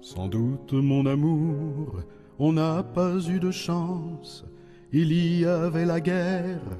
[0.00, 2.02] Sans doute, mon amour,
[2.38, 4.44] on n'a pas eu de chance.
[4.92, 6.78] Il y avait la guerre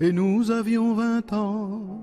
[0.00, 2.00] et nous avions vingt ans.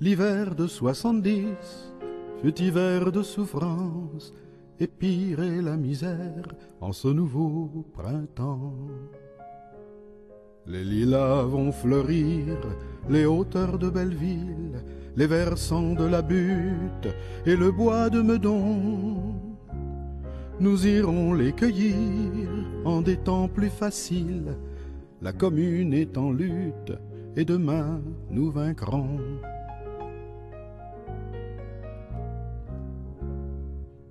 [0.00, 1.92] L'hiver de soixante-dix
[2.40, 4.32] fut hiver de souffrance
[4.80, 8.88] et pire est la misère en ce nouveau printemps.
[10.66, 12.56] Les lilas vont fleurir,
[13.08, 14.82] les hauteurs de Belleville,
[15.16, 17.08] les versants de la butte
[17.46, 19.34] et le bois de Meudon.
[20.60, 22.48] Nous irons les cueillir
[22.84, 24.56] en des temps plus faciles.
[25.22, 26.92] La commune est en lutte
[27.36, 29.20] et demain nous vaincrons.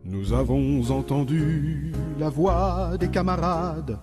[0.09, 3.97] Nous avons entendu la voix des camarades,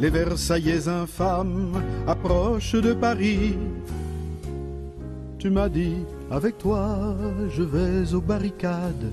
[0.00, 3.56] les Versaillais infâmes approchent de Paris.
[5.38, 5.94] Tu m'as dit,
[6.28, 7.14] avec toi,
[7.50, 9.12] je vais aux barricades.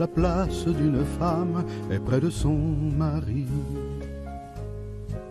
[0.00, 2.58] La place d'une femme est près de son
[2.98, 3.46] mari.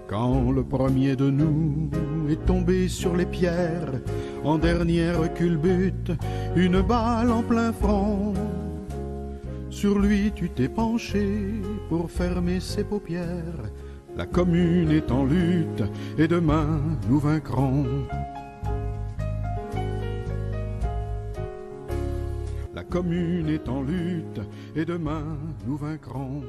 [0.08, 1.90] Quand le premier de nous
[2.30, 4.00] est tombé sur les pierres,
[4.46, 6.14] en dernière culbute,
[6.56, 8.34] une balle en plein front.
[9.78, 11.24] Sur lui tu t'es penché
[11.88, 13.62] pour fermer ses paupières.
[14.16, 15.84] La commune est en lutte
[16.18, 17.86] et demain nous vaincrons.
[22.74, 24.42] La commune est en lutte
[24.76, 26.42] et demain nous vaincrons.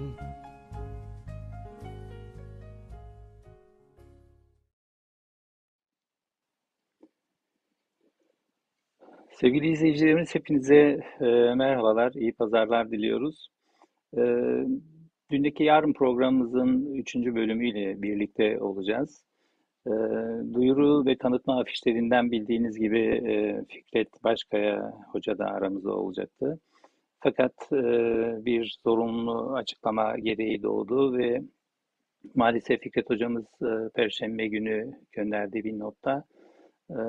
[9.40, 13.48] Sevgili izleyicilerimiz hepinize e, merhabalar, iyi pazarlar diliyoruz.
[14.16, 14.22] E,
[15.30, 19.24] dündeki yarın programımızın üçüncü bölümüyle birlikte olacağız.
[19.86, 19.90] E,
[20.54, 26.60] duyuru ve tanıtma afişlerinden bildiğiniz gibi e, Fikret Başkaya Hoca da aramızda olacaktı.
[27.20, 27.82] Fakat e,
[28.44, 31.42] bir zorunlu açıklama gereği doğdu ve
[32.34, 36.24] maalesef Fikret Hocamız e, Perşembe günü gönderdiği bir notta
[36.90, 37.00] e,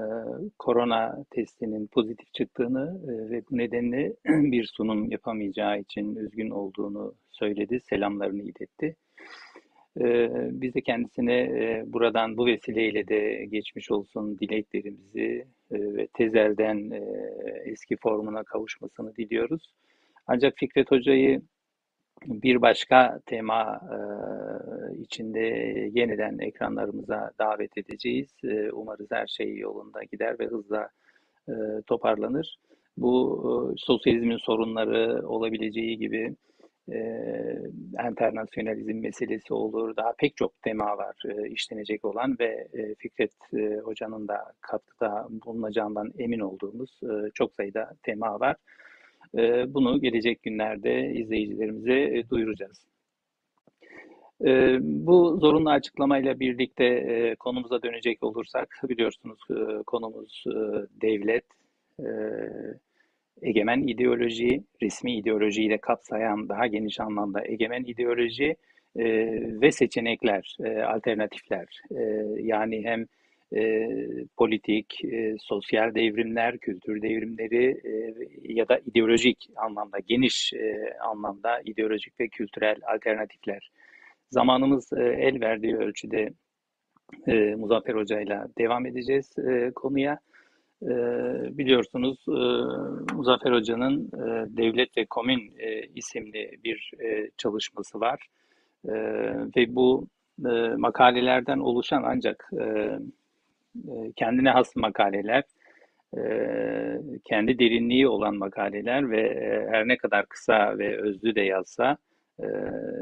[0.59, 7.79] korona testinin pozitif çıktığını e, ve bu nedenle bir sunum yapamayacağı için üzgün olduğunu söyledi,
[7.79, 8.95] selamlarını iletti.
[10.01, 16.91] E, biz de kendisine e, buradan bu vesileyle de geçmiş olsun dileklerimizi e, ve tezelden
[17.65, 19.73] eski formuna kavuşmasını diliyoruz.
[20.27, 21.41] Ancak Fikret Hoca'yı
[22.25, 23.81] bir başka tema
[24.99, 25.39] içinde
[25.93, 28.35] yeniden ekranlarımıza davet edeceğiz.
[28.73, 30.89] Umarız her şey yolunda gider ve hızla
[31.87, 32.57] toparlanır.
[32.97, 36.35] Bu sosyalizmin sorunları olabileceği gibi
[38.09, 39.95] internasyonalizm meselesi olur.
[39.95, 41.15] Daha pek çok tema var
[41.49, 43.33] işlenecek olan ve Fikret
[43.83, 46.99] Hoca'nın da katkıda bulunacağından emin olduğumuz
[47.33, 48.55] çok sayıda tema var.
[49.37, 52.85] Ee, bunu gelecek günlerde izleyicilerimize e, duyuracağız.
[54.45, 60.43] Ee, bu zorunlu açıklamayla birlikte e, konumuza dönecek olursak biliyorsunuz e, konumuz
[61.01, 61.45] devlet,
[63.41, 68.55] egemen ideoloji, resmi ideolojiyi de kapsayan daha geniş anlamda egemen ideoloji
[69.61, 71.81] ve seçenekler, alternatifler.
[72.37, 73.05] Yani hem
[73.55, 73.87] e,
[74.37, 78.13] politik, e, sosyal devrimler, kültür devrimleri e,
[78.53, 83.71] ya da ideolojik anlamda, geniş e, anlamda ideolojik ve kültürel alternatifler.
[84.29, 86.29] Zamanımız e, el verdiği ölçüde
[87.27, 90.19] e, Muzaffer Hoca ile devam edeceğiz e, konuya.
[90.83, 90.87] E,
[91.57, 92.39] biliyorsunuz e,
[93.13, 98.27] Muzaffer Hoca'nın e, Devlet ve Komün e, isimli bir e, çalışması var.
[98.85, 98.93] E,
[99.57, 100.07] ve bu
[100.45, 102.63] e, makalelerden oluşan ancak e,
[104.15, 105.43] kendine has makaleler,
[106.17, 106.21] e,
[107.25, 111.97] kendi derinliği olan makaleler ve e, her ne kadar kısa ve özlü de yazsa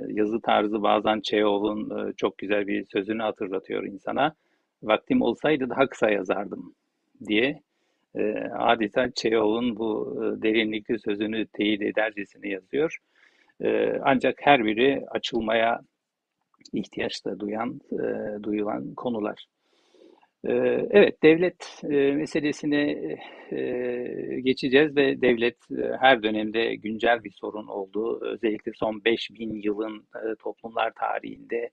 [0.07, 4.33] yazı tarzı bazen Çehov'un çok güzel bir sözünü hatırlatıyor insana.
[4.83, 6.75] Vaktim olsaydı daha kısa yazardım
[7.27, 7.61] diye
[8.57, 12.97] adeta Çehov'un bu derinlikli sözünü teyit edercesine yazıyor.
[14.02, 15.81] Ancak her biri açılmaya
[16.73, 17.81] ihtiyaç da duyan,
[18.43, 19.47] duyulan konular.
[20.45, 22.81] Ee, evet, devlet e, meselesine
[23.51, 28.19] e, geçeceğiz ve devlet e, her dönemde güncel bir sorun oldu.
[28.22, 30.07] Özellikle son 5000 yılın
[30.39, 31.69] toplumlar tarihinde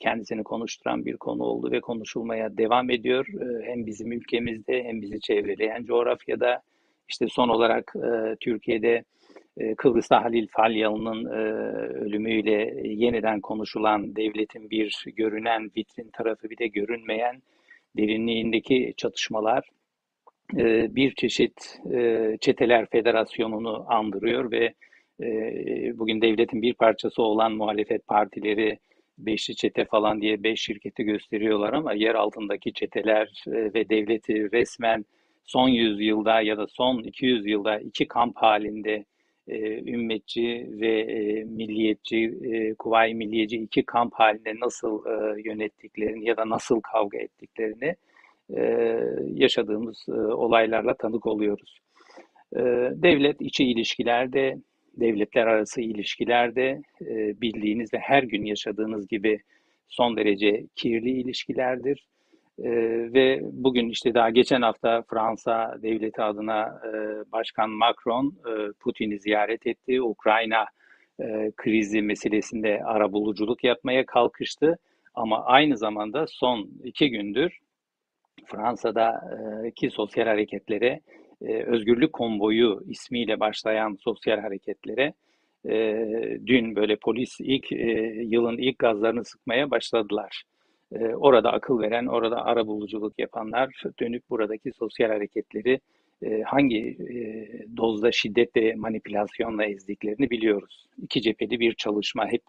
[0.00, 3.26] kendisini konuşturan bir konu oldu ve konuşulmaya devam ediyor.
[3.64, 6.62] Hem bizim ülkemizde hem bizi çevreleyen coğrafyada.
[7.08, 7.94] işte son olarak
[8.40, 9.04] Türkiye'de
[9.76, 11.24] Kıbrıs'ta Halil Falyalı'nın
[11.94, 17.42] ölümüyle yeniden konuşulan devletin bir görünen vitrin tarafı bir de görünmeyen
[17.96, 19.68] derinliğindeki çatışmalar
[20.56, 24.74] e, bir çeşit e, çeteler federasyonunu andırıyor ve
[25.20, 25.28] e,
[25.98, 28.78] bugün devletin bir parçası olan muhalefet partileri
[29.18, 35.04] beşli çete falan diye beş şirketi gösteriyorlar ama yer altındaki çeteler e, ve devleti resmen
[35.44, 39.04] son yüzyılda ya da son 200 yılda iki kamp halinde
[39.48, 46.36] e, ümmetçi ve e, milliyetçi, e, kuvayi milliyeci iki kamp halinde nasıl e, yönettiklerini ya
[46.36, 47.96] da nasıl kavga ettiklerini
[48.56, 48.62] e,
[49.34, 51.78] yaşadığımız e, olaylarla tanık oluyoruz.
[52.56, 52.60] E,
[53.02, 54.58] devlet içi ilişkilerde,
[54.96, 59.40] devletler arası ilişkilerde e, bildiğiniz ve her gün yaşadığınız gibi
[59.88, 62.06] son derece kirli ilişkilerdir.
[62.58, 62.70] E,
[63.12, 66.92] ve bugün işte daha geçen hafta Fransa devleti adına e,
[67.32, 70.02] Başkan Macron e, Putin'i ziyaret etti.
[70.02, 70.64] Ukrayna
[71.20, 74.78] e, krizi meselesinde arabuluculuk yapmaya kalkıştı.
[75.14, 77.58] Ama aynı zamanda son iki gündür
[78.46, 81.00] Fransa'daki sosyal hareketlere,
[81.42, 85.12] e, Özgürlük Konvoyu ismiyle başlayan sosyal hareketlere
[85.68, 85.96] e,
[86.46, 87.86] dün böyle polis ilk e,
[88.24, 90.42] yılın ilk gazlarını sıkmaya başladılar.
[91.14, 95.80] Orada akıl veren, orada ara buluculuk yapanlar dönüp buradaki sosyal hareketleri
[96.44, 96.98] hangi
[97.76, 100.86] dozda şiddet ve manipülasyonla ezdiklerini biliyoruz.
[101.02, 102.42] İki cepheli bir çalışma hep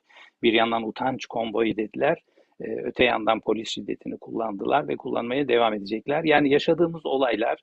[0.43, 2.17] bir yandan utanç konvoyu dediler
[2.61, 6.23] ee, öte yandan polis şiddetini kullandılar ve kullanmaya devam edecekler.
[6.23, 7.59] Yani yaşadığımız olaylar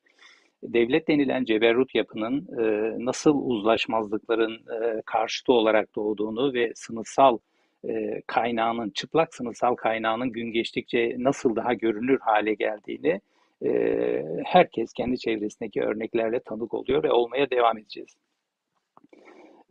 [0.63, 7.39] devlet denilen ceberrut yapının e, nasıl uzlaşmazlıkların e, karşıtı olarak doğduğunu ve sınıfsal
[8.27, 13.21] kaynağının, çıplak sınıfsal kaynağının gün geçtikçe nasıl daha görünür hale geldiğini
[14.45, 18.17] herkes kendi çevresindeki örneklerle tanık oluyor ve olmaya devam edeceğiz.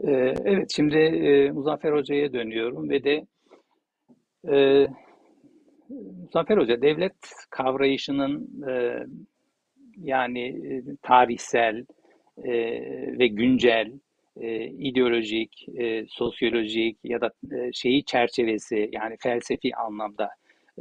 [0.04, 3.26] Evet, şimdi Muzaffer Hoca'ya dönüyorum ve de
[6.34, 7.16] Zafer Hoca, devlet
[7.50, 8.50] kavrayışının
[9.98, 10.62] yani
[11.02, 11.86] tarihsel
[13.20, 13.92] ve güncel,
[14.42, 20.30] e, ideolojik, e, sosyolojik ya da e, şeyi çerçevesi yani felsefi anlamda.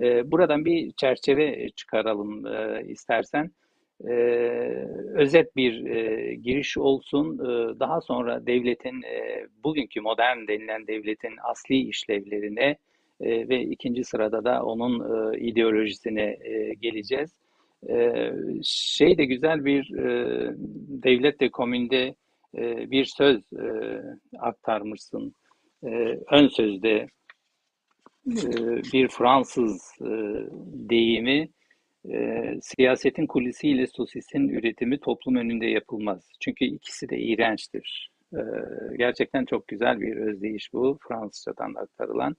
[0.02, 3.50] E, buradan bir çerçeve çıkaralım e, istersen.
[4.08, 4.12] E,
[5.14, 7.38] özet bir e, giriş olsun.
[7.38, 12.76] E, daha sonra devletin, e, bugünkü modern denilen devletin asli işlevlerine,
[13.20, 17.34] e, ve ikinci sırada da onun e, ideolojisine e, geleceğiz.
[17.88, 18.32] E,
[18.62, 20.06] şey de güzel bir e,
[21.02, 22.14] devlet de komünde
[22.54, 24.00] e, bir söz e,
[24.38, 25.34] aktarmışsın.
[25.84, 25.88] E,
[26.30, 27.06] ön sözde
[28.26, 28.50] e,
[28.92, 30.10] bir Fransız e,
[30.90, 31.48] deyimi
[32.12, 36.28] e, siyasetin kulisiyle sosisin üretimi toplum önünde yapılmaz.
[36.40, 38.10] Çünkü ikisi de iğrençtir.
[38.34, 38.40] E,
[38.98, 42.36] gerçekten çok güzel bir özdeyiş bu Fransızcadan aktarılan.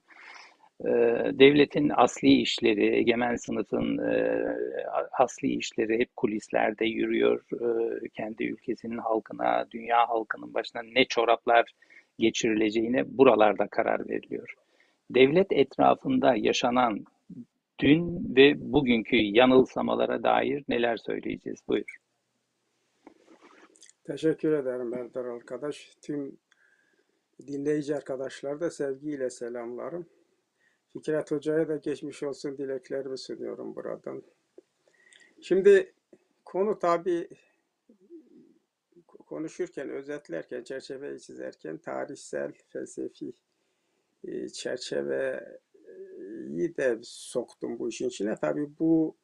[0.84, 4.42] Ee, devletin asli işleri, egemen sınıfın e,
[5.18, 7.44] asli işleri hep kulislerde yürüyor.
[7.52, 11.72] E, kendi ülkesinin halkına, dünya halkının başına ne çoraplar
[12.18, 14.54] geçirileceğine buralarda karar veriliyor.
[15.10, 17.04] Devlet etrafında yaşanan
[17.80, 21.60] dün ve bugünkü yanılsamalara dair neler söyleyeceğiz?
[21.68, 21.96] Buyur.
[24.04, 25.90] Teşekkür ederim Erdar arkadaş.
[26.02, 26.38] Tüm
[27.46, 30.06] dinleyici arkadaşlar da sevgiyle selamlarım.
[30.92, 34.22] Fikret Hoca'ya da geçmiş olsun dileklerimi sunuyorum buradan.
[35.40, 35.94] Şimdi
[36.44, 37.28] konu tabi
[39.26, 43.32] konuşurken, özetlerken, çerçeveyi çizerken tarihsel, felsefi
[44.24, 45.56] e, çerçeveyi
[46.76, 48.36] de soktum bu işin içine.
[48.36, 49.16] Tabi bu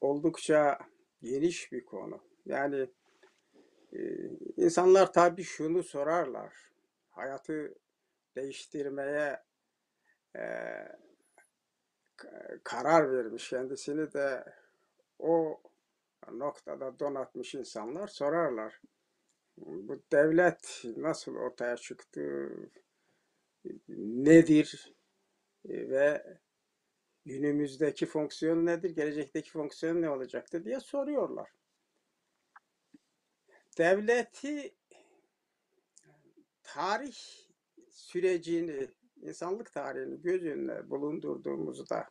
[0.00, 0.78] oldukça
[1.22, 2.20] geniş bir konu.
[2.46, 2.86] Yani
[3.92, 3.98] e,
[4.56, 6.54] insanlar tabi şunu sorarlar.
[7.10, 7.74] Hayatı
[8.36, 9.47] değiştirmeye
[10.36, 10.42] e,
[12.64, 14.44] karar vermiş kendisini de
[15.18, 15.60] o
[16.32, 18.80] noktada donatmış insanlar sorarlar.
[19.56, 22.50] Bu devlet nasıl ortaya çıktı,
[23.88, 24.94] nedir
[25.64, 26.38] ve
[27.24, 31.50] günümüzdeki fonksiyon nedir, gelecekteki fonksiyon ne olacaktı diye soruyorlar.
[33.78, 34.74] Devleti
[36.62, 37.16] tarih
[37.90, 38.88] sürecini
[39.22, 42.08] insanlık tarihini göz önüne bulundurduğumuzda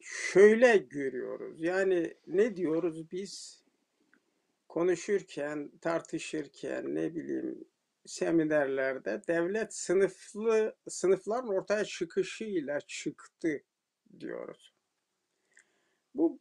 [0.00, 1.62] şöyle görüyoruz.
[1.62, 3.64] Yani ne diyoruz biz
[4.68, 7.64] konuşurken, tartışırken ne bileyim
[8.06, 13.62] seminerlerde devlet sınıflı sınıfların ortaya çıkışıyla çıktı
[14.20, 14.74] diyoruz.
[16.14, 16.40] Bu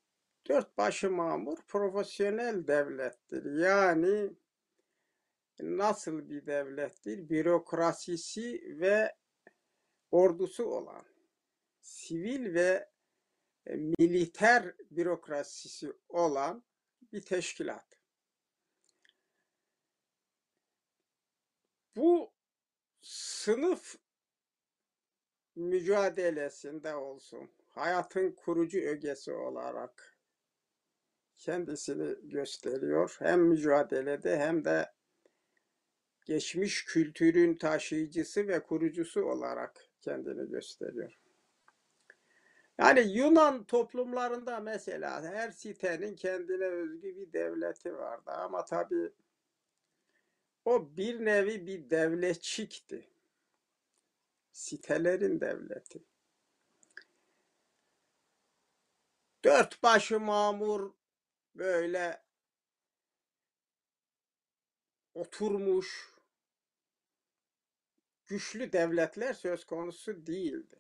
[0.50, 3.60] dört başı mamur profesyonel devlettir.
[3.60, 4.34] Yani
[5.60, 7.30] nasıl bir devlettir?
[7.30, 9.16] Bürokrasisi ve
[10.12, 11.06] ordusu olan,
[11.82, 12.90] sivil ve
[13.66, 16.64] e, militer bürokrasisi olan
[17.14, 17.96] bir teşkilat.
[21.96, 22.34] bu
[23.02, 23.96] sınıf
[25.56, 30.18] mücadelesinde olsun, hayatın kurucu ögesi olarak
[31.38, 33.16] kendisini gösteriyor.
[33.20, 34.95] Hem mücadelede hem de
[36.26, 41.20] geçmiş kültürün taşıyıcısı ve kurucusu olarak kendini gösteriyor.
[42.78, 49.12] Yani Yunan toplumlarında mesela her sitenin kendine özgü bir devleti vardı ama tabii
[50.66, 53.10] o bir nevi bir devletçikti.
[54.52, 56.04] Sitelerin devleti.
[59.44, 60.94] Dört başı mamur
[61.56, 62.24] böyle
[65.14, 66.15] oturmuş
[68.28, 70.80] güçlü devletler söz konusu değildi.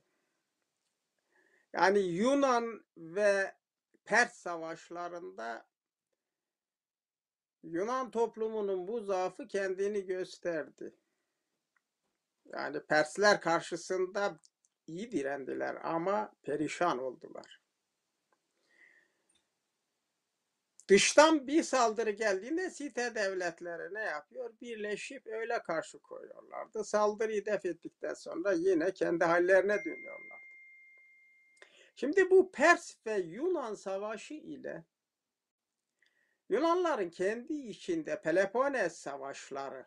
[1.74, 3.56] Yani Yunan ve
[4.06, 5.68] Pers savaşlarında
[7.64, 10.96] Yunan toplumunun bu zaafı kendini gösterdi.
[12.46, 14.40] Yani Persler karşısında
[14.88, 17.65] iyi direndiler ama perişan oldular.
[20.88, 24.54] Dıştan bir saldırı geldiğinde site devletleri ne yapıyor?
[24.62, 26.84] Birleşip öyle karşı koyuyorlardı.
[26.84, 30.40] Saldırıyı def ettikten sonra yine kendi hallerine dönüyorlar.
[31.96, 34.86] Şimdi bu Pers ve Yunan savaşı ile
[36.50, 39.86] Yunanların kendi içinde Peloponnes savaşları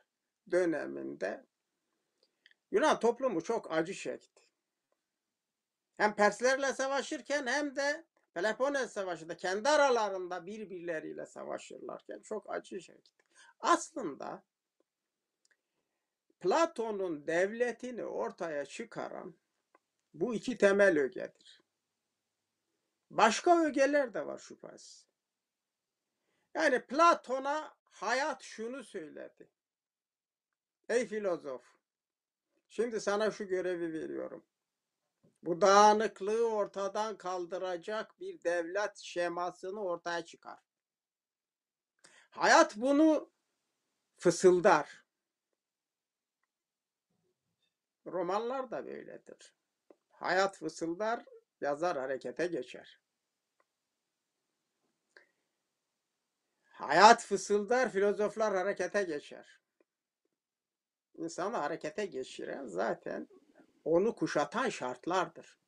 [0.50, 1.46] döneminde
[2.70, 4.42] Yunan toplumu çok acı çekti.
[5.96, 13.24] Hem Perslerle savaşırken hem de Peloponnes Savaşı'nda kendi aralarında birbirleriyle savaşırlarken çok acı çekti.
[13.60, 14.44] Aslında
[16.40, 19.34] Platon'un devletini ortaya çıkaran
[20.14, 21.62] bu iki temel ögedir.
[23.10, 25.06] Başka ögeler de var şüphesiz.
[26.54, 29.50] Yani Platon'a hayat şunu söyledi.
[30.88, 31.64] Ey filozof,
[32.68, 34.44] şimdi sana şu görevi veriyorum.
[35.42, 40.58] Bu dağınıklığı ortadan kaldıracak bir devlet şemasını ortaya çıkar.
[42.30, 43.30] Hayat bunu
[44.16, 45.04] fısıldar.
[48.06, 49.54] Romanlar da böyledir.
[50.10, 51.24] Hayat fısıldar,
[51.60, 53.00] yazar harekete geçer.
[56.64, 59.60] Hayat fısıldar, filozoflar harekete geçer.
[61.14, 63.28] İnsanı harekete geçiren zaten
[63.88, 65.58] onu kuşatan şartlardır.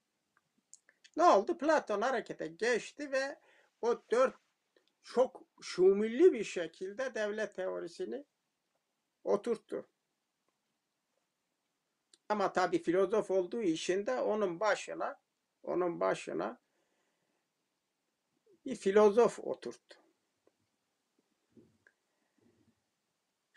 [1.16, 1.58] Ne oldu?
[1.58, 3.40] Platon harekete geçti ve
[3.82, 4.34] o dört
[5.02, 8.24] çok şumilli bir şekilde devlet teorisini
[9.24, 9.88] oturttu.
[12.28, 15.20] Ama tabi filozof olduğu için de onun başına
[15.62, 16.60] onun başına
[18.64, 19.99] bir filozof oturttu.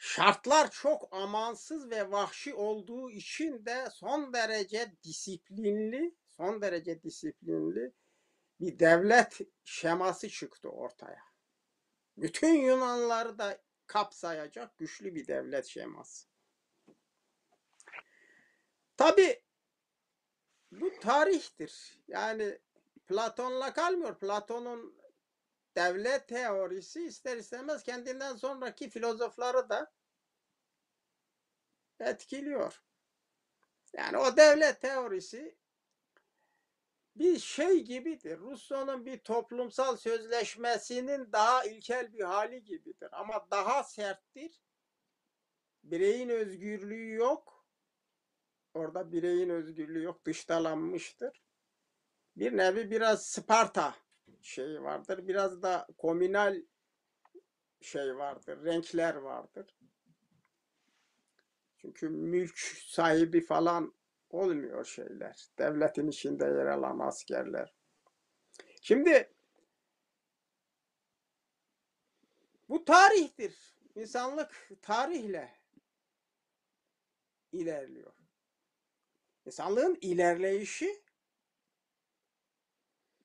[0.06, 7.94] Şartlar çok amansız ve vahşi olduğu için de son derece disiplinli, son derece disiplinli
[8.60, 11.24] bir devlet şeması çıktı ortaya.
[12.18, 16.28] Bütün Yunanları da kapsayacak güçlü bir devlet şeması.
[18.98, 19.44] Tabi
[20.72, 22.00] bu tarihtir.
[22.08, 22.60] Yani
[23.06, 24.20] Platon'la kalmıyor.
[24.20, 25.03] Platon'un
[25.76, 29.92] devlet teorisi ister istemez kendinden sonraki filozofları da
[32.00, 32.84] etkiliyor.
[33.94, 35.58] Yani o devlet teorisi
[37.16, 38.40] bir şey gibidir.
[38.40, 43.10] Rousseau'nun bir toplumsal sözleşmesinin daha ilkel bir hali gibidir.
[43.12, 44.62] Ama daha serttir.
[45.84, 47.66] Bireyin özgürlüğü yok.
[48.74, 50.26] Orada bireyin özgürlüğü yok.
[50.26, 51.44] Dıştalanmıştır.
[52.36, 53.96] Bir nevi biraz Sparta
[54.44, 55.28] şeyi vardır.
[55.28, 56.62] Biraz da komünal
[57.82, 58.66] şey vardır.
[58.66, 59.76] Renkler vardır.
[61.78, 63.94] Çünkü mülk sahibi falan
[64.30, 65.48] olmuyor şeyler.
[65.60, 67.74] Devletin içinde yer alan askerler.
[68.82, 69.34] Şimdi
[72.70, 73.74] bu tarihtir.
[73.96, 75.56] İnsanlık tarihle
[77.52, 78.14] ilerliyor.
[79.46, 81.03] İnsanlığın ilerleyişi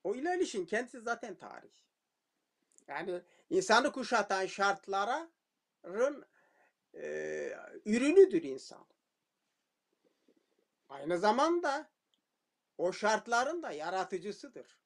[0.09, 1.71] o ilerleyişin kendisi zaten tarih.
[2.87, 5.31] Yani insanı kuşatan şartların
[6.95, 7.53] e,
[7.85, 8.87] ürünüdür insan.
[10.89, 11.91] Aynı zamanda
[12.79, 14.79] o şartların da yaratıcısıdır.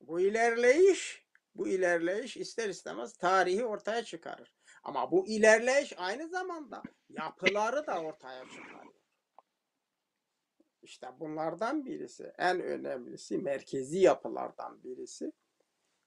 [0.00, 4.54] Bu ilerleyiş, bu ilerleyiş ister istemez tarihi ortaya çıkarır.
[4.82, 9.01] Ama bu ilerleyiş aynı zamanda yapıları da ortaya çıkarır.
[10.82, 15.32] İşte bunlardan birisi, en önemlisi, merkezi yapılardan birisi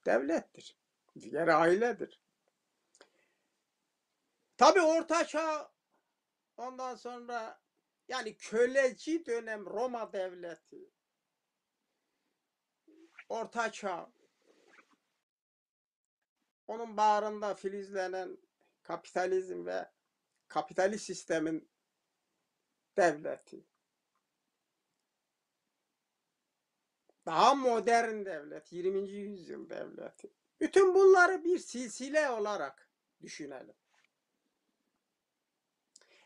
[0.05, 0.77] devlettir.
[1.20, 2.22] Diğer ailedir.
[4.58, 5.72] Tabii Orta Çağ
[6.58, 7.62] ondan sonra
[8.08, 10.89] yani köleci dönem Roma devleti
[13.29, 14.12] Orta Çağ
[16.67, 18.38] onun bağrında filizlenen
[18.82, 19.91] kapitalizm ve
[20.48, 21.70] kapitalist sistemin
[22.98, 23.65] devleti.
[27.25, 29.10] Daha modern devlet, 20.
[29.10, 30.32] yüzyıl devleti.
[30.60, 32.89] Bütün bunları bir silsile olarak
[33.22, 33.75] düşünelim.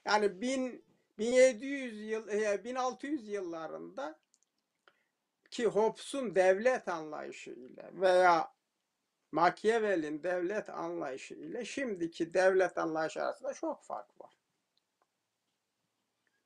[0.06, 0.89] Yani 1000
[1.20, 4.20] 1700 yıl e, 1600 yıllarında
[5.51, 8.53] ki Hobbes'un devlet anlayışı ile veya
[9.32, 14.34] Machiavelli'nin devlet anlayışı ile şimdiki devlet anlayışı arasında çok fark var.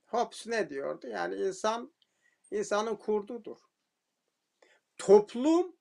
[0.06, 1.08] Hobbes ne diyordu?
[1.08, 1.94] Yani insan
[2.52, 3.58] insanın kurdudur.
[5.04, 5.76] Toplum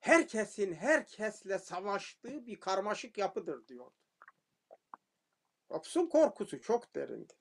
[0.00, 3.96] herkesin herkesle savaştığı bir karmaşık yapıdır diyordu.
[5.68, 7.34] Hobbes'un korkusu çok derindi.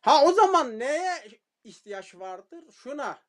[0.00, 1.28] Ha o zaman neye
[1.64, 2.72] ihtiyaç vardır?
[2.72, 3.22] Şuna.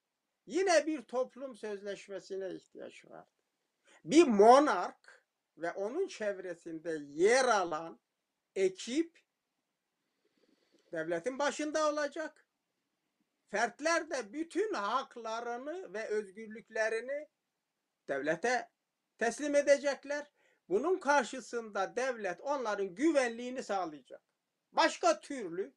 [0.45, 3.27] Yine bir toplum sözleşmesine ihtiyaç var.
[4.05, 5.23] Bir monark
[5.57, 7.99] ve onun çevresinde yer alan
[8.55, 9.19] ekip
[10.91, 12.42] devletin başında olacak.
[13.49, 17.29] Fertler de bütün haklarını ve özgürlüklerini
[18.07, 18.69] devlete
[19.17, 20.31] teslim edecekler.
[20.69, 24.21] Bunun karşısında devlet onların güvenliğini sağlayacak.
[24.71, 25.73] Başka türlü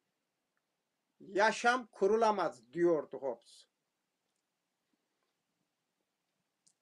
[1.19, 3.67] yaşam kurulamaz diyordu Hobbes.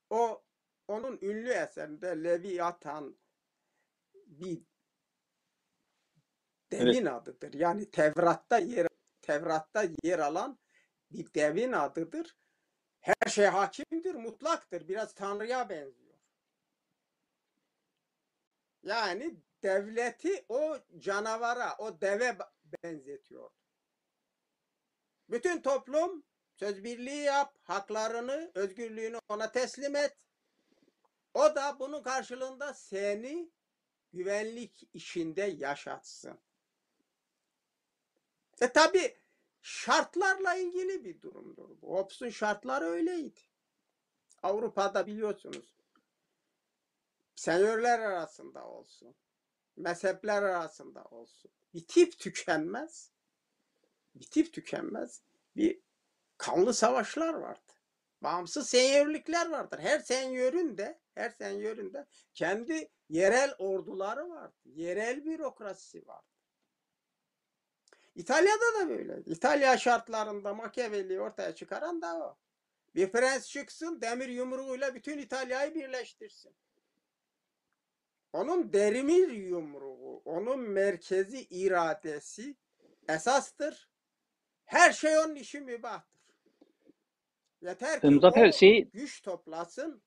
[0.09, 0.43] O
[0.87, 3.17] onun ünlü eserinde Leviathan
[4.13, 4.61] bir
[6.71, 7.53] devin adıdır.
[7.53, 8.87] Yani Tevrat'ta yer
[9.21, 10.59] Tevrat'ta yer alan
[11.15, 12.37] bir devin adıdır.
[12.99, 14.87] Her şey hakimdir, mutlaktır.
[14.87, 16.17] Biraz Tanrı'ya benziyor.
[18.83, 22.37] Yani devleti o canavara, o deve
[22.83, 23.49] benzetiyor.
[25.29, 26.23] Bütün toplum
[26.55, 30.17] söz birliği yap, haklarını, özgürlüğünü ona teslim et.
[31.33, 33.51] O da bunun karşılığında seni
[34.13, 36.39] güvenlik içinde yaşatsın.
[38.61, 39.17] E tabi
[39.65, 41.69] şartlarla ilgili bir durumdur.
[41.81, 41.95] bu.
[41.95, 43.39] Hobbes'un şartları öyleydi.
[44.43, 45.75] Avrupa'da biliyorsunuz
[47.35, 49.15] senyörler arasında olsun,
[49.77, 51.51] mezhepler arasında olsun.
[51.73, 53.11] Bir tip tükenmez
[54.15, 55.21] bitip tükenmez
[55.55, 55.81] bir
[56.37, 57.73] kanlı savaşlar vardı.
[58.21, 59.79] Bağımsız senyörlükler vardır.
[59.79, 64.55] Her senyörün de her senyörün de kendi yerel orduları vardı.
[64.65, 66.34] Yerel bürokrasisi vardı.
[68.15, 69.21] İtalya'da da böyle.
[69.25, 72.37] İtalya şartlarında Machiavelli ortaya çıkaran da o.
[72.95, 76.55] Bir prens çıksın demir yumruğuyla bütün İtalya'yı birleştirsin.
[78.33, 82.55] Onun derimir yumruğu, onun merkezi iradesi
[83.09, 83.89] esastır.
[84.65, 86.15] Her şey onun işi mübahtır.
[87.61, 90.01] Yeter ki Muzaffer o şey güç toplasın.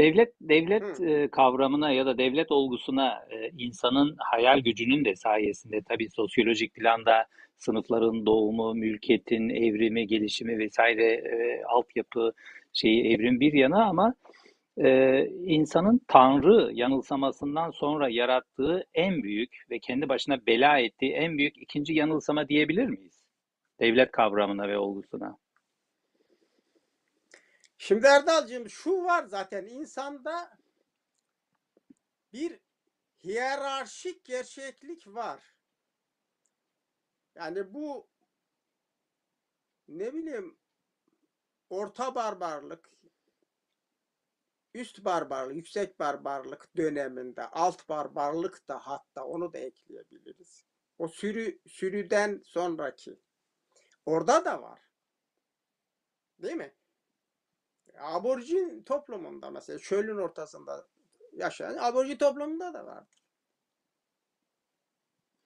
[0.00, 1.30] Devlet devlet Hı.
[1.30, 3.24] kavramına ya da devlet olgusuna
[3.58, 7.26] insanın hayal gücünün de sayesinde tabii sosyolojik planda
[7.60, 12.32] sınıfların doğumu, mülkiyetin evrimi, gelişimi vesaire e, altyapı
[12.72, 14.14] şeyi evrim bir yana ama
[14.84, 21.58] e, insanın Tanrı yanılsamasından sonra yarattığı en büyük ve kendi başına bela ettiği en büyük
[21.62, 23.24] ikinci yanılsama diyebilir miyiz?
[23.80, 25.36] Devlet kavramına ve olgusuna.
[27.82, 30.58] Şimdi Erdal'cığım şu var zaten insanda
[32.32, 32.60] bir
[33.24, 35.54] hiyerarşik gerçeklik var.
[37.34, 38.08] Yani bu
[39.88, 40.58] ne bileyim
[41.70, 42.90] orta barbarlık,
[44.74, 50.64] üst barbarlık, yüksek barbarlık döneminde, alt barbarlık da hatta onu da ekleyebiliriz.
[50.98, 53.20] O sürü sürüden sonraki.
[54.06, 54.80] Orada da var.
[56.38, 56.79] Değil mi?
[57.98, 60.86] Aborjin toplumunda mesela çölün ortasında
[61.32, 63.24] yaşayan aborjin toplumunda da vardır.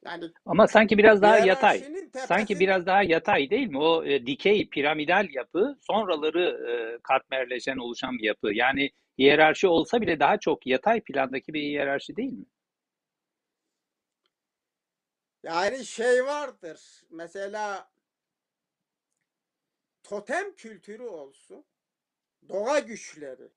[0.05, 1.79] Yani Ama sanki biraz daha yatay.
[1.79, 3.79] hiyerarşinin Sanki biraz daha yatay değil mi?
[3.79, 8.55] O e, dikey piramidal yapı sonraları e, katmerleşen oluşan bir yapı.
[8.55, 12.45] Yani hiyerarşi olsa bile daha çok yatay plandaki bir hiyerarşi değil mi?
[15.45, 17.05] yani şey vardır.
[17.11, 17.91] Mesela
[20.03, 21.65] totem kültürü olsun.
[22.49, 23.53] Doğa güçleri.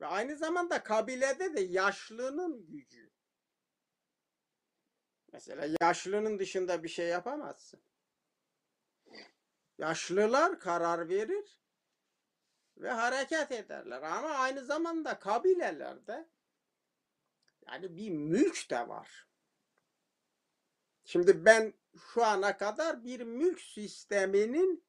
[0.00, 3.12] Ve aynı zamanda kabilede de yaşlının gücü.
[5.32, 7.82] Mesela yaşlının dışında bir şey yapamazsın.
[9.78, 11.58] Yaşlılar karar verir
[12.76, 14.02] ve hareket ederler.
[14.02, 16.28] Ama aynı zamanda kabilelerde
[17.66, 19.28] yani bir mülk de var.
[21.04, 21.74] Şimdi ben
[22.14, 24.84] şu ana kadar bir mülk sisteminin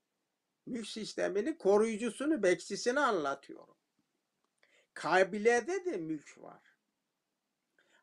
[0.66, 3.78] mülk sisteminin koruyucusunu, bekçisini anlatıyorum.
[4.94, 6.62] Kabilede de mülk var.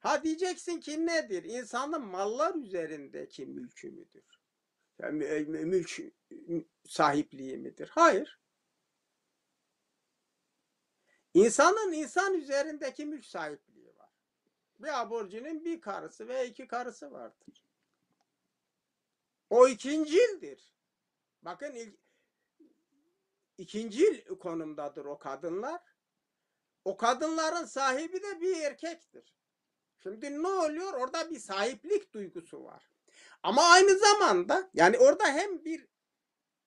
[0.00, 1.44] Ha diyeceksin ki nedir?
[1.44, 4.40] İnsanın mallar üzerindeki mülkü müdür?
[4.98, 6.00] Yani mü- mülk
[6.88, 7.88] sahipliği midir?
[7.92, 8.40] Hayır.
[11.34, 14.10] İnsanın insan üzerindeki mülk sahipliği var.
[14.78, 17.64] Bir aborjinin bir karısı ve iki karısı vardır.
[19.50, 20.74] O ikincildir.
[21.42, 21.99] Bakın ilk,
[23.60, 25.80] ikincil konumdadır o kadınlar.
[26.84, 29.34] O kadınların sahibi de bir erkektir.
[30.02, 30.92] Şimdi ne oluyor?
[30.92, 32.90] Orada bir sahiplik duygusu var.
[33.42, 35.86] Ama aynı zamanda yani orada hem bir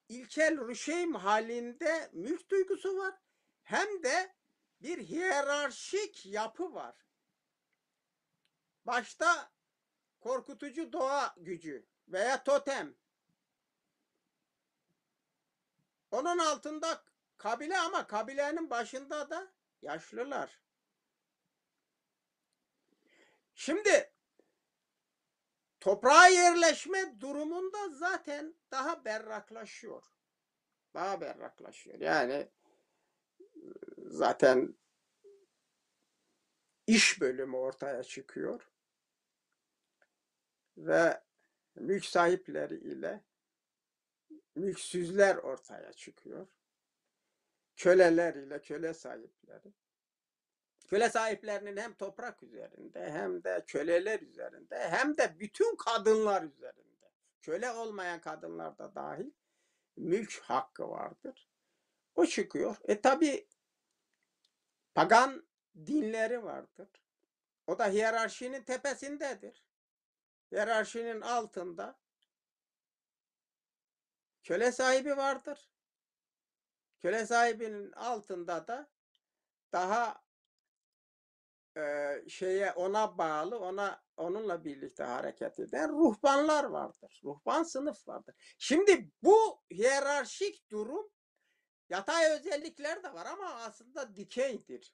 [0.10, 3.16] ilkel rüşeym halinde mülk duygusu var
[3.64, 4.36] hem de
[4.82, 6.96] bir hiyerarşik yapı var.
[8.86, 9.52] Başta
[10.20, 12.96] korkutucu doğa gücü veya totem.
[16.14, 17.04] Onun altında
[17.38, 20.62] kabile ama kabilenin başında da yaşlılar.
[23.56, 24.14] Şimdi
[25.80, 30.04] toprağa yerleşme durumunda zaten daha berraklaşıyor.
[30.94, 32.00] Daha berraklaşıyor.
[32.00, 32.48] Yani
[33.98, 34.76] zaten
[36.88, 38.72] iş bölümü ortaya çıkıyor.
[40.78, 41.24] Ve
[41.76, 43.24] mülk sahipleri ile
[44.56, 46.48] mülksüzler ortaya çıkıyor.
[47.76, 49.74] Köleler ile köle sahipleri.
[50.88, 57.12] Köle sahiplerinin hem toprak üzerinde hem de köleler üzerinde hem de bütün kadınlar üzerinde.
[57.42, 59.32] Köle olmayan kadınlar da dahil
[59.96, 61.48] mülk hakkı vardır.
[62.16, 62.76] O çıkıyor.
[62.84, 63.48] E tabi
[64.96, 65.48] pagan
[65.86, 66.90] dinleri vardır.
[67.68, 69.64] O da hiyerarşinin tepesindedir.
[70.52, 72.00] Hiyerarşinin altında
[74.44, 75.70] köle sahibi vardır.
[77.00, 78.90] Köle sahibinin altında da
[79.72, 80.24] daha
[81.78, 87.22] e, şeye ona bağlı, ona onunla birlikte hareket eden ruhbanlar vardır.
[87.24, 88.36] Ruhban sınıf vardır.
[88.58, 91.12] Şimdi bu hiyerarşik durum
[91.90, 94.94] yatay özellikler de var ama aslında dikeydir.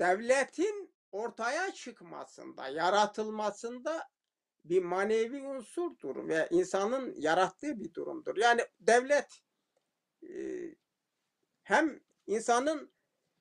[0.00, 4.08] Devletin ortaya çıkmasında, yaratılmasında
[4.68, 8.36] bir manevi unsurdur ve insanın yarattığı bir durumdur.
[8.36, 9.40] Yani devlet
[10.22, 10.30] e,
[11.62, 12.92] hem insanın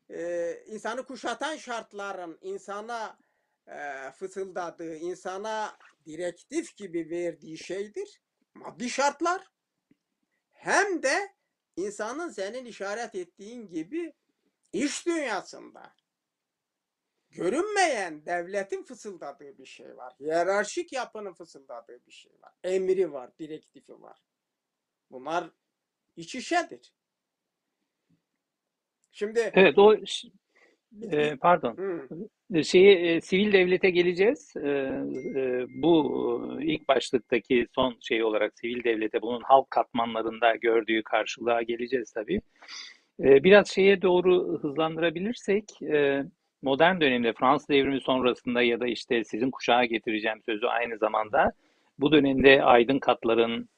[0.10, 3.18] e, insanı kuşatan şartların insana
[3.68, 8.22] e, fısıldadığı, insana direktif gibi verdiği şeydir.
[8.54, 9.48] Maddi şartlar.
[10.52, 11.36] Hem de
[11.76, 14.14] insanın senin işaret ettiğin gibi
[14.74, 15.96] iş dünyasında
[17.36, 20.13] görünmeyen devletin fısıldadığı bir şey var.
[20.19, 22.54] Hiyerarşik yapının fısıldadığı bir şey var.
[22.63, 24.17] Emri var, direktifi var.
[25.12, 25.50] Bunlar
[26.15, 26.93] iç içedir.
[29.12, 29.95] Şimdi Evet o
[31.12, 31.78] e, pardon.
[31.78, 32.63] Hı.
[32.63, 34.54] Şeyi e, sivil devlete geleceğiz.
[34.56, 41.62] E, e, bu ilk başlıktaki son şey olarak sivil devlete bunun halk katmanlarında gördüğü karşılığa
[41.62, 42.41] geleceğiz tabii.
[43.19, 46.24] E, biraz şeye doğru hızlandırabilirsek e,
[46.65, 51.51] modern dönemde Fransız devrimi sonrasında ya da işte sizin kuşağa getireceğim sözü aynı zamanda
[51.99, 53.69] bu dönemde aydın katların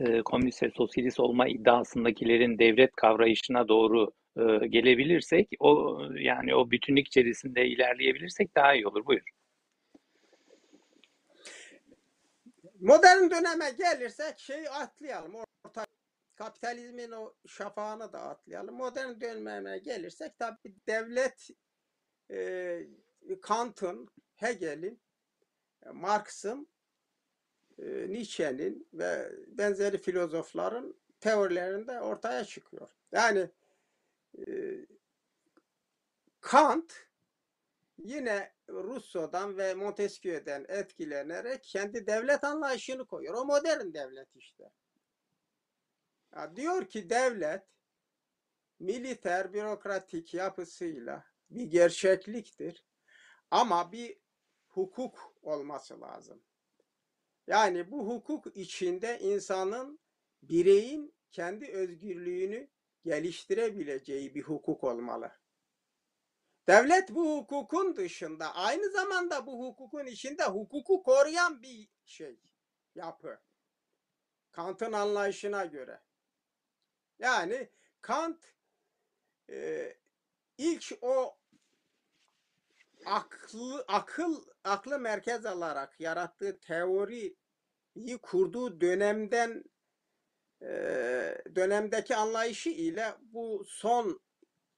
[0.00, 7.06] e, komünist ve sosyalist olma iddiasındakilerin devlet kavrayışına doğru e, gelebilirsek o yani o bütünlük
[7.06, 9.06] içerisinde ilerleyebilirsek daha iyi olur.
[9.06, 9.22] Buyur.
[12.80, 15.34] Modern döneme gelirsek şeyi atlayalım.
[15.64, 15.84] Orta
[16.36, 18.74] kapitalizmin o şafağını da atlayalım.
[18.74, 21.50] Modern döneme gelirsek tabii devlet
[22.30, 22.86] e,
[23.42, 25.00] Kant'ın, Hegel'in,
[25.92, 26.68] Marx'ın,
[27.78, 32.90] e, Nietzsche'nin ve benzeri filozofların teorilerinde ortaya çıkıyor.
[33.12, 33.50] Yani
[34.38, 34.46] e,
[36.40, 37.08] Kant
[37.98, 43.34] yine Rousseau'dan ve Montesquieu'den etkilenerek kendi devlet anlayışını koyuyor.
[43.34, 44.70] O modern devlet işte.
[46.36, 47.62] Ya diyor ki devlet
[48.78, 52.84] militer bürokratik yapısıyla bir gerçekliktir.
[53.50, 54.18] Ama bir
[54.68, 56.42] hukuk olması lazım.
[57.46, 60.00] Yani bu hukuk içinde insanın
[60.42, 62.70] bireyin kendi özgürlüğünü
[63.04, 65.32] geliştirebileceği bir hukuk olmalı.
[66.66, 72.40] Devlet bu hukukun dışında aynı zamanda bu hukukun içinde hukuku koruyan bir şey,
[72.94, 73.40] yapı.
[74.50, 76.02] Kant'ın anlayışına göre.
[77.18, 78.54] Yani Kant
[79.50, 79.96] e,
[80.58, 81.37] ilk o
[83.06, 87.36] aklı akıl aklı merkez alarak yarattığı teoriyi
[88.22, 89.64] kurduğu dönemden
[90.62, 90.68] e,
[91.54, 94.20] dönemdeki anlayışı ile bu son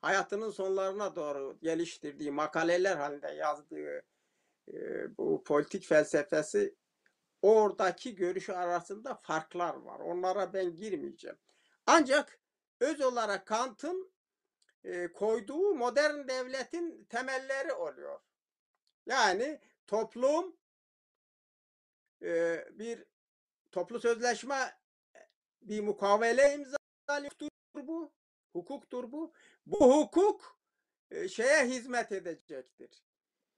[0.00, 4.02] hayatının sonlarına doğru geliştirdiği makaleler halinde yazdığı
[4.72, 6.74] e, bu politik felsefesi
[7.42, 10.00] oradaki görüşü arasında farklar var.
[10.00, 11.36] Onlara ben girmeyeceğim.
[11.86, 12.38] Ancak
[12.80, 14.12] öz olarak Kant'ın
[15.14, 18.20] koyduğu modern devletin temelleri oluyor.
[19.06, 20.56] Yani toplum
[22.70, 23.04] bir
[23.72, 24.80] toplu sözleşme
[25.62, 28.12] bir mukavele imzalıyordur bu.
[28.52, 29.32] Hukuktur bu.
[29.66, 30.60] Bu hukuk
[31.28, 33.02] şeye hizmet edecektir.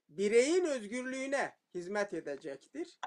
[0.09, 2.99] Bireyin özgürlüğüne hizmet edecektir.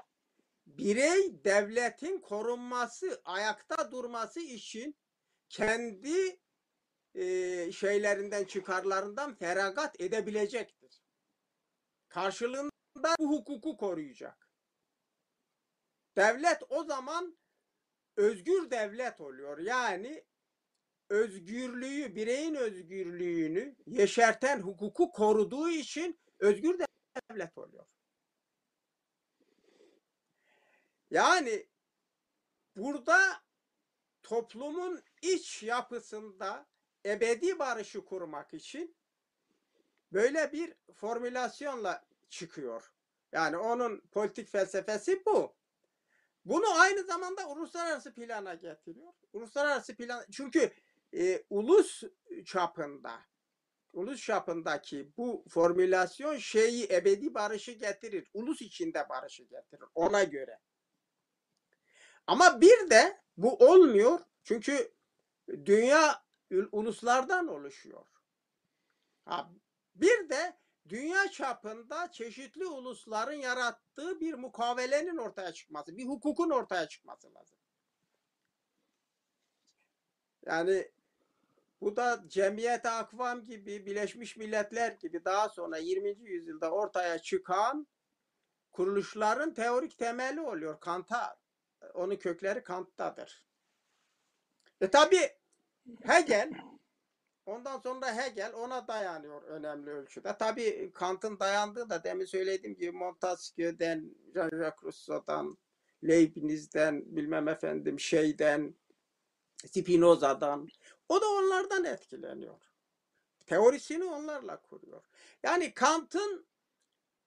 [0.65, 4.97] Birey devletin korunması, ayakta durması için
[5.49, 6.39] kendi
[7.17, 11.01] e, şeylerinden, çıkarlarından feragat edebilecektir.
[12.09, 14.49] Karşılığında bu hukuku koruyacak.
[16.15, 17.37] Devlet o zaman
[18.15, 19.57] özgür devlet oluyor.
[19.57, 20.23] Yani
[21.09, 26.79] özgürlüğü, bireyin özgürlüğünü yeşerten hukuku koruduğu için özgür
[27.29, 27.85] devlet oluyor.
[31.11, 31.67] Yani
[32.75, 33.43] burada
[34.23, 36.67] toplumun iç yapısında
[37.07, 38.97] ebedi barışı kurmak için
[40.11, 42.93] böyle bir formülasyonla çıkıyor.
[43.31, 45.55] Yani onun politik felsefesi bu.
[46.45, 49.13] Bunu aynı zamanda uluslararası plana getiriyor.
[49.33, 50.71] Uluslararası plan çünkü
[51.13, 52.03] e, ulus
[52.45, 53.19] çapında
[53.97, 58.29] ulus çapındaki bu formülasyon şeyi ebedi barışı getirir.
[58.33, 60.59] Ulus içinde barışı getirir ona göre.
[62.27, 64.19] Ama bir de bu olmuyor.
[64.43, 64.93] Çünkü
[65.65, 66.26] dünya
[66.71, 68.07] uluslardan oluşuyor.
[69.25, 69.51] Ha,
[69.95, 70.57] bir de
[70.89, 77.57] dünya çapında çeşitli ulusların yarattığı bir mukavelenin ortaya çıkması, bir hukukun ortaya çıkması lazım.
[80.45, 80.91] Yani
[81.81, 86.09] bu da cemiyet akvam gibi, Birleşmiş Milletler gibi daha sonra 20.
[86.09, 87.87] yüzyılda ortaya çıkan
[88.71, 90.79] kuruluşların teorik temeli oluyor.
[90.79, 91.37] Kant'a,
[91.93, 93.45] onun kökleri Kant'tadır.
[94.81, 95.17] E tabi
[96.03, 96.51] Hegel
[97.47, 100.37] Ondan sonra Hegel ona dayanıyor önemli ölçüde.
[100.37, 105.57] Tabi Kant'ın dayandığı da demin söylediğim gibi Montesquieu'den, Jean-Jacques Rousseau'dan,
[106.03, 108.75] Leibniz'den, bilmem efendim şeyden,
[109.65, 110.67] Spinoza'dan.
[111.09, 112.61] O da onlardan etkileniyor.
[113.45, 115.03] Teorisini onlarla kuruyor.
[115.43, 116.47] Yani Kant'ın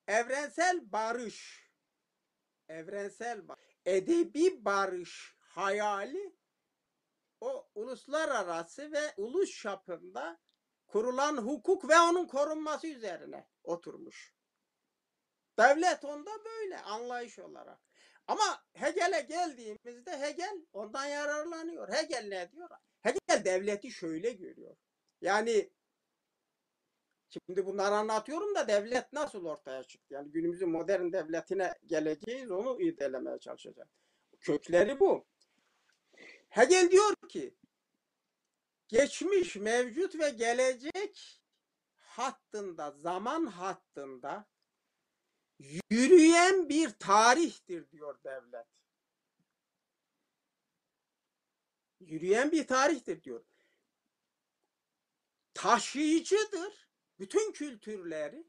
[0.08, 1.68] evrensel barış,
[2.68, 6.39] evrensel barış, edebi barış hayali
[7.90, 10.38] uluslararası ve ulus çapında
[10.86, 14.34] kurulan hukuk ve onun korunması üzerine oturmuş.
[15.58, 17.78] Devlet onda böyle anlayış olarak.
[18.26, 21.92] Ama Hegel'e geldiğimizde Hegel ondan yararlanıyor.
[21.92, 22.68] Hegel ne diyor?
[23.00, 24.76] Hegel devleti şöyle görüyor.
[25.20, 25.70] Yani
[27.28, 30.14] şimdi bunları anlatıyorum da devlet nasıl ortaya çıktı?
[30.14, 33.90] Yani günümüzün modern devletine geleceğiz onu irdelemeye çalışacağım.
[34.40, 35.26] Kökleri bu.
[36.48, 37.54] Hegel diyor ki
[38.90, 41.42] geçmiş, mevcut ve gelecek
[41.94, 44.48] hattında, zaman hattında
[45.90, 48.66] yürüyen bir tarihtir diyor devlet.
[52.00, 53.44] Yürüyen bir tarihtir diyor.
[55.54, 56.90] Taşıyıcıdır.
[57.18, 58.48] Bütün kültürleri,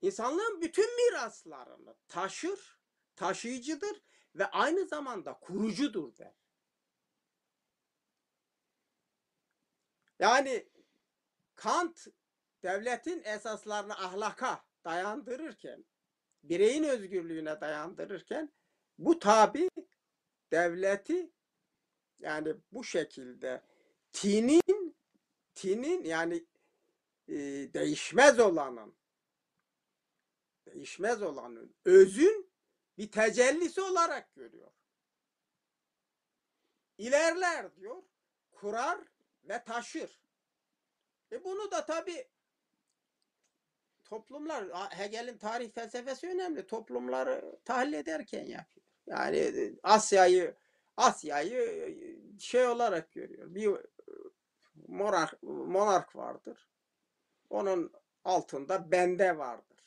[0.00, 2.80] insanlığın bütün miraslarını taşır,
[3.16, 4.02] taşıyıcıdır
[4.34, 6.47] ve aynı zamanda kurucudur der.
[10.18, 10.68] Yani
[11.54, 12.06] Kant
[12.62, 15.84] devletin esaslarını ahlaka dayandırırken,
[16.42, 18.52] bireyin özgürlüğüne dayandırırken
[18.98, 19.70] bu tabi
[20.52, 21.32] devleti
[22.18, 23.62] yani bu şekilde
[24.12, 24.96] tinin
[25.54, 26.46] tinin yani
[27.28, 27.36] e,
[27.74, 28.98] değişmez olanın
[30.66, 32.50] değişmez olanın özün
[32.98, 34.70] bir tecellisi olarak görüyor.
[36.98, 38.02] İlerler diyor,
[38.52, 39.00] kurar
[39.48, 40.20] ve taşır.
[41.32, 42.28] E bunu da tabi
[44.04, 44.64] toplumlar,
[44.98, 46.66] Hegel'in tarih felsefesi önemli.
[46.66, 48.86] Toplumları tahlil ederken yapıyor.
[49.06, 50.56] Yani e, Asya'yı
[50.96, 53.54] Asya'yı e, şey olarak görüyor.
[53.54, 53.82] Bir e,
[54.88, 56.68] monark, monark vardır.
[57.50, 57.92] Onun
[58.24, 59.78] altında bende vardır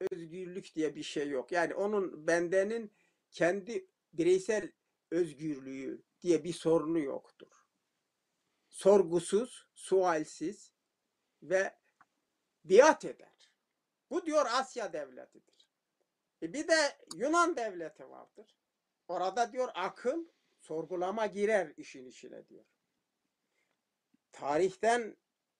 [0.00, 1.52] özgürlük diye bir şey yok.
[1.52, 2.92] Yani onun bendenin
[3.30, 4.72] kendi bireysel
[5.10, 7.57] özgürlüğü diye bir sorunu yoktur.
[8.78, 10.72] Sorgusuz, sualsiz
[11.42, 11.78] ve
[12.64, 13.52] biat eder.
[14.10, 15.70] Bu diyor Asya devletidir.
[16.42, 18.56] E bir de Yunan devleti vardır.
[19.08, 20.28] Orada diyor akıl,
[20.60, 22.64] sorgulama girer işin içine diyor.
[24.32, 25.16] Tarihten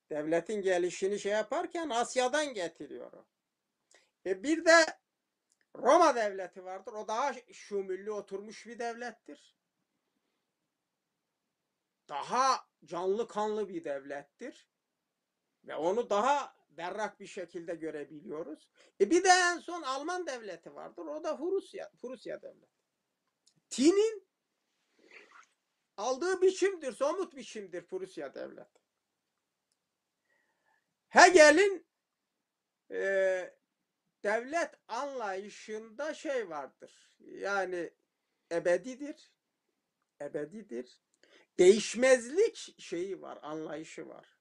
[0.09, 3.25] devletin gelişini şey yaparken Asya'dan getiriyor.
[4.25, 4.99] E bir de
[5.75, 6.93] Roma devleti vardır.
[6.93, 9.57] O daha şumüllü oturmuş bir devlettir.
[12.09, 14.69] Daha canlı kanlı bir devlettir.
[15.63, 18.69] Ve onu daha berrak bir şekilde görebiliyoruz.
[19.01, 21.05] E bir de en son Alman devleti vardır.
[21.05, 22.79] O da Prusya, Prusya devleti.
[23.69, 24.27] Tin'in
[25.97, 28.79] aldığı biçimdir, somut biçimdir Prusya devleti.
[31.09, 31.87] Hegel'in
[32.91, 33.53] e,
[34.23, 37.17] devlet anlayışında şey vardır.
[37.19, 37.93] Yani
[38.51, 39.31] ebedidir.
[40.21, 41.01] Ebedidir.
[41.59, 44.37] Değişmezlik şeyi var, anlayışı var.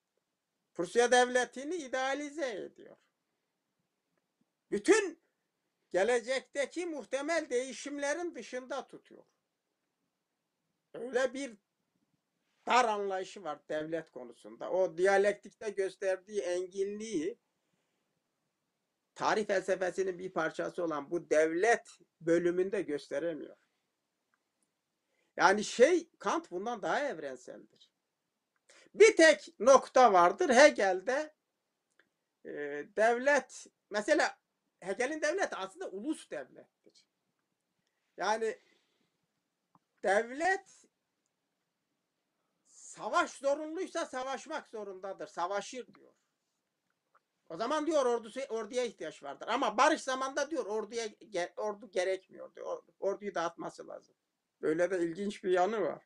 [0.74, 2.96] Prusya devletini idealize ediyor.
[4.70, 5.22] Bütün
[5.90, 9.24] gelecekteki muhtemel değişimlerin dışında tutuyor.
[10.94, 11.56] Öyle bir
[12.66, 14.70] dar anlayışı var devlet konusunda.
[14.70, 17.38] O diyalektikte gösterdiği enginliği
[19.14, 21.88] tarih felsefesinin bir parçası olan bu devlet
[22.20, 23.56] bölümünde gösteremiyor.
[25.38, 27.90] Yani şey Kant bundan daha evrenseldir.
[28.94, 31.34] Bir tek nokta vardır Hegel'de
[32.44, 32.50] e,
[32.96, 34.38] devlet mesela
[34.80, 37.06] Hegel'in devlet aslında ulus devlettir.
[38.16, 38.60] Yani
[40.02, 40.84] devlet
[42.66, 45.26] savaş zorunluysa savaşmak zorundadır.
[45.26, 46.14] Savaşır diyor.
[47.48, 49.48] O zaman diyor ordusu, orduya ihtiyaç vardır.
[49.48, 51.08] Ama barış zamanda diyor orduya
[51.56, 52.82] ordu gerekmiyor diyor.
[53.00, 54.16] Orduyu dağıtması lazım.
[54.62, 56.02] Böyle de ilginç bir yanı var.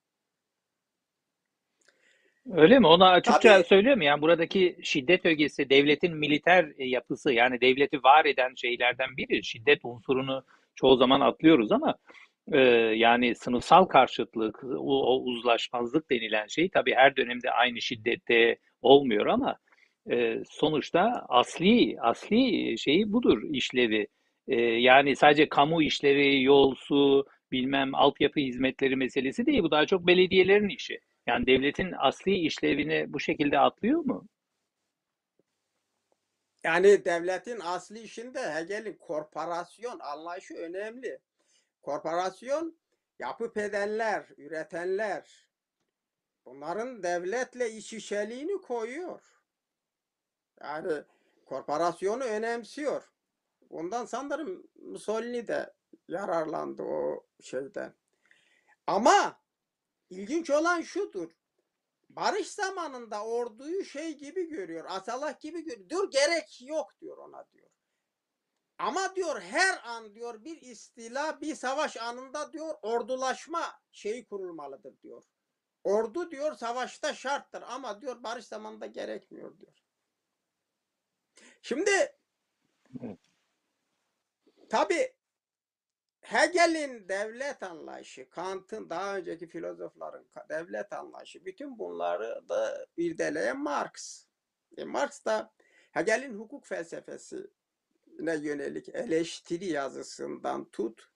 [2.51, 2.87] Öyle mi?
[2.87, 3.67] Ona açıkça Tabii.
[3.67, 4.05] söylüyor mu?
[4.05, 9.45] Yani buradaki şiddet ögesi devletin militer e, yapısı yani devleti var eden şeylerden biri.
[9.45, 11.95] Şiddet unsurunu çoğu zaman atlıyoruz ama
[12.53, 12.59] e,
[12.97, 19.57] yani sınıfsal karşıtlık, o, o uzlaşmazlık denilen şey tabii her dönemde aynı şiddette olmuyor ama
[20.11, 24.07] e, sonuçta asli asli şeyi budur işlevi.
[24.49, 29.63] E, yani sadece kamu işleri, yol, su, bilmem altyapı hizmetleri meselesi değil.
[29.63, 31.01] Bu daha çok belediyelerin işi.
[31.27, 34.29] Yani devletin asli işlevini bu şekilde atlıyor mu?
[36.65, 41.19] Yani devletin asli işinde Hegel'in korporasyon anlayışı önemli.
[41.83, 42.77] Korporasyon
[43.19, 45.49] yapıp edenler, üretenler
[46.45, 49.21] bunların devletle iç içeliğini koyuyor.
[50.61, 51.03] Yani
[51.47, 53.13] korporasyonu önemsiyor.
[53.71, 55.73] Ondan sanırım Mussolini de
[56.09, 57.95] yararlandı o şeyden.
[58.87, 59.41] Ama
[60.11, 61.31] ilginç olan şudur.
[62.09, 65.89] Barış zamanında orduyu şey gibi görüyor, asalak gibi görüyor.
[65.89, 67.71] Dur gerek yok diyor ona diyor.
[68.79, 75.25] Ama diyor her an diyor bir istila, bir savaş anında diyor ordulaşma şeyi kurulmalıdır diyor.
[75.85, 79.73] Ordu diyor savaşta şarttır ama diyor barış zamanında gerekmiyor diyor.
[81.63, 82.17] Şimdi
[84.69, 85.15] tabi
[86.23, 94.25] Hegel'in devlet anlayışı, Kant'ın daha önceki filozofların devlet anlayışı, bütün bunları da irdeleyen Marx.
[94.77, 95.53] E Marx da
[95.91, 97.47] Hegel'in hukuk felsefesine
[98.37, 101.11] yönelik eleştiri yazısından tut,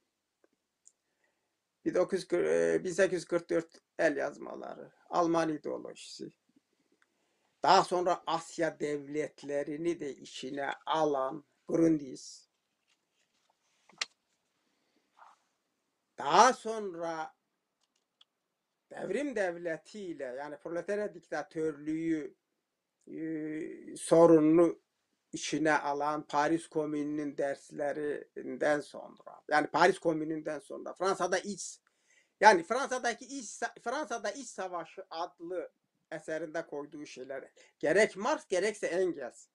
[1.84, 6.32] 1844 el yazmaları, Alman ideolojisi,
[7.62, 12.45] daha sonra Asya devletlerini de içine alan Grundis,
[16.18, 17.34] daha sonra
[18.90, 22.36] devrim devletiyle yani proletarya diktatörlüğü
[23.06, 24.80] e, sorununu
[25.32, 31.80] içine alan Paris Komünü'nün derslerinden sonra yani Paris Komünü'nden sonra Fransa'da iç
[32.40, 35.72] yani Fransa'daki iç Fransa'da iç savaşı adlı
[36.10, 39.46] eserinde koyduğu şeyler gerek Marx gerekse Engels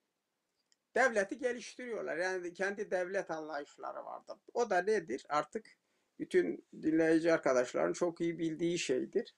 [0.96, 2.18] devleti geliştiriyorlar.
[2.18, 4.38] Yani kendi devlet anlayışları vardır.
[4.54, 5.26] O da nedir?
[5.30, 5.78] Artık
[6.20, 9.36] bütün dinleyici arkadaşların çok iyi bildiği şeydir.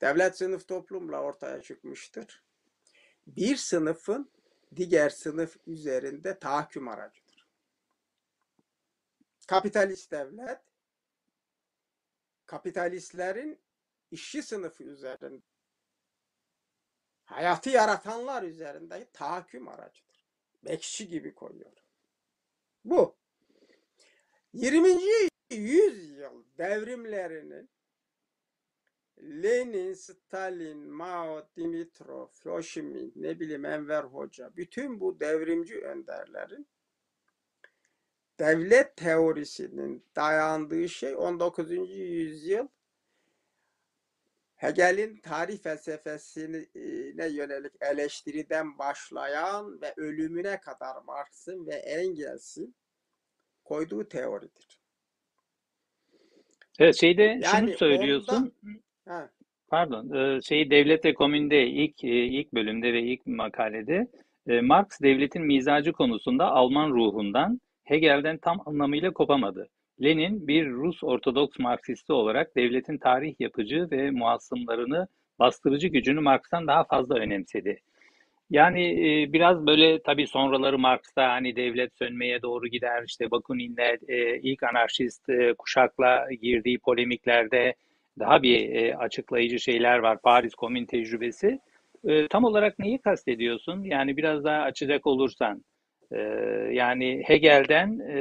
[0.00, 2.44] Devlet sınıf toplumla ortaya çıkmıştır.
[3.26, 4.30] Bir sınıfın
[4.76, 7.46] diğer sınıf üzerinde tahakküm aracıdır.
[9.46, 10.60] Kapitalist devlet
[12.46, 13.60] kapitalistlerin
[14.10, 15.42] işçi sınıfı üzerinde
[17.24, 20.26] hayatı yaratanlar üzerinde tahakküm aracıdır.
[20.64, 21.72] Bekçi gibi koyuyor.
[22.84, 23.16] Bu.
[24.52, 25.27] 20.
[25.50, 27.70] yüzyıl devrimlerinin
[29.18, 32.28] Lenin, Stalin, Mao, Dimitrov,
[32.76, 36.68] Minh, ne bileyim Enver Hoca, bütün bu devrimci önderlerin
[38.38, 41.70] devlet teorisinin dayandığı şey 19.
[41.88, 42.68] yüzyıl
[44.56, 52.74] Hegel'in tarih felsefesine yönelik eleştiriden başlayan ve ölümüne kadar Marx'ın ve Engels'in
[53.64, 54.80] koyduğu teoridir.
[56.78, 58.52] Evet, şeyde Yani şunu söylüyorsun.
[59.08, 59.30] Ha,
[59.68, 64.06] Pardon, e, şeyi Devlet ve Komün'de ilk e, ilk bölümde ve ilk makalede
[64.46, 69.68] e, Marx devletin mizacı konusunda Alman ruhundan Hegel'den tam anlamıyla kopamadı.
[70.02, 75.08] Lenin bir Rus Ortodoks Marksisti olarak devletin tarih yapıcı ve muassımlarını
[75.38, 77.80] bastırıcı gücünü Marx'tan daha fazla önemsedi.
[78.50, 83.04] Yani e, biraz böyle tabii sonraları Marx'ta hani devlet sönmeye doğru gider.
[83.06, 87.74] İşte Bakunin'le e, ilk anarşist e, kuşakla girdiği polemiklerde
[88.18, 90.18] daha bir e, açıklayıcı şeyler var.
[90.22, 91.58] Paris Komün tecrübesi.
[92.04, 93.82] E, tam olarak neyi kastediyorsun?
[93.82, 95.64] Yani biraz daha açacak olursan.
[96.12, 96.18] E,
[96.72, 98.16] yani Hegel'den e,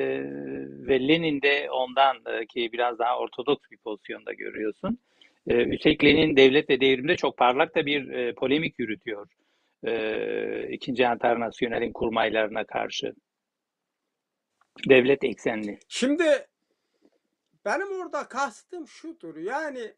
[0.87, 4.99] ve Lenin'de ondan e, ki biraz daha ortodoks bir pozisyonda görüyorsun.
[5.47, 9.27] E, üstelik Lenin devlet ve devrimde çok parlak da bir e, polemik yürütüyor.
[9.83, 13.13] E, İkinci Enternasyonel'in kurmaylarına karşı.
[14.89, 15.79] Devlet eksenli.
[15.87, 16.47] Şimdi
[17.65, 19.37] benim orada kastım şudur.
[19.37, 19.93] Yani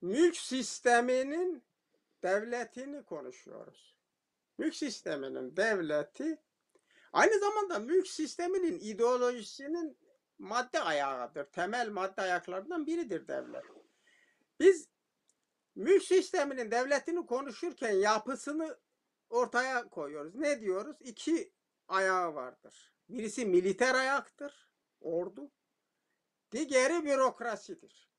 [0.00, 1.64] mülk sisteminin
[2.22, 3.96] devletini konuşuyoruz.
[4.58, 6.38] Mülk sisteminin devleti
[7.12, 9.98] aynı zamanda mülk sisteminin ideolojisinin
[10.38, 11.44] madde ayağıdır.
[11.44, 13.64] Temel madde ayaklarından biridir devlet.
[14.60, 14.88] Biz
[15.80, 18.78] mülk sisteminin devletini konuşurken yapısını
[19.30, 20.34] ortaya koyuyoruz.
[20.34, 20.96] Ne diyoruz?
[21.00, 21.52] İki
[21.88, 22.92] ayağı vardır.
[23.08, 24.68] Birisi militer ayaktır,
[25.00, 25.50] ordu.
[26.52, 28.10] Diğeri bürokrasidir.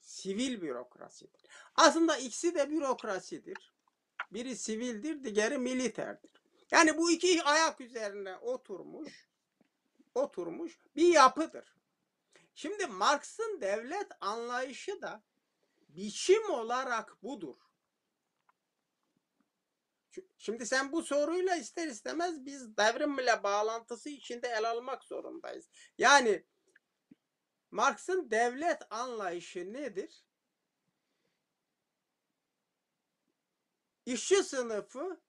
[0.00, 1.42] Sivil bürokrasidir.
[1.74, 3.74] Aslında ikisi de bürokrasidir.
[4.32, 6.42] Biri sivildir, diğeri militerdir.
[6.70, 9.28] Yani bu iki ayak üzerine oturmuş,
[10.14, 11.76] oturmuş bir yapıdır.
[12.54, 15.22] Şimdi Marx'ın devlet anlayışı da
[15.88, 17.56] biçim olarak budur.
[20.38, 25.70] Şimdi sen bu soruyla ister istemez biz devrimle bağlantısı içinde ele almak zorundayız.
[25.98, 26.46] Yani
[27.70, 30.24] Marx'ın devlet anlayışı nedir?
[34.06, 35.20] İşçi sınıfı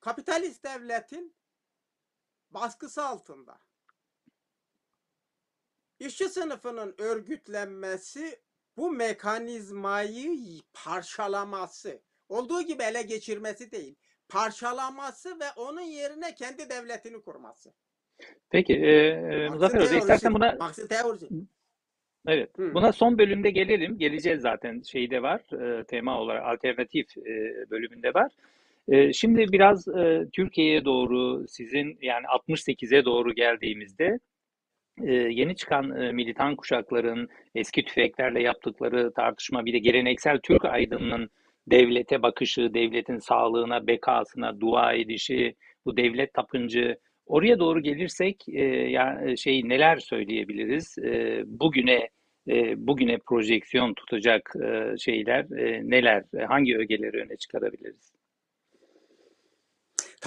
[0.00, 1.36] kapitalist devletin
[2.50, 3.60] baskısı altında.
[5.98, 8.45] İşçi sınıfının örgütlenmesi
[8.76, 13.96] bu mekanizmayı parçalaması, olduğu gibi ele geçirmesi değil,
[14.28, 17.72] parçalaması ve onun yerine kendi devletini kurması.
[18.50, 21.28] Peki, e, Muzaffer Hoca istersen buna Marx'ın teorisi.
[22.28, 22.74] Evet, Hı.
[22.74, 23.98] buna son bölümde gelelim.
[23.98, 28.32] Geleceğiz zaten şeyde var, e, tema olarak alternatif e, bölümünde var.
[28.88, 34.18] E, şimdi biraz e, Türkiye'ye doğru sizin yani 68'e doğru geldiğimizde
[35.02, 41.30] e, yeni çıkan e, militan kuşakların eski tüfeklerle yaptıkları tartışma bir de geleneksel Türk aydınının
[41.66, 49.36] devlete bakışı, devletin sağlığına, bekasına dua edişi, bu devlet tapıncı oraya doğru gelirsek e, ya
[49.36, 50.98] şey neler söyleyebiliriz?
[50.98, 52.08] E, bugüne
[52.48, 56.24] e, bugüne projeksiyon tutacak e, şeyler e, neler?
[56.38, 58.15] E, hangi ögeleri öne çıkarabiliriz?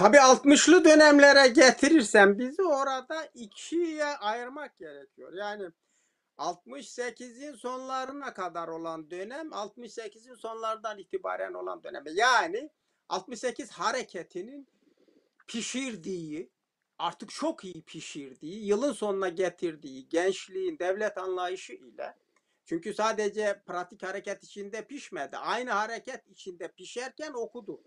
[0.00, 5.32] Tabii 60'lı dönemlere getirirsen bizi orada ikiye ayırmak gerekiyor.
[5.32, 5.70] Yani
[6.38, 12.04] 68'in sonlarına kadar olan dönem, 68'in sonlardan itibaren olan dönem.
[12.14, 12.70] Yani
[13.08, 14.68] 68 hareketinin
[15.46, 16.50] pişirdiği,
[16.98, 22.16] artık çok iyi pişirdiği, yılın sonuna getirdiği gençliğin devlet anlayışı ile
[22.64, 25.36] çünkü sadece pratik hareket içinde pişmedi.
[25.36, 27.82] Aynı hareket içinde pişerken okudu.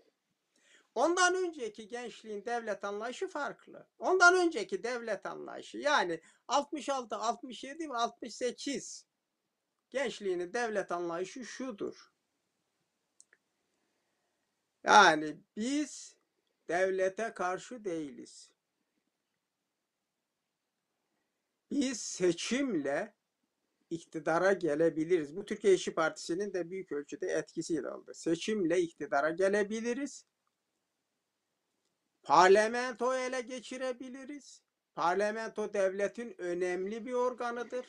[0.94, 3.88] Ondan önceki gençliğin devlet anlayışı farklı.
[3.98, 9.06] Ondan önceki devlet anlayışı yani 66, 67 ve 68
[9.90, 12.12] gençliğinin devlet anlayışı şudur.
[14.84, 16.16] Yani biz
[16.68, 18.50] devlete karşı değiliz.
[21.70, 23.14] Biz seçimle
[23.90, 25.36] iktidara gelebiliriz.
[25.36, 28.12] Bu Türkiye İşçi Partisi'nin de büyük ölçüde etkisiyle oldu.
[28.14, 30.24] Seçimle iktidara gelebiliriz.
[32.24, 34.62] Parlamento ele geçirebiliriz.
[34.94, 37.86] Parlamento devletin önemli bir organıdır.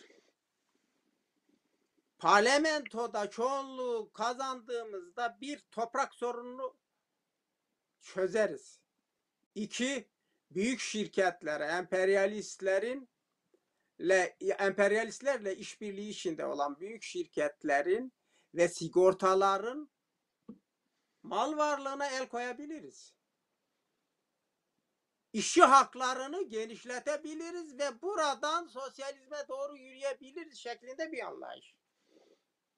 [2.17, 6.77] Parlamentoda çoğunluğu kazandığımızda bir toprak sorununu
[8.01, 8.79] çözeriz.
[9.55, 10.09] İki,
[10.51, 13.09] büyük şirketlere, emperyalistlerin
[14.59, 18.13] emperyalistlerle işbirliği içinde olan büyük şirketlerin
[18.53, 19.89] ve sigortaların
[21.23, 23.13] mal varlığına el koyabiliriz.
[25.36, 31.75] İşçi haklarını genişletebiliriz ve buradan sosyalizme doğru yürüyebiliriz şeklinde bir anlayış.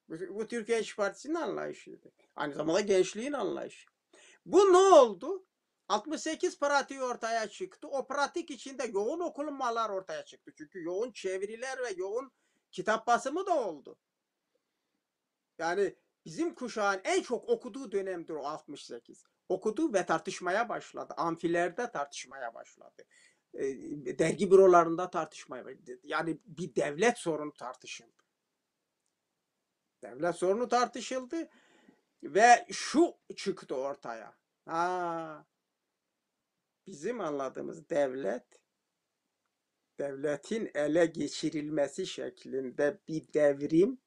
[0.09, 2.11] Bu, bu Türkiye İş Partisi'nin anlayışıydı.
[2.35, 3.89] Aynı zamanda gençliğin anlayışı.
[4.45, 5.45] Bu ne oldu?
[5.89, 7.87] 68 pratiği ortaya çıktı.
[7.87, 10.53] O pratik içinde yoğun okunmalar ortaya çıktı.
[10.57, 12.31] Çünkü yoğun çeviriler ve yoğun
[12.71, 13.99] kitap basımı da oldu.
[15.57, 15.95] Yani
[16.25, 19.25] bizim kuşağın en çok okuduğu dönemdir o 68.
[19.49, 21.13] Okudu ve tartışmaya başladı.
[21.17, 23.03] Amfilerde tartışmaya başladı.
[24.19, 25.99] Dergi bürolarında tartışmaya başladı.
[26.03, 28.23] Yani bir devlet sorunu tartışıldı.
[30.03, 31.49] Devlet sorunu tartışıldı
[32.23, 34.37] ve şu çıktı ortaya.
[34.65, 35.45] Ha,
[36.87, 38.61] bizim anladığımız devlet
[39.99, 43.97] devletin ele geçirilmesi şeklinde bir devrim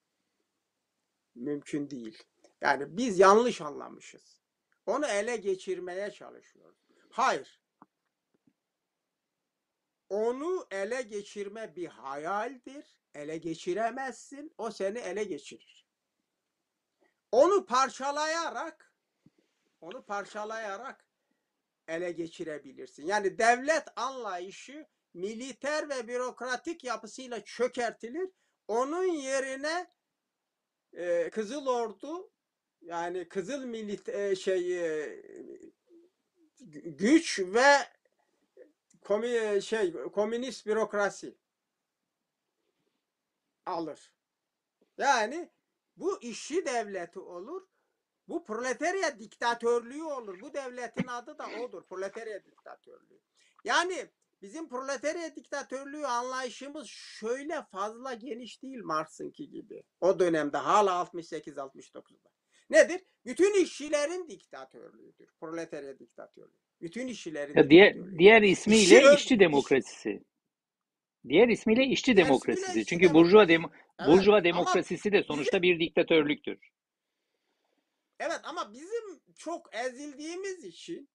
[1.34, 2.22] mümkün değil.
[2.60, 4.39] Yani biz yanlış anlamışız.
[4.90, 6.78] Onu ele geçirmeye çalışıyoruz.
[7.10, 7.60] Hayır.
[10.08, 13.00] Onu ele geçirme bir hayaldir.
[13.14, 14.54] Ele geçiremezsin.
[14.58, 15.86] O seni ele geçirir.
[17.32, 18.94] Onu parçalayarak
[19.80, 21.06] onu parçalayarak
[21.88, 23.06] ele geçirebilirsin.
[23.06, 28.30] Yani devlet anlayışı militer ve bürokratik yapısıyla çökertilir.
[28.68, 29.92] Onun yerine
[30.92, 32.30] e, Kızıl Ordu
[32.80, 35.22] yani Kızıl Milit e, şey e,
[36.84, 37.76] güç ve
[39.00, 41.34] komi, şey komünist bürokrasi
[43.66, 44.12] alır.
[44.98, 45.50] Yani
[45.96, 47.66] bu işçi devleti olur.
[48.28, 50.40] Bu proletarya diktatörlüğü olur.
[50.40, 51.86] Bu devletin adı da odur.
[51.86, 53.20] Proletarya diktatörlüğü.
[53.64, 54.10] Yani
[54.42, 59.84] bizim proletarya diktatörlüğü anlayışımız şöyle fazla geniş değil Marx'ınki gibi.
[60.00, 62.30] O dönemde hala 68-69'da.
[62.70, 63.00] Nedir?
[63.26, 65.28] Bütün işçilerin diktatörlüğüdür.
[65.40, 66.58] Proletarya diktatörlüğü.
[66.80, 70.22] Bütün işçilerin Ya diğer diğer ismiyle İşçi- işçi demokrasisi.
[71.28, 72.62] Diğer ismiyle işçi Diğer demokrasisi.
[72.62, 73.48] ismiyle işçi Çünkü burjuva demokrasi.
[73.48, 76.58] demo, Evet, burjuva ama demokrasisi de sonuçta bir diktatörlüktür.
[78.20, 81.08] Evet ama bizim çok ezildiğimiz için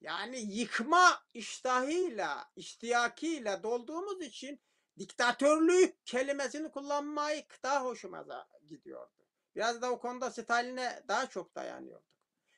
[0.00, 4.60] yani yıkma iştahıyla, iştiyakıyla dolduğumuz için
[4.98, 9.21] diktatörlük kelimesini kullanmayı daha hoşumuza gidiyordu.
[9.56, 12.12] Biraz da o konuda Stalin'e daha çok dayanıyorduk.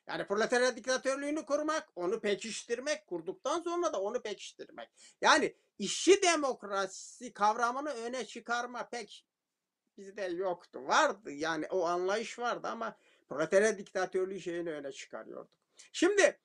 [0.07, 4.91] Yani proletarya diktatörlüğünü kurmak, onu pekiştirmek, kurduktan sonra da onu pekiştirmek.
[5.21, 9.27] Yani işçi demokrasi kavramını öne çıkarma pek
[9.97, 10.87] bizde yoktu.
[10.87, 12.97] Vardı yani o anlayış vardı ama
[13.29, 15.61] proletarya diktatörlüğü şeyini öne çıkarıyorduk.
[15.93, 16.41] Şimdi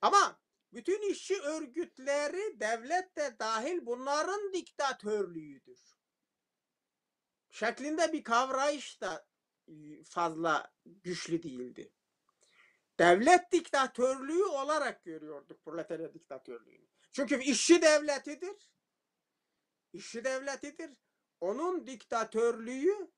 [0.00, 0.40] ama
[0.72, 5.98] bütün işçi örgütleri devlet de dahil bunların diktatörlüğüdür.
[7.50, 9.27] Şeklinde bir kavrayış da
[10.04, 11.92] fazla güçlü değildi.
[12.98, 16.86] Devlet diktatörlüğü olarak görüyorduk proletarya diktatörlüğünü.
[17.12, 18.70] Çünkü işçi devletidir.
[19.92, 20.90] İşçi devletidir.
[21.40, 23.10] Onun diktatörlüğü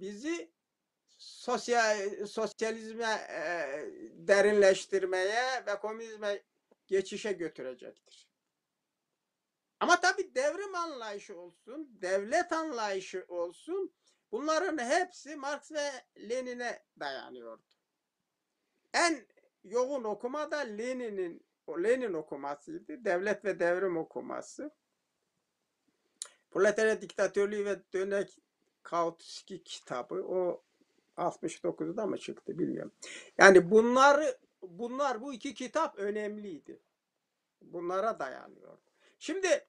[0.00, 0.52] bizi
[1.18, 3.44] sosyal sosyalizme e,
[4.12, 6.42] derinleştirmeye ve komünizme
[6.86, 8.28] geçişe götürecektir.
[9.80, 13.94] Ama tabii devrim anlayışı olsun, devlet anlayışı olsun,
[14.32, 17.62] bunların hepsi Marx ve Lenin'e dayanıyordu.
[18.94, 19.26] En
[19.64, 23.04] yoğun okuma da Lenin'in Lenin okumasıydı.
[23.04, 24.70] Devlet ve devrim okuması.
[26.50, 28.38] Proletarya diktatörlüğü ve dönek
[28.82, 30.64] Kautsky kitabı o
[31.16, 32.92] 69'da mı çıktı bilmiyorum.
[33.38, 36.80] Yani bunları bunlar bu iki kitap önemliydi.
[37.60, 38.78] Bunlara dayanıyor.
[39.18, 39.66] Şimdi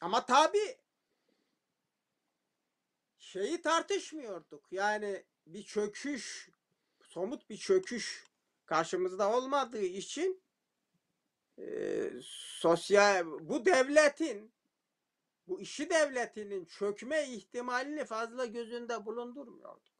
[0.00, 0.58] ama tabi
[3.36, 4.72] şeyi tartışmıyorduk.
[4.72, 6.50] Yani bir çöküş,
[7.02, 8.24] somut bir çöküş
[8.66, 10.42] karşımızda olmadığı için
[11.58, 12.10] e,
[12.60, 14.52] sosyal bu devletin
[15.48, 19.96] bu işi devletinin çökme ihtimalini fazla gözünde bulundurmuyorduk.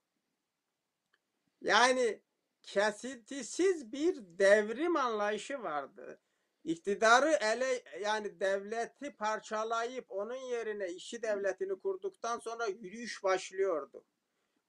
[1.60, 2.20] Yani
[2.62, 6.20] kesintisiz bir devrim anlayışı vardı.
[6.66, 14.04] İktidarı ele yani devleti parçalayıp onun yerine işçi devletini kurduktan sonra yürüyüş başlıyordu.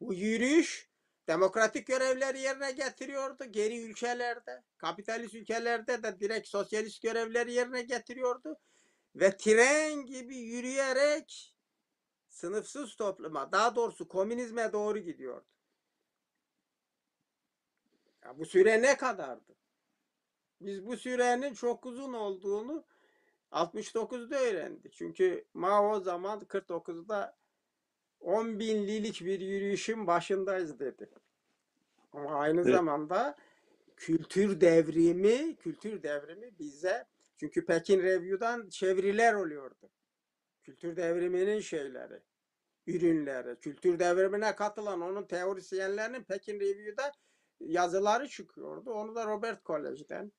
[0.02, 0.90] Bu yürüyüş
[1.28, 4.64] demokratik görevleri yerine getiriyordu geri ülkelerde.
[4.78, 8.60] Kapitalist ülkelerde de direkt sosyalist görevleri yerine getiriyordu.
[9.16, 11.56] Ve tren gibi yürüyerek
[12.30, 15.48] sınıfsız topluma, daha doğrusu komünizme doğru gidiyordu.
[18.26, 19.57] Ya bu süre ne kadardı?
[20.62, 22.86] Biz bu sürenin çok uzun olduğunu
[23.52, 24.92] 69'da öğrendi.
[24.92, 27.38] Çünkü Mao o zaman 49'da
[28.20, 31.10] 10 binlilik bir yürüyüşün başındayız dedi.
[32.14, 32.76] Ama aynı Evet.
[32.76, 33.36] zamanda
[33.96, 37.06] kültür devrimi, kültür devrimi bize
[37.38, 39.90] çünkü Pekin Review'dan çeviriler oluyordu.
[40.64, 42.22] Kültür devriminin şeyleri,
[42.88, 47.12] ürünleri, kültür devrimine katılan onun teorisyenlerinin Pekin Review'da
[47.60, 48.92] yazıları çıkıyordu.
[48.92, 50.32] Onu da Robert College'den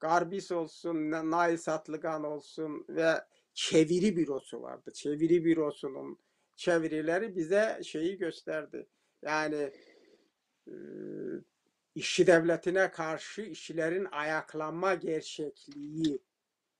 [0.00, 3.24] Garbis olsun, Na- Nail Satlıgan olsun ve
[3.54, 4.90] çeviri bürosu vardı.
[4.94, 6.18] Çeviri bürosunun
[6.56, 8.86] çevirileri bize şeyi gösterdi.
[9.22, 9.72] Yani
[10.68, 10.72] e,
[11.94, 16.22] işçi devletine karşı işçilerin ayaklanma gerçekliği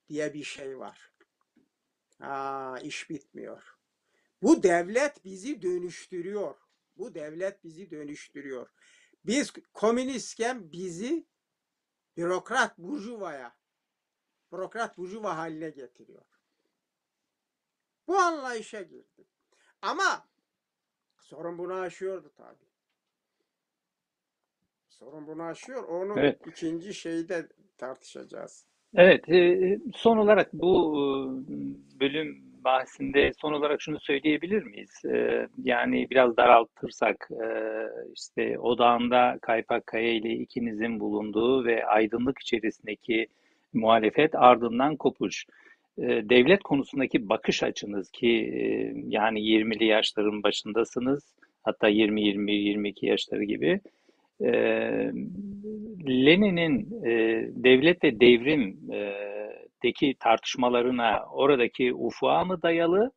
[0.08, 1.12] diye bir şey var.
[2.20, 3.62] Aa, iş bitmiyor.
[4.42, 6.54] Bu devlet bizi dönüştürüyor.
[6.96, 8.68] Bu devlet bizi dönüştürüyor.
[9.26, 11.26] Biz komünistken bizi
[12.18, 13.52] bürokrat burjuvaya,
[14.52, 16.24] bürokrat burjuva haline getiriyor.
[18.08, 19.24] Bu anlayışa girdi.
[19.82, 20.28] Ama
[21.18, 22.68] sorun bunu aşıyordu tabii.
[24.88, 25.82] Sorun bunu aşıyor.
[25.84, 26.46] Onu Evet.
[26.46, 28.66] ikinci şeyde tartışacağız.
[28.94, 30.94] Evet, e, son olarak bu
[31.48, 35.04] e, bölüm bahsinde son olarak şunu söyleyebilir miyiz?
[35.04, 37.46] E, Yani biraz daraltırsak e,
[38.14, 43.26] işte odağında Kaypak Kaya ile ikinizin bulunduğu ve aydınlık içerisindeki
[43.72, 45.46] muhalefet ardından kopuş.
[45.98, 48.60] E, Devlet konusundaki bakış açınız ki e,
[49.08, 53.80] yani 20'li yaşların başındasınız hatta 20-21-22 yaşları gibi.
[54.40, 54.50] E,
[56.08, 57.10] Lenin'in e,
[57.54, 58.20] devlet ve
[59.82, 63.10] devrimdeki tartışmalarına oradaki ufuğa mı dayalı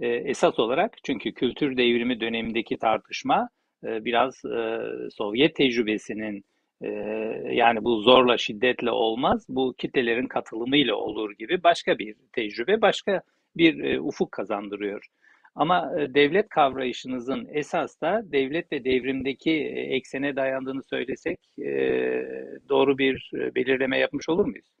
[0.00, 3.48] e, esas olarak çünkü kültür devrimi dönemindeki tartışma
[3.84, 4.80] e, biraz e,
[5.10, 6.44] Sovyet tecrübesinin
[6.82, 6.88] e,
[7.52, 13.22] yani bu zorla şiddetle olmaz bu kitlelerin katılımıyla olur gibi başka bir tecrübe başka
[13.56, 15.06] bir e, ufuk kazandırıyor.
[15.54, 21.72] Ama e, devlet kavrayışınızın esas da devlet ve devrimdeki e, eksene dayandığını söylesek e,
[22.68, 24.79] doğru bir belirleme yapmış olur muyuz?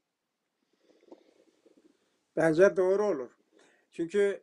[2.36, 3.30] Bence doğru olur.
[3.90, 4.42] Çünkü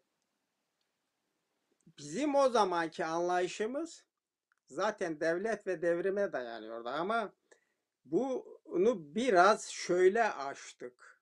[1.98, 4.06] bizim o zamanki anlayışımız
[4.68, 7.34] zaten devlet ve devrime dayanıyordu ama
[8.06, 11.18] bunu biraz şöyle aştık.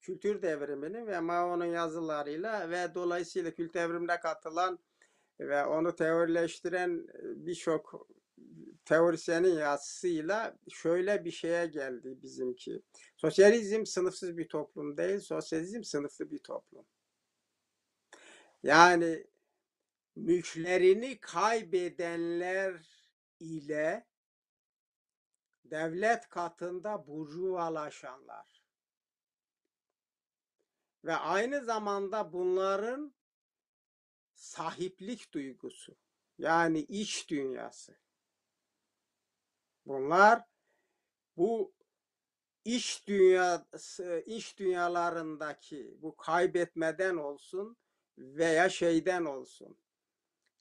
[0.00, 4.78] Kültür devrimini ve Mao'nun yazılarıyla ve dolayısıyla kültür devrimine katılan
[5.40, 8.08] ve onu teorileştiren birçok
[8.86, 12.82] teorisyenin yazısıyla şöyle bir şeye geldi bizimki.
[13.16, 16.86] Sosyalizm sınıfsız bir toplum değil, sosyalizm sınıflı bir toplum.
[18.62, 19.26] Yani
[20.16, 22.86] mülklerini kaybedenler
[23.40, 24.06] ile
[25.64, 28.62] devlet katında burjuvalaşanlar
[31.04, 33.14] ve aynı zamanda bunların
[34.34, 35.96] sahiplik duygusu
[36.38, 38.05] yani iç dünyası.
[39.86, 40.42] Bunlar
[41.36, 41.72] bu
[42.64, 47.76] iç dünyası, iç dünyalarındaki bu kaybetmeden olsun
[48.18, 49.78] veya şeyden olsun,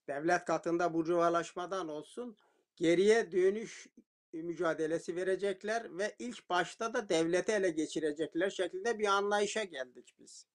[0.08, 2.38] devlet katında burjuvalaşmadan olsun,
[2.76, 3.88] geriye dönüş
[4.34, 10.48] mücadelesi verecekler ve ilk başta da devleti ele geçirecekler şeklinde bir anlayışa geldik biz.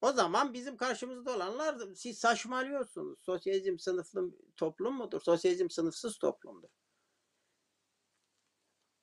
[0.00, 3.18] O zaman bizim karşımızda olanlar siz saçmalıyorsunuz.
[3.20, 5.20] Sosyalizm sınıflı toplum mudur?
[5.20, 6.68] Sosyalizm sınıfsız toplumdur.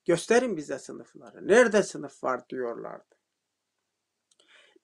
[0.06, 1.48] Gösterin bize sınıfları.
[1.48, 3.16] Nerede sınıf var diyorlardı.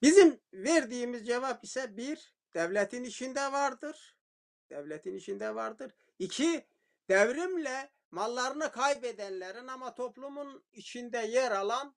[0.01, 4.17] Bizim verdiğimiz cevap ise bir, devletin içinde vardır.
[4.69, 5.91] Devletin içinde vardır.
[6.19, 6.67] İki,
[7.09, 11.95] devrimle mallarını kaybedenlerin ama toplumun içinde yer alan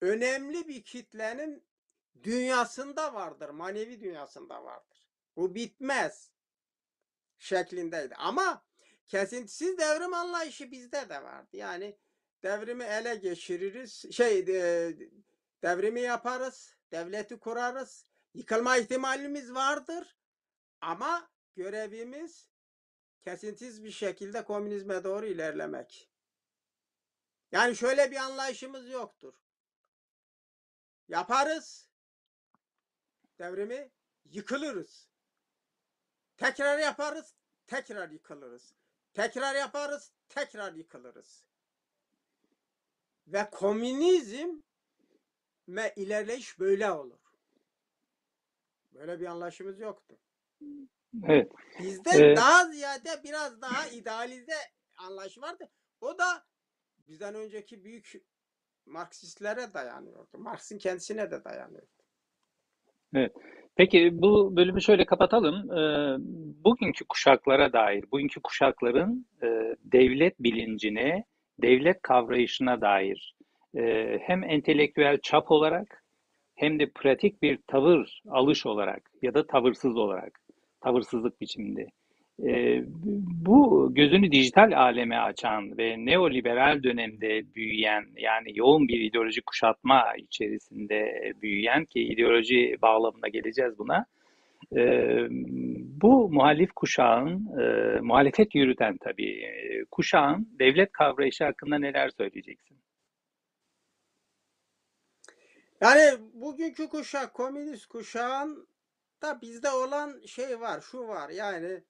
[0.00, 1.66] önemli bir kitlenin
[2.22, 3.48] dünyasında vardır.
[3.48, 5.08] Manevi dünyasında vardır.
[5.36, 6.32] Bu bitmez
[7.38, 8.14] şeklindeydi.
[8.14, 8.64] Ama
[9.06, 11.56] kesintisiz devrim anlayışı bizde de vardı.
[11.56, 11.98] Yani
[12.42, 14.12] devrimi ele geçiririz.
[14.12, 14.96] Şey e,
[15.62, 16.76] devrimi yaparız.
[16.92, 18.06] Devleti kurarız.
[18.34, 20.16] Yıkılma ihtimalimiz vardır.
[20.80, 22.48] Ama görevimiz
[23.24, 26.10] kesintisiz bir şekilde komünizme doğru ilerlemek.
[27.52, 29.34] Yani şöyle bir anlayışımız yoktur.
[31.08, 31.88] Yaparız.
[33.38, 33.90] Devrimi
[34.24, 35.08] yıkılırız.
[36.36, 37.34] Tekrar yaparız,
[37.66, 38.74] tekrar yıkılırız.
[39.14, 41.44] Tekrar yaparız, tekrar yıkılırız.
[43.26, 44.48] Ve komünizm
[45.68, 47.18] ve ilerleyiş böyle olur.
[48.94, 50.16] Böyle bir anlaşımız yoktu.
[51.24, 51.52] Evet.
[51.78, 54.56] Bizde Ee, daha ziyade biraz daha idealize
[54.96, 55.68] anlayış vardı.
[56.00, 56.44] O da
[57.08, 58.12] bizden önceki büyük
[58.86, 60.38] Marksistlere dayanıyordu.
[60.38, 61.86] Marx'ın kendisine de dayanıyordu.
[63.76, 65.70] Peki bu bölümü şöyle kapatalım.
[65.70, 66.16] Ee,
[66.64, 69.46] bugünkü kuşaklara dair, bugünkü kuşakların e,
[69.84, 71.24] devlet bilincine,
[71.62, 73.34] devlet kavrayışına dair
[73.76, 76.04] e, hem entelektüel çap olarak
[76.54, 80.40] hem de pratik bir tavır alış olarak ya da tavırsız olarak,
[80.80, 81.86] tavırsızlık biçiminde
[82.44, 82.82] e,
[83.46, 91.32] bu gözünü dijital aleme açan ve neoliberal dönemde büyüyen yani yoğun bir ideoloji kuşatma içerisinde
[91.42, 94.06] büyüyen ki ideoloji bağlamına geleceğiz buna.
[94.76, 94.82] E,
[96.02, 102.78] bu muhalif kuşağın, e, muhalefet yürüten tabii e, kuşağın devlet kavrayışı hakkında neler söyleyeceksin?
[105.80, 108.68] Yani bugünkü kuşak, komünist kuşağın
[109.22, 111.84] da bizde olan şey var, şu var yani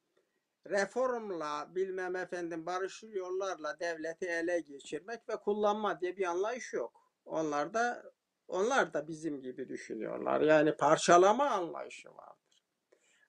[0.70, 7.12] reformla bilmem efendim barışçıl yollarla devleti ele geçirmek ve kullanma diye bir anlayış yok.
[7.24, 8.12] Onlar da
[8.48, 10.40] onlar da bizim gibi düşünüyorlar.
[10.40, 12.45] Yani parçalama anlayışı vardır.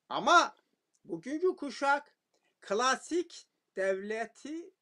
[0.10, 0.58] Ama
[1.04, 2.16] bugünkü kuşak
[2.62, 4.74] klasik devleti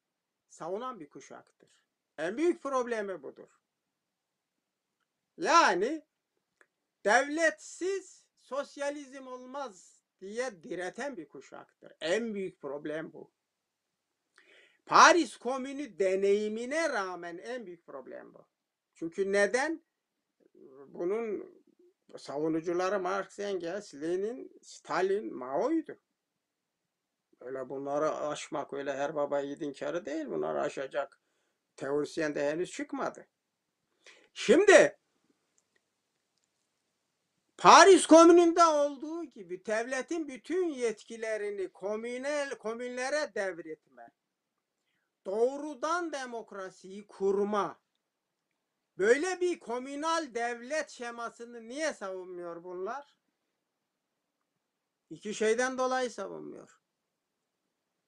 [0.48, 1.70] savunan bir kuşaktır.
[2.18, 3.48] En büyük problemi budur.
[5.36, 6.02] Yani
[7.04, 11.92] devletsiz sosyalizm olmaz diye direten bir kuşaktır.
[12.00, 13.32] En büyük problem bu.
[14.86, 18.46] Paris Komünü deneyimine rağmen en büyük problem bu.
[18.94, 19.82] Çünkü neden?
[20.88, 21.55] Bunun
[22.18, 25.98] savunucuları Marx, Engels, Lenin, Stalin, Mao'ydu.
[27.40, 30.26] Öyle bunları aşmak öyle her baba yiğidin karı değil.
[30.26, 31.20] Bunları aşacak
[31.76, 33.26] teorisyen de henüz çıkmadı.
[34.34, 34.98] Şimdi
[37.58, 44.08] Paris Komünü'nde olduğu gibi devletin bütün yetkilerini komünel komünlere devretme,
[45.26, 47.80] doğrudan demokrasiyi kurma,
[48.98, 53.16] böyle bir komünal devlet şemasını niye savunmuyor bunlar?
[55.10, 56.80] İki şeyden dolayı savunmuyor.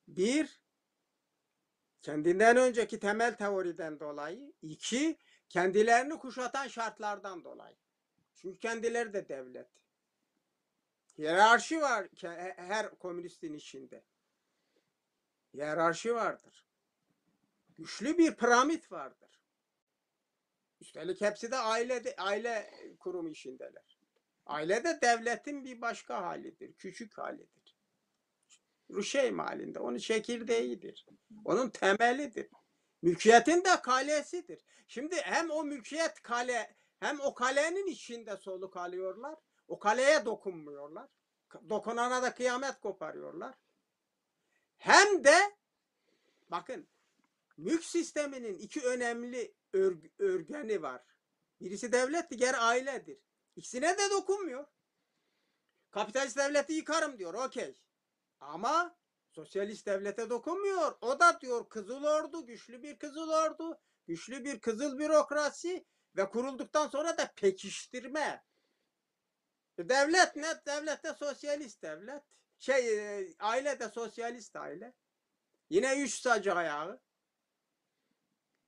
[0.08, 0.62] Bir,
[2.02, 4.52] kendinden önceki temel teoriden dolayı.
[4.62, 5.18] iki
[5.48, 7.76] kendilerini kuşatan şartlardan dolayı.
[8.34, 9.68] Çünkü kendileri de devlet.
[11.18, 12.08] Hiyerarşi var
[12.56, 14.04] her komünistin içinde.
[15.54, 16.66] Hiyerarşi vardır.
[17.76, 19.27] Güçlü bir piramit vardır.
[20.80, 23.98] Üstelik hepsi de aile aile kurumu içindeler.
[24.46, 27.76] Aile de devletin bir başka halidir, küçük halidir.
[28.90, 31.06] Ruşeym halinde, onun çekirdeğidir.
[31.44, 32.48] Onun temelidir.
[33.02, 34.64] Mülkiyetin de kalesidir.
[34.88, 39.36] Şimdi hem o mülkiyet kale hem o kalenin içinde soluk alıyorlar.
[39.68, 41.08] O kaleye dokunmuyorlar.
[41.68, 43.54] Dokunana da kıyamet koparıyorlar.
[44.78, 45.36] Hem de
[46.50, 46.88] bakın
[47.56, 51.02] mülk sisteminin iki önemli örg örgeni var.
[51.60, 53.18] Birisi devlet, diğer ailedir.
[53.56, 54.66] İkisine de dokunmuyor.
[55.90, 57.34] Kapitalist devleti yıkarım diyor.
[57.34, 57.82] Okey.
[58.40, 58.98] Ama
[59.30, 60.98] sosyalist devlete dokunmuyor.
[61.00, 66.88] O da diyor Kızıl Ordu, güçlü bir Kızıl Ordu, güçlü bir Kızıl bürokrasi ve kurulduktan
[66.88, 68.44] sonra da pekiştirme.
[69.78, 70.62] E, devlet ne?
[70.66, 72.22] Devlet de sosyalist devlet.
[72.58, 74.94] Şey e, aile de sosyalist aile.
[75.70, 77.00] Yine üç sacı ayağı.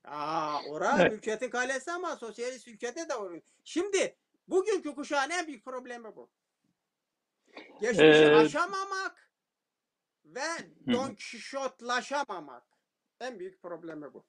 [0.03, 1.13] Aa, ora evet.
[1.13, 3.41] ülketin kalesi ama sosyalist ülkede de olur.
[3.63, 4.15] Şimdi
[4.47, 6.29] bugünkü kuşağın en büyük problemi bu.
[7.81, 9.31] Geçmişi ee, aşamamak
[10.25, 10.49] ve
[10.93, 12.63] Don Kişotlaşamamak.
[13.19, 14.25] En büyük problemi bu.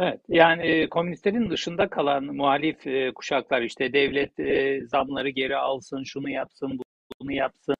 [0.00, 6.02] Evet, yani e, komünistlerin dışında kalan muhalif e, kuşaklar işte devlet e, zamları geri alsın,
[6.04, 6.80] şunu yapsın,
[7.20, 7.74] bunu yapsın.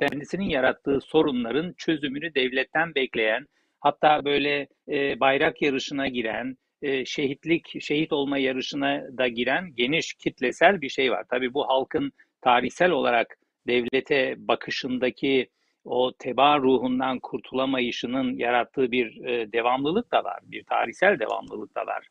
[0.00, 3.46] Kendisinin yarattığı sorunların çözümünü devletten bekleyen,
[3.80, 10.80] hatta böyle e, bayrak yarışına giren, e, şehitlik, şehit olma yarışına da giren geniş kitlesel
[10.80, 11.24] bir şey var.
[11.30, 15.48] Tabii bu halkın tarihsel olarak devlete bakışındaki
[15.84, 22.08] o teba ruhundan kurtulamayışının yarattığı bir e, devamlılık da var, bir tarihsel devamlılık da var.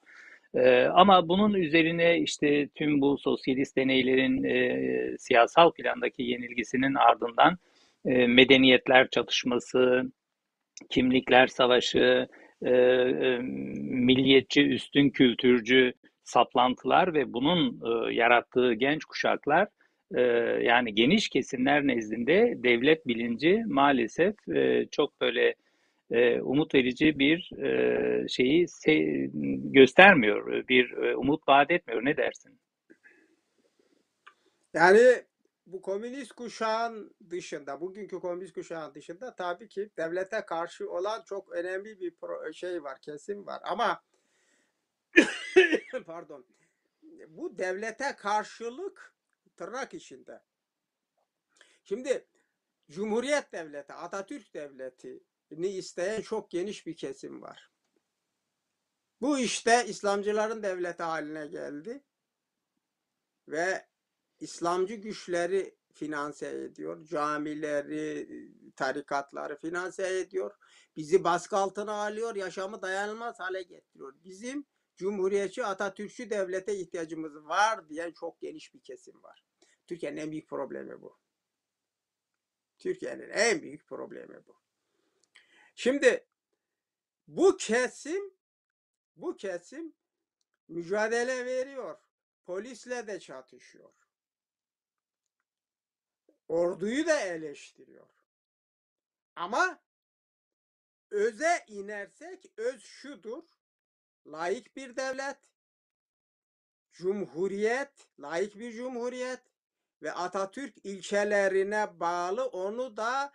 [0.56, 7.58] E, ama bunun üzerine işte tüm bu sosyalist deneylerin e, siyasal plandaki yenilgisinin ardından
[8.06, 10.04] e, medeniyetler çatışması,
[10.90, 12.28] kimlikler savaşı,
[12.62, 13.38] e, e,
[13.82, 19.68] milliyetçi, üstün kültürcü saplantılar ve bunun e, yarattığı genç kuşaklar
[20.16, 20.22] e,
[20.64, 25.56] yani geniş kesimler nezdinde devlet bilinci maalesef e, çok böyle
[26.12, 28.96] e, umut verici bir e, şeyi se
[29.64, 32.06] göstermiyor, bir e, umut vaat etmiyor.
[32.06, 32.60] Ne dersin?
[34.74, 35.00] Yani
[35.68, 42.00] bu komünist kuşağın dışında, bugünkü komünist kuşağın dışında tabii ki devlete karşı olan çok önemli
[42.00, 42.14] bir
[42.54, 43.62] şey var, kesim var.
[43.64, 44.04] Ama
[46.06, 46.46] pardon,
[47.28, 49.16] bu devlete karşılık
[49.56, 50.44] tırnak içinde.
[51.84, 52.28] Şimdi
[52.92, 57.72] Cumhuriyet Devleti, Atatürk Devleti'ni isteyen çok geniş bir kesim var.
[59.22, 62.04] Bu işte İslamcıların devleti haline geldi
[63.48, 63.88] ve
[64.40, 68.28] İslamcı güçleri finanse ediyor, camileri,
[68.76, 70.52] tarikatları finanse ediyor,
[70.96, 74.14] bizi baskı altına alıyor, yaşamı dayanılmaz hale getiriyor.
[74.24, 74.66] Bizim
[74.96, 79.44] Cumhuriyetçi Atatürkçü devlete ihtiyacımız var diyen çok geniş bir kesim var.
[79.88, 81.20] Türkiye'nin en büyük problemi bu.
[82.78, 84.62] Türkiye'nin en büyük problemi bu.
[85.76, 86.28] Şimdi
[87.28, 88.34] bu kesim
[89.16, 89.94] bu kesim
[90.68, 91.98] mücadele veriyor.
[92.46, 93.94] Polisle de çatışıyor.
[96.48, 98.08] Orduyu da eleştiriyor.
[99.36, 99.80] Ama
[101.12, 103.44] öze inersek öz şudur.
[104.28, 105.38] Laik bir devlet,
[106.92, 109.42] cumhuriyet, laik bir cumhuriyet
[110.02, 113.32] ve Atatürk ilkelerine bağlı onu da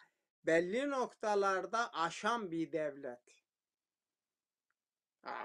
[0.46, 3.20] belli noktalarda aşan bir devlet.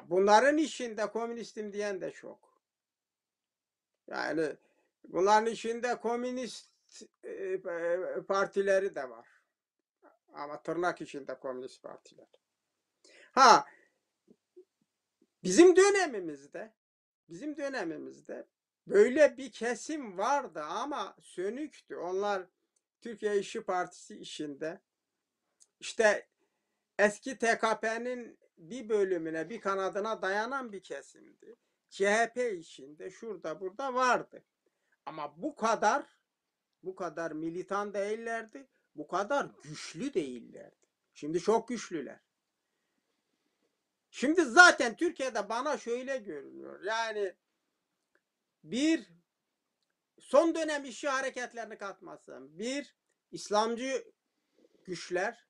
[0.04, 2.64] Bunların içinde komünistim diyen de çok.
[4.08, 4.56] Yani
[5.04, 6.77] bunların içinde komünist
[7.24, 7.62] e,
[8.28, 9.28] partileri de var.
[10.34, 12.28] Ama tırnak içinde komünist partiler.
[13.32, 13.66] Ha
[15.44, 16.74] bizim dönemimizde
[17.30, 18.48] bizim dönemimizde
[18.88, 21.96] böyle bir kesim vardı ama sönüktü.
[21.96, 22.48] Onlar
[23.02, 24.82] Türkiye İşçi Partisi işinde
[25.80, 26.28] işte
[27.00, 31.56] eski TKP'nin bir bölümüne, bir kanadına dayanan bir kesimdi.
[31.90, 34.44] CHP içinde şurada burada vardı.
[35.06, 36.17] Ama bu kadar
[36.84, 38.68] bu kadar militan değillerdi.
[38.96, 40.88] Bu kadar güçlü değillerdi.
[41.14, 42.20] Şimdi çok güçlüler.
[44.12, 46.84] Şimdi zaten Türkiye'de bana şöyle görünüyor.
[46.84, 47.36] Yani
[48.64, 49.08] bir
[50.20, 52.60] son dönem işi hareketlerini katmasın.
[52.60, 52.96] Bir
[53.32, 54.12] İslamcı
[54.84, 55.48] güçler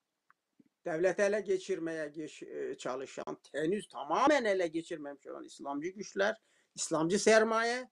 [0.86, 6.41] devlet ele geçirmeye geç, e, çalışan, henüz tamamen ele geçirmemiş olan İslamcı güçler,
[6.75, 7.91] İslamcı sermaye,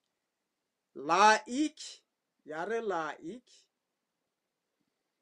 [0.98, 2.05] laik,
[2.46, 3.68] yarı laik,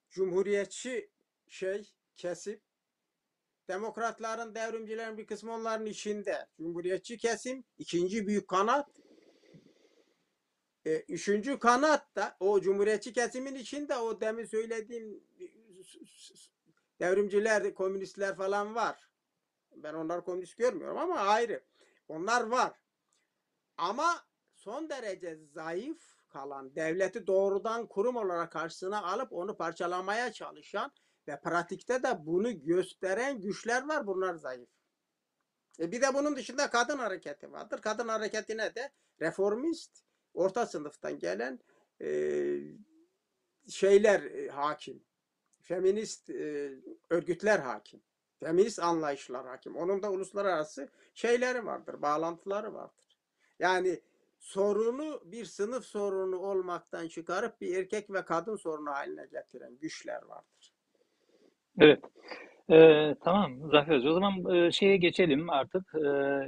[0.10, 1.12] cumhuriyetçi
[1.48, 2.62] şey, kesip,
[3.68, 6.48] demokratların, devrimcilerin bir kısmı onların içinde.
[6.58, 8.90] Cumhuriyetçi kesim, ikinci büyük kanat,
[10.86, 15.24] e, üçüncü kanat da o cumhuriyetçi kesimin içinde o demin söylediğim
[17.00, 19.10] devrimciler, komünistler falan var.
[19.76, 21.64] Ben onları komünist görmüyorum ama ayrı.
[22.08, 22.74] Onlar var.
[23.78, 30.92] Ama son derece zayıf kalan, devleti doğrudan kurum olarak karşısına alıp onu parçalamaya çalışan
[31.28, 34.08] ve pratikte de bunu gösteren güçler var.
[34.08, 34.70] Bunlar zayıf.
[35.80, 37.82] E bir de bunun dışında kadın hareketi vardır.
[37.82, 40.04] Kadın hareketine de reformist,
[40.34, 41.60] orta sınıftan gelen
[42.02, 42.10] e,
[43.70, 45.04] şeyler e, hakim
[45.64, 46.72] feminist e,
[47.10, 48.02] örgütler hakim.
[48.40, 49.76] Feminist anlayışlar hakim.
[49.76, 53.20] Onun da uluslararası şeyleri vardır, bağlantıları vardır.
[53.60, 54.02] Yani
[54.44, 60.74] sorunu bir sınıf sorunu olmaktan çıkarıp bir erkek ve kadın sorunu haline getiren güçler vardır.
[61.80, 62.04] Evet.
[62.72, 65.96] Ee, tamam Zafer O zaman e, şeye geçelim artık.
[65.96, 66.08] E,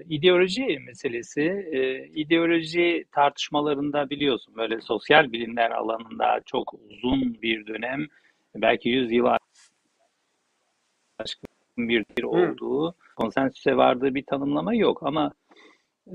[0.10, 1.42] ideoloji meselesi.
[1.72, 8.08] E, ideoloji tartışmalarında biliyorsun böyle sosyal bilimler alanında çok uzun bir dönem
[8.56, 9.26] belki 100 yıl
[11.20, 15.32] aşkın bir bir olduğu, konsensüse vardığı bir tanımlama yok ama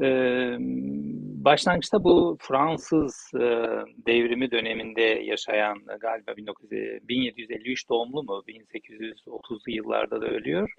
[0.02, 0.06] e,
[1.44, 3.66] başlangıçta bu Fransız e,
[4.06, 10.70] devrimi döneminde yaşayan galiba 19, 1753 doğumlu mu 1830'lu yıllarda da ölüyor.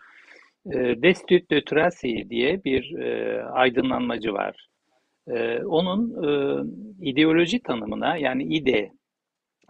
[0.66, 4.68] E, Destitut de Tracy diye bir e, aydınlanmacı var.
[5.28, 6.64] E, onun e,
[7.02, 8.92] ideoloji tanımına yani ide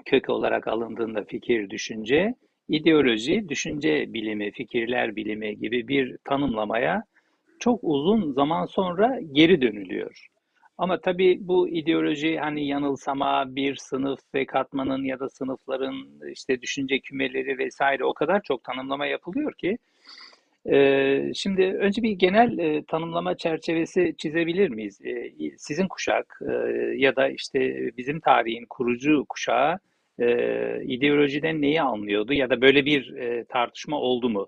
[0.06, 2.36] kök olarak alındığında fikir, düşünce,
[2.68, 7.04] ideoloji, düşünce bilimi, fikirler bilimi gibi bir tanımlamaya
[7.60, 10.28] çok uzun zaman sonra geri dönülüyor.
[10.82, 15.96] Ama tabii bu ideoloji hani yanılsama, bir sınıf ve katmanın ya da sınıfların
[16.32, 19.78] işte düşünce kümeleri vesaire o kadar çok tanımlama yapılıyor ki
[20.72, 25.02] ee, şimdi önce bir genel e, tanımlama çerçevesi çizebilir miyiz?
[25.06, 26.54] Ee, sizin kuşak e,
[26.98, 27.60] ya da işte
[27.98, 29.80] bizim tarihin kurucu kuşağı
[30.20, 30.28] e,
[30.84, 34.48] ideolojiden neyi anlıyordu ya da böyle bir e, tartışma oldu mu?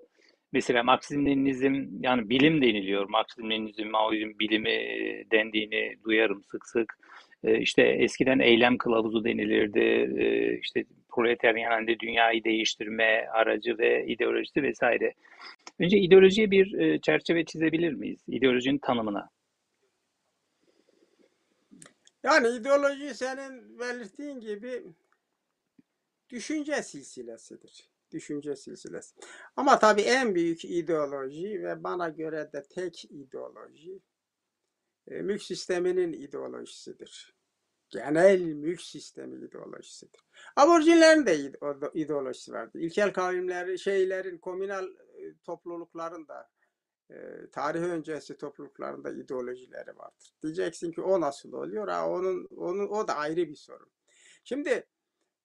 [0.54, 3.08] Mesela Marksizm-Leninizm yani bilim deniliyor.
[3.08, 6.98] Marksizm-Leninizm, Maoizm bilimi e, dendiğini duyarım sık sık.
[7.44, 9.78] E, işte eskiden eylem kılavuzu denilirdi.
[10.18, 15.14] E, işte proletaryen halinde dünyayı değiştirme aracı ve ideolojisi vesaire.
[15.78, 18.20] Önce ideolojiye bir e, çerçeve çizebilir miyiz?
[18.28, 19.30] İdeolojinin tanımına.
[22.22, 24.82] Yani ideoloji senin belirttiğin gibi
[26.30, 27.93] düşünce silsilesidir.
[28.14, 29.14] Düşünce silsilesi.
[29.56, 34.02] Ama tabii en büyük ideoloji ve bana göre de tek ideoloji
[35.08, 37.34] e, mülk sisteminin ideolojisidir.
[37.88, 40.20] Genel mülk sistemi ideolojisidir.
[40.56, 42.80] Aborjinlerin de ide- ideolojisi vardır.
[42.80, 46.50] İlkel kavimleri, şeylerin, komünal e, toplulukların da
[47.10, 47.16] e,
[47.52, 50.34] tarih öncesi topluluklarında ideolojileri vardır.
[50.42, 51.88] Diyeceksin ki o nasıl oluyor?
[51.88, 53.90] Ha, onun, onun, o da ayrı bir sorun.
[54.44, 54.86] Şimdi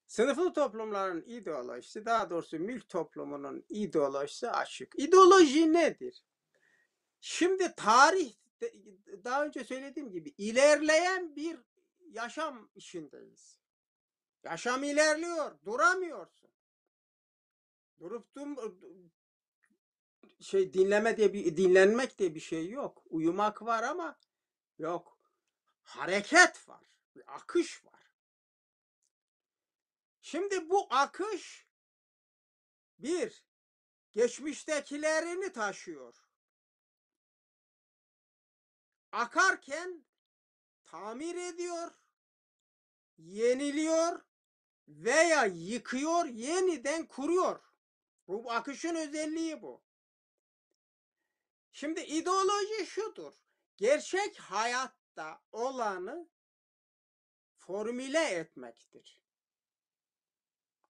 [0.09, 4.99] sınıflı toplumların ideolojisi, daha doğrusu mülk toplumunun ideolojisi açık.
[4.99, 6.23] İdeoloji nedir?
[7.21, 8.33] Şimdi tarih,
[9.23, 11.59] daha önce söylediğim gibi ilerleyen bir
[11.99, 13.59] yaşam işindeyiz.
[14.43, 16.49] Yaşam ilerliyor, duramıyorsun.
[17.99, 18.73] Durup dur,
[20.39, 23.03] şey dinleme diye bir dinlenmek diye bir şey yok.
[23.09, 24.19] Uyumak var ama
[24.79, 25.19] yok.
[25.83, 26.85] Hareket var.
[27.15, 27.98] Bir akış var.
[30.31, 31.67] Şimdi bu akış
[32.99, 33.45] bir
[34.11, 36.15] geçmiştekilerini taşıyor.
[39.11, 40.05] Akarken
[40.83, 41.91] tamir ediyor,
[43.17, 44.21] yeniliyor
[44.87, 47.59] veya yıkıyor, yeniden kuruyor.
[48.27, 49.83] Bu akışın özelliği bu.
[51.71, 53.33] Şimdi ideoloji şudur.
[53.77, 56.29] Gerçek hayatta olanı
[57.57, 59.28] formüle etmektir.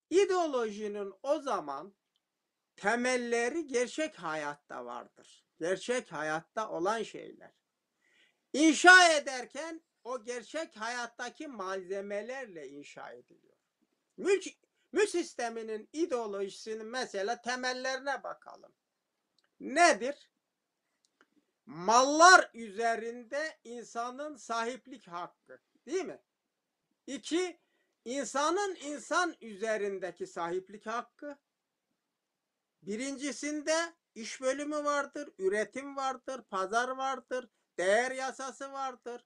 [0.10, 1.94] İdeolojinin o zaman
[2.76, 5.46] temelleri gerçek hayatta vardır.
[5.60, 7.52] Gerçek hayatta olan şeyler.
[8.54, 13.58] İnşa ederken o gerçek hayattaki malzemelerle inşa ediliyor.
[14.18, 14.46] Mülk,
[14.92, 18.74] mülk sisteminin ideolojisinin mesela temellerine bakalım.
[19.60, 20.30] Nedir?
[21.66, 25.62] Mallar üzerinde insanın sahiplik hakkı.
[25.86, 26.22] Değil mi?
[27.08, 27.60] İki,
[28.10, 31.38] insanın insan üzerindeki sahiplik hakkı.
[32.82, 39.26] Birincisinde iş bölümü vardır, üretim vardır, pazar vardır, değer yasası vardır.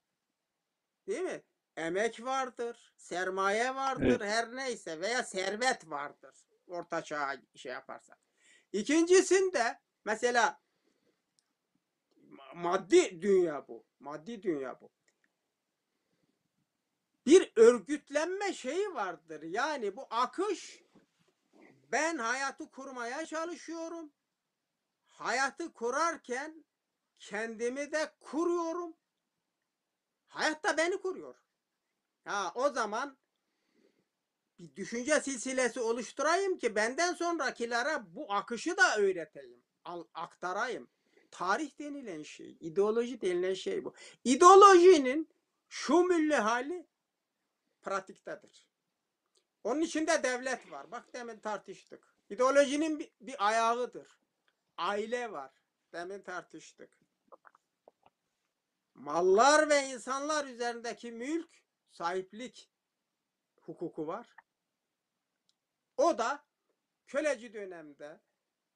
[1.06, 1.42] Değil mi?
[1.76, 4.30] Emek vardır, sermaye vardır, Evet.
[4.30, 6.34] her neyse veya servet vardır.
[6.66, 8.18] Orta çağa şey yaparsak.
[8.72, 10.60] İkincisinde mesela
[12.16, 13.86] ma- maddi dünya bu.
[14.00, 14.90] Maddi dünya bu.
[17.26, 19.42] Bir örgütlenme şeyi vardır.
[19.42, 20.82] Yani bu akış
[21.92, 24.12] ben hayatı kurmaya çalışıyorum.
[25.06, 26.64] Hayatı kurarken
[27.18, 28.96] kendimi de kuruyorum.
[30.26, 31.34] Hayat da beni kuruyor.
[32.24, 33.18] Ha o zaman
[34.58, 39.64] bir düşünce silsilesi oluşturayım ki benden sonrakilere bu akışı da öğreteyim,
[40.14, 40.88] aktarayım.
[41.30, 43.94] Tarih denilen şey, ideoloji denilen şey bu.
[44.24, 45.28] İdeolojinin
[45.68, 46.86] şumüllü hali
[47.84, 48.68] pratiktedir.
[49.64, 50.90] Onun içinde devlet var.
[50.90, 52.14] Bak demin tartıştık.
[52.30, 54.18] İdeolojinin bir, bir ayağıdır.
[54.76, 55.52] Aile var.
[55.92, 56.98] Demin tartıştık.
[58.94, 61.50] Mallar ve insanlar üzerindeki mülk,
[61.90, 62.70] sahiplik
[63.60, 64.34] hukuku var.
[65.96, 66.44] O da
[67.06, 68.20] köleci dönemde,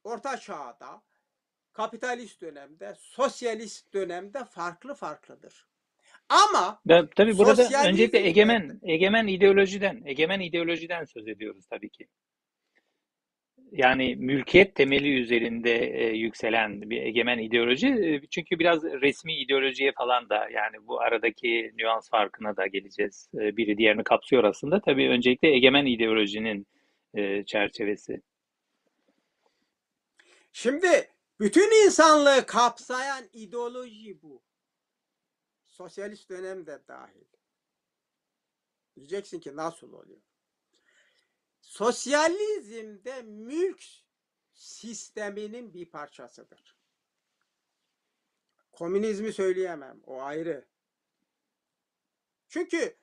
[0.04, 1.02] orta çağda,
[1.72, 5.68] kapitalist dönemde, sosyalist dönemde farklı farklıdır.
[6.29, 12.09] Ama Da, tabii burada Sosyalizm öncelikle egemen egemen ideolojiden, egemen ideolojiden söz ediyoruz tabii ki.
[13.72, 17.87] Yani mülkiyet temeli üzerinde e, yükselen bir egemen ideoloji.
[17.87, 23.29] E, çünkü biraz resmi ideolojiye falan da yani bu aradaki nüans farkına da geleceğiz.
[23.35, 24.81] E, biri diğerini kapsıyor aslında.
[24.81, 26.66] Tabii öncelikle egemen ideolojinin
[27.14, 28.20] e, çerçevesi.
[30.53, 30.89] Şimdi
[31.41, 34.47] bütün insanlığı kapsayan ideoloji bu.
[35.79, 37.24] Sosyalist dönem de dahil.
[38.97, 40.20] Diyeceksin ki nasıl oluyor?
[41.61, 43.85] Sosyalizmde mülk
[44.53, 46.76] sisteminin bir parçasıdır.
[48.72, 50.01] Komünizmi söyleyemem.
[50.07, 50.68] O ayrı.
[52.49, 52.99] Çünkü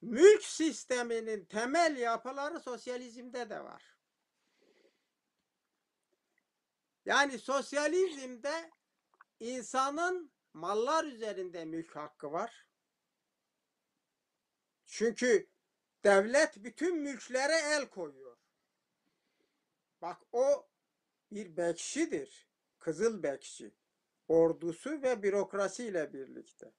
[0.00, 3.98] mülk sisteminin temel yapıları sosyalizmde de var.
[7.04, 8.70] Yani sosyalizmde
[9.40, 12.68] insanın mallar üzerinde mülk hakkı var.
[14.86, 15.50] Çünkü
[16.04, 18.36] devlet bütün mülklere el koyuyor.
[20.02, 20.68] Bak o
[21.32, 22.48] bir bekçidir.
[22.78, 23.74] Kızıl bekçi.
[24.28, 26.72] Ordusu ve bürokrasiyle birlikte.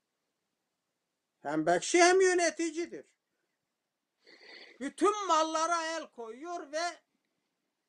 [1.39, 3.05] Hem bekçi hem yöneticidir.
[4.79, 6.83] Bütün mallara el koyuyor ve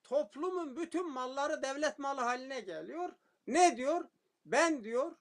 [0.03, 3.13] toplumun bütün malları devlet malı haline geliyor.
[3.47, 4.09] Ne diyor?
[4.45, 5.17] Ben diyor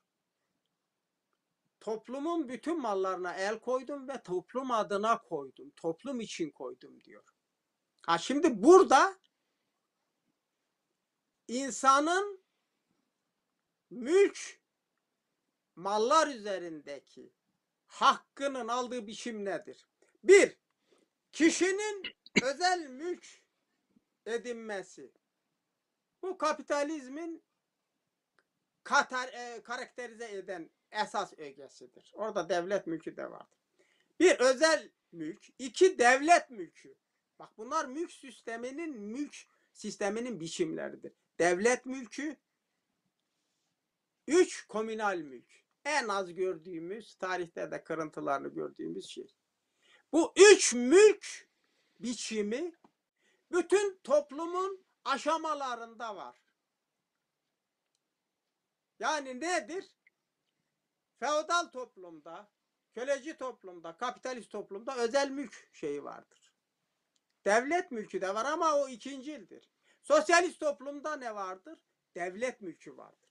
[1.79, 5.69] toplumun bütün mallarına el koydum ve toplum adına koydum.
[5.75, 7.23] Toplum için koydum diyor.
[8.05, 9.19] Ha şimdi burada
[11.47, 12.43] insanın
[13.89, 14.59] mülk
[15.75, 17.33] mallar üzerindeki
[17.87, 19.87] hakkının aldığı biçim nedir?
[20.23, 20.57] Bir,
[21.31, 22.03] kişinin
[22.43, 23.27] özel mülk
[24.25, 25.11] edinmesi.
[26.21, 27.43] Bu kapitalizmin
[28.89, 32.11] katar, e, karakterize eden esas ögesidir.
[32.13, 33.59] Orada devlet mülkü de vardır.
[34.19, 36.95] Bir özel mülk, iki devlet mülkü.
[37.39, 39.35] Bak bunlar mülk sisteminin mülk
[39.73, 41.13] sisteminin biçimleridir.
[41.39, 42.37] Devlet mülkü,
[44.27, 45.51] üç komünal mülk.
[45.85, 49.27] En az gördüğümüz, tarihte de kırıntılarını gördüğümüz şey.
[50.11, 51.49] Bu üç mülk
[51.99, 52.73] biçimi
[53.51, 56.48] bütün toplumun aşamalarında var.
[58.99, 59.85] Yani nedir?
[61.19, 62.51] Feodal toplumda,
[62.93, 66.53] köleci toplumda, kapitalist toplumda özel mülk şeyi vardır.
[67.45, 69.69] Devlet mülkü de var ama o ikincildir.
[70.03, 71.79] Sosyalist toplumda ne vardır?
[72.15, 73.29] Devlet mülkü vardır.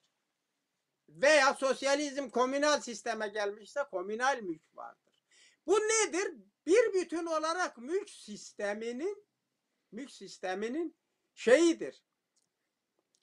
[1.09, 5.25] Veya sosyalizm komünal sisteme gelmişse komünal mülk vardır.
[5.66, 6.35] Bu nedir?
[6.66, 9.29] Bir bütün olarak mülk sisteminin
[9.93, 10.97] mülk sisteminin
[11.35, 12.03] şeyidir.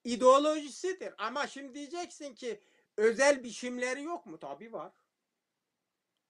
[0.05, 1.13] İdeolojisidir.
[1.17, 2.61] Ama şimdi diyeceksin ki
[2.97, 4.39] özel biçimleri yok mu?
[4.39, 4.93] Tabii var.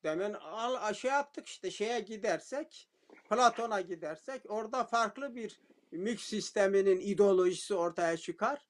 [0.03, 2.89] Demin al aşağı yaptık işte şeye gidersek
[3.29, 5.61] Platon'a gidersek orada farklı bir
[5.91, 8.69] mülk sisteminin ideolojisi ortaya çıkar.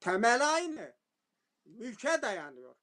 [0.00, 0.94] Temel aynı.
[1.64, 2.74] Mülke dayanıyor.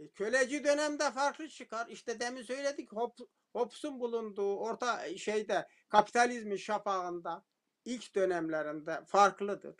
[0.00, 1.86] E, köleci dönemde farklı çıkar.
[1.88, 3.18] İşte demin söyledik Hop,
[3.52, 7.44] Hobbes'un bulunduğu orta şeyde kapitalizmin şafağında
[7.84, 9.76] ilk dönemlerinde farklıdır.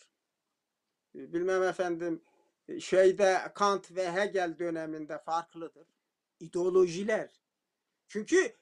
[1.15, 2.23] E, Bilmem efendim
[2.69, 5.89] e, şeyde Kant ve Hegel döneminde farklıdır.
[6.41, 7.41] İdeolojiler.
[8.09, 8.57] Çünkü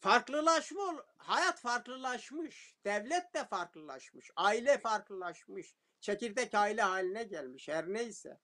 [0.00, 8.40] farklılaşma, hayat farklılaşmış, devlet de farklılaşmış, aile farklılaşmış, çekirdek aile haline gelmiş her neyse.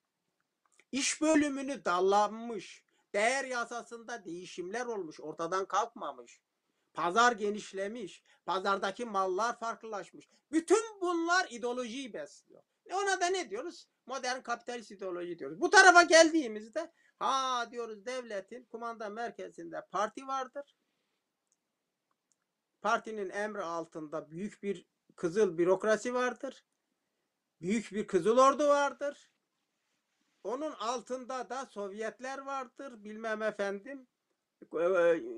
[0.93, 2.85] İş bölümünü dallanmış,
[3.15, 6.41] değer yasasında değişimler olmuş, ortadan kalkmamış.
[6.95, 10.29] Pazar genişlemiş, pazardaki mallar farklılaşmış.
[10.53, 12.63] Bütün bunlar ideolojiyi besliyor.
[12.87, 13.89] E Ona da ne diyoruz?
[14.07, 15.61] Modern kapitalist ideoloji diyoruz.
[15.61, 20.77] Bu tarafa geldiğimizde ha diyoruz devletin kumanda merkezinde parti vardır.
[22.83, 26.65] Partinin emri altında büyük bir kızıl bürokrasi vardır.
[27.61, 29.31] Büyük bir kızıl ordu vardır.
[30.45, 33.05] Onun altında da Sovyetler vardır.
[33.05, 34.07] Bilmem efendim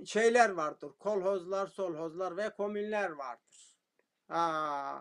[0.07, 0.93] şeyler vardır.
[0.99, 3.77] Kolhozlar, solhozlar ve komünler vardır.
[4.29, 5.01] Aa,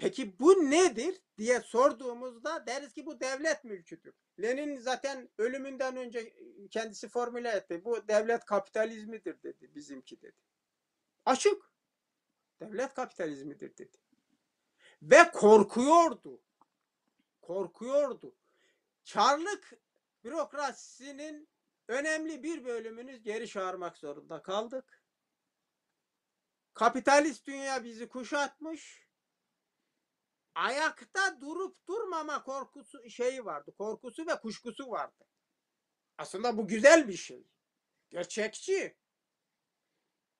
[0.00, 4.14] peki bu nedir diye sorduğumuzda deriz ki bu devlet mülküdür.
[4.42, 6.34] Lenin zaten ölümünden önce
[6.70, 7.84] kendisi formüle etti.
[7.84, 10.40] Bu devlet kapitalizmidir dedi bizimki dedi.
[11.24, 11.70] Açık.
[12.60, 13.96] Devlet kapitalizmidir dedi.
[15.02, 16.42] Ve korkuyordu.
[17.42, 18.36] Korkuyordu.
[19.04, 19.72] Çarlık
[20.24, 21.48] bürokrasisinin
[21.88, 25.02] önemli bir bölümünü geri çağırmak zorunda kaldık.
[26.74, 29.09] Kapitalist dünya bizi kuşatmış.
[30.60, 33.74] Ayakta durup durmama korkusu şeyi vardı.
[33.78, 35.26] Korkusu ve kuşkusu vardı.
[36.18, 37.46] Aslında bu güzel bir şey.
[38.10, 38.96] Gerçekçi.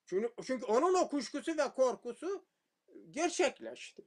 [0.07, 2.47] Çünkü, çünkü onun o kuşkusu ve korkusu
[3.11, 4.03] gerçekleşti.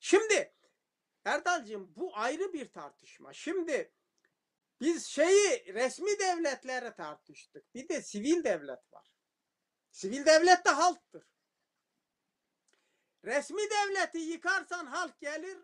[0.00, 0.54] Şimdi
[1.24, 3.32] Erdal'cığım bu ayrı bir tartışma.
[3.32, 3.92] Şimdi
[4.80, 7.74] biz şeyi resmi devletleri tartıştık.
[7.74, 9.12] Bir de sivil devlet var.
[9.92, 11.24] Sivil devlet de halktır.
[13.24, 15.58] Resmi devleti yıkarsan halk gelir.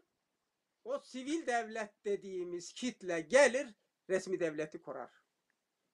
[0.84, 3.74] O sivil devlet dediğimiz kitle gelir
[4.10, 5.10] resmi devleti kurar.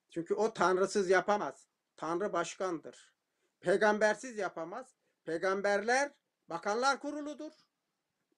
[0.09, 1.67] Çünkü o tanrısız yapamaz.
[1.97, 3.13] Tanrı başkandır.
[3.59, 4.95] Peygambersiz yapamaz.
[5.23, 6.11] Peygamberler
[6.49, 7.51] bakanlar kuruludur.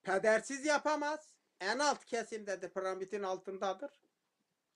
[0.04, 1.36] Pedersiz yapamaz.
[1.60, 2.70] En alt kesimdedir.
[2.70, 4.04] Piramidin altındadır.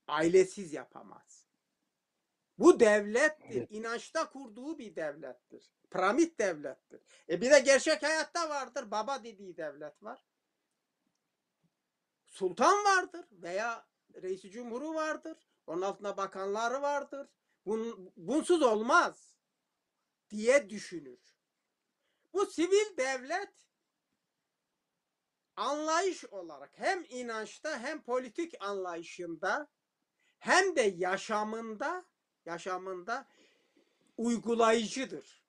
[0.07, 1.36] Ailesiz yapamaz.
[2.57, 3.67] Bu devlettir.
[3.69, 5.71] İnançta kurduğu bir devlettir.
[5.91, 7.01] Piramit devlettir.
[7.29, 8.91] E bir de gerçek hayatta vardır.
[8.91, 10.25] Baba dediği devlet var.
[12.25, 13.87] Sultan vardır veya
[14.21, 15.37] reisi cumhuru vardır.
[15.67, 17.29] Onun altında bakanları vardır.
[17.65, 19.35] Bun, bunsuz olmaz
[20.29, 21.19] diye düşünür.
[22.33, 23.53] Bu sivil devlet
[25.55, 29.67] anlayış olarak hem inançta hem politik anlayışında
[30.39, 32.05] hem de yaşamında
[32.47, 33.25] yaşamında
[34.17, 35.43] uygulayıcıdır.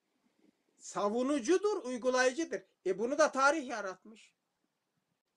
[0.76, 2.62] Savunucudur, uygulayıcıdır.
[2.86, 4.34] E bunu da tarih yaratmış.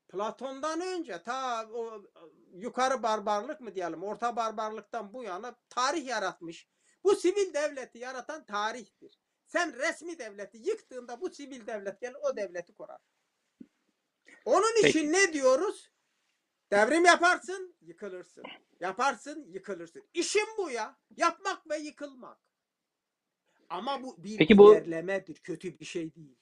[0.07, 2.03] Platon'dan önce ta o
[2.53, 6.67] yukarı barbarlık mı diyelim, orta barbarlıktan bu yana tarih yaratmış.
[7.03, 9.19] Bu sivil devleti yaratan tarihtir.
[9.45, 12.99] Sen resmi devleti yıktığında bu sivil devlet gelir o devleti kurar.
[14.45, 14.89] Onun Peki.
[14.89, 15.91] için ne diyoruz?
[16.71, 18.43] Devrim yaparsın, yıkılırsın.
[18.79, 20.03] Yaparsın, yıkılırsın.
[20.13, 20.97] İşin bu ya.
[21.17, 22.37] Yapmak ve yıkılmak.
[23.69, 25.35] Ama bu bir Peki bu- ilerlemedir.
[25.35, 26.35] Kötü bir şey değil.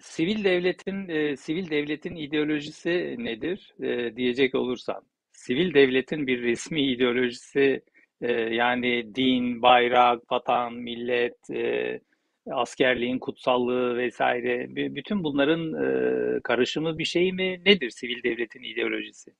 [0.00, 7.82] Sivil devletin e, sivil devletin ideolojisi nedir e, diyecek olursam, sivil devletin bir resmi ideolojisi
[8.20, 12.00] e, yani din, bayrak, vatan, millet, e,
[12.50, 17.62] askerliğin kutsallığı vesaire bütün bunların e, karışımı bir şey mi?
[17.66, 19.34] Nedir sivil devletin ideolojisi?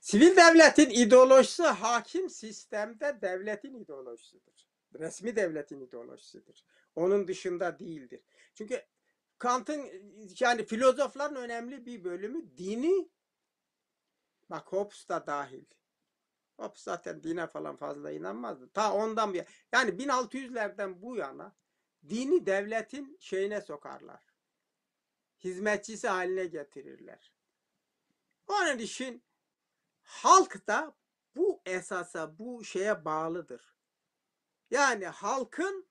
[0.00, 4.68] Sivil devletin ideolojisi hakim sistemde devletin ideolojisidir.
[4.98, 6.64] Resmi devletin ideolojisidir.
[6.96, 8.20] Onun dışında değildir.
[8.54, 8.82] Çünkü
[9.38, 9.86] Kant'ın
[10.40, 13.08] yani filozofların önemli bir bölümü dini
[14.50, 15.64] bak Hobbes da dahil.
[16.58, 18.70] Hobbes zaten dine falan fazla inanmazdı.
[18.70, 21.56] Ta ondan bir yani 1600'lerden bu yana
[22.08, 24.22] dini devletin şeyine sokarlar.
[25.38, 27.32] Hizmetçisi haline getirirler.
[28.46, 29.24] Onun için
[30.02, 30.96] halk da
[31.36, 33.76] bu esasa, bu şeye bağlıdır.
[34.70, 35.88] Yani halkın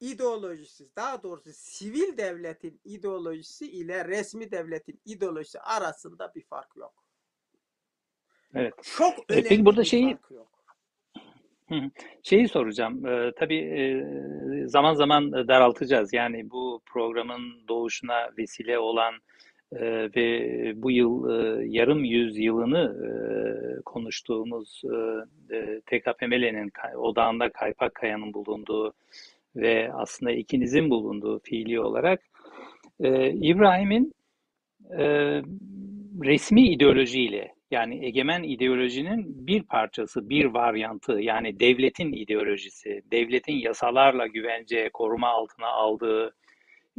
[0.00, 7.09] ideolojisi, daha doğrusu sivil devletin ideolojisi ile resmi devletin ideolojisi arasında bir fark yok.
[8.54, 8.74] Evet.
[8.98, 10.50] Çok E, önemli peki burada şeyi yok.
[12.22, 13.06] Şeyi soracağım.
[13.06, 14.04] Ee, tabii e,
[14.66, 16.12] zaman zaman daraltacağız.
[16.12, 19.14] Yani bu programın doğuşuna vesile olan
[19.72, 23.10] e, ve bu yıl e, yarım yüzyılını e,
[23.82, 24.82] konuştuğumuz
[25.50, 28.92] e, e, TKPML'nin odağında Kaypak Kaya'nın bulunduğu
[29.56, 32.20] ve aslında ikinizin bulunduğu fiili olarak
[33.00, 34.14] e, İbrahim'in
[34.98, 35.04] e,
[36.24, 44.90] resmi ideolojiyle yani egemen ideolojinin bir parçası, bir varyantı yani devletin ideolojisi, devletin yasalarla güvence,
[44.92, 46.34] koruma altına aldığı,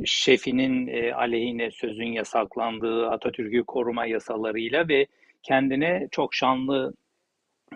[0.06, 5.08] şefinin e, aleyhine sözün yasaklandığı Atatürk'ü koruma yasalarıyla ve
[5.44, 6.94] kendine çok şanlı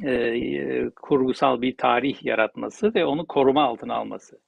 [0.04, 4.45] e, e, kurgusal bir tarih yaratması ve onu koruma altına alması.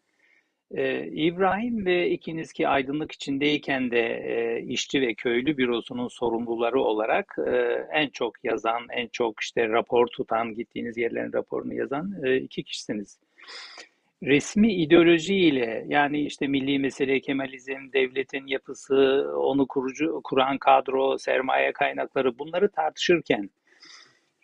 [0.75, 7.35] Ee, İbrahim ve ikiniz ki aydınlık içindeyken de e, işçi ve köylü bürosunun sorumluları olarak
[7.47, 7.51] e,
[7.91, 13.19] en çok yazan, en çok işte rapor tutan, gittiğiniz yerlerin raporunu yazan e, iki kişisiniz.
[14.23, 22.39] Resmi ideolojiyle yani işte milli mesele, Kemalizm, devletin yapısı, onu kurucu kuran kadro, sermaye kaynakları
[22.39, 23.49] bunları tartışırken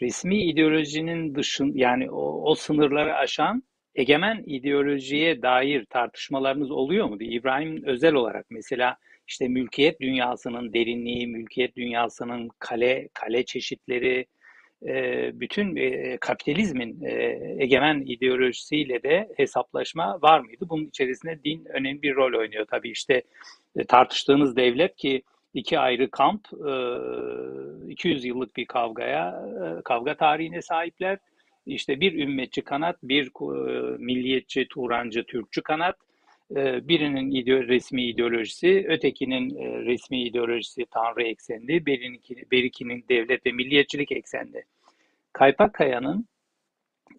[0.02, 3.64] resmi ideolojinin dışın yani o, o sınırları aşan
[3.96, 7.18] egemen ideolojiye dair tartışmalarınız oluyor mu?
[7.20, 8.98] İbrahim özel olarak mesela
[9.28, 14.26] işte mülkiyet dünyasının derinliği, mülkiyet dünyasının kale kale çeşitleri,
[14.88, 20.66] e, bütün e, kapitalizmin e, egemen ideolojisiyle de hesaplaşma var mıydı?
[20.70, 22.66] Bunun içerisinde din önemli bir rol oynuyor.
[22.72, 23.24] Tabii işte
[23.88, 26.48] tartıştığınız devlet ki iki ayrı kamp,
[27.88, 29.46] e, 200 yıllık bir kavgaya,
[29.86, 31.18] kavga tarihine sahipler.
[31.66, 35.96] İşte bir ümmetçi kanat, bir e, milliyetçi, Turancı, Türkçü kanat.
[36.56, 41.86] E, birinin ideo resmi ideolojisi, ötekinin e, resmi ideolojisi Tanrı eksenli,
[42.52, 44.64] berikinin devlet ve milliyetçilik eksenli.
[45.34, 46.28] Kaypak Kaya'nın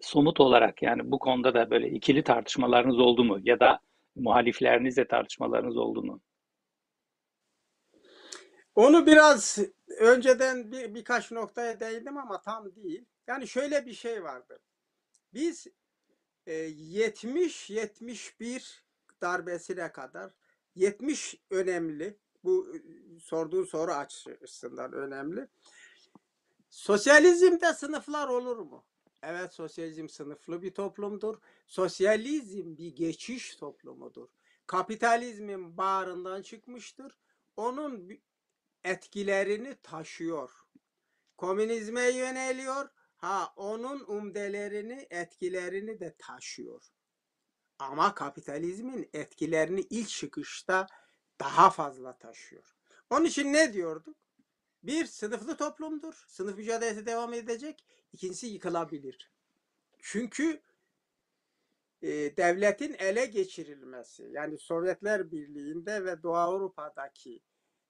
[0.01, 3.39] somut olarak yani bu konuda da böyle ikili tartışmalarınız oldu mu?
[3.43, 3.79] Ya da
[4.15, 6.19] muhaliflerinizle tartışmalarınız oldu mu?
[8.75, 9.59] Onu biraz
[9.99, 13.05] önceden bir, birkaç noktaya değindim ama tam değil.
[13.27, 14.59] Yani şöyle bir şey vardı.
[15.33, 15.67] Biz
[16.47, 18.79] e, 70-71
[19.21, 20.31] darbesine kadar
[20.75, 22.17] 70 önemli.
[22.43, 22.79] Bu e,
[23.19, 25.47] sorduğun soru açısından önemli.
[26.69, 28.85] Sosyalizmde sınıflar olur mu?
[29.23, 31.37] Evet sosyalizm sınıflı bir toplumdur.
[31.67, 34.27] Sosyalizm bir geçiş toplumudur.
[34.67, 37.17] Kapitalizmin bağrından çıkmıştır.
[37.57, 38.09] Onun
[38.85, 40.51] etkilerini taşıyor.
[41.37, 42.89] Komünizme yöneliyor.
[43.15, 46.83] Ha onun umdelerini, etkilerini de taşıyor.
[47.79, 50.87] Ama kapitalizmin etkilerini ilk çıkışta
[51.39, 52.75] daha fazla taşıyor.
[53.09, 54.17] Onun için ne diyorduk?
[54.83, 56.25] Bir sınıflı toplumdur.
[56.27, 57.85] Sınıf mücadelesi devam edecek.
[58.13, 59.31] İkincisi yıkılabilir.
[59.99, 60.61] Çünkü
[62.01, 67.41] e, devletin ele geçirilmesi yani Sovyetler Birliği'nde ve Doğu Avrupa'daki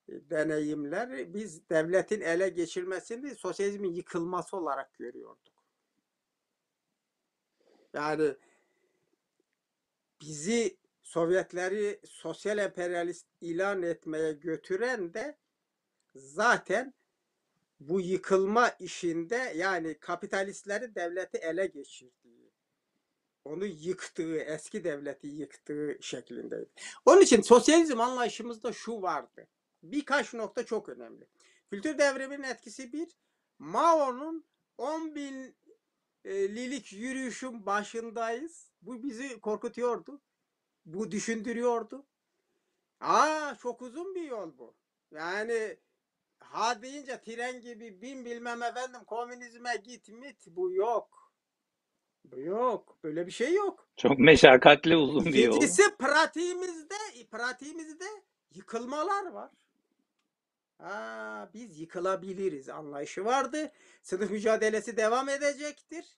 [0.07, 5.55] deneyimler biz devletin ele geçirmesini sosyalizmin yıkılması olarak görüyorduk.
[7.93, 8.35] Yani
[10.21, 15.37] bizi Sovyetleri sosyal emperyalist ilan etmeye götüren de
[16.15, 16.93] zaten
[17.79, 22.51] bu yıkılma işinde yani kapitalistleri devleti ele geçirdiği,
[23.45, 26.69] onu yıktığı, eski devleti yıktığı şeklindeydi.
[27.05, 29.47] Onun için sosyalizm anlayışımızda şu vardı.
[29.91, 31.27] Birkaç nokta çok önemli.
[31.69, 33.17] Kültür devriminin etkisi bir,
[33.59, 34.45] Mao'nun
[34.77, 35.55] 10 bin
[36.25, 38.71] e, lilik yürüyüşün başındayız.
[38.81, 40.21] Bu bizi korkutuyordu.
[40.85, 42.05] Bu düşündürüyordu.
[42.99, 44.75] Aa çok uzun bir yol bu.
[45.11, 45.77] Yani
[46.39, 51.33] ha deyince tren gibi bin bilmem efendim komünizme git mit bu yok.
[52.25, 52.97] Bu yok.
[53.03, 53.89] Böyle bir şey yok.
[53.97, 55.57] Çok meşakkatli uzun bir yol.
[55.57, 56.95] İkincisi pratiğimizde,
[57.31, 58.05] pratiğimizde
[58.53, 59.51] yıkılmalar var.
[60.77, 63.71] Ha, biz yıkılabiliriz anlayışı vardı.
[64.01, 66.17] Sınıf mücadelesi devam edecektir.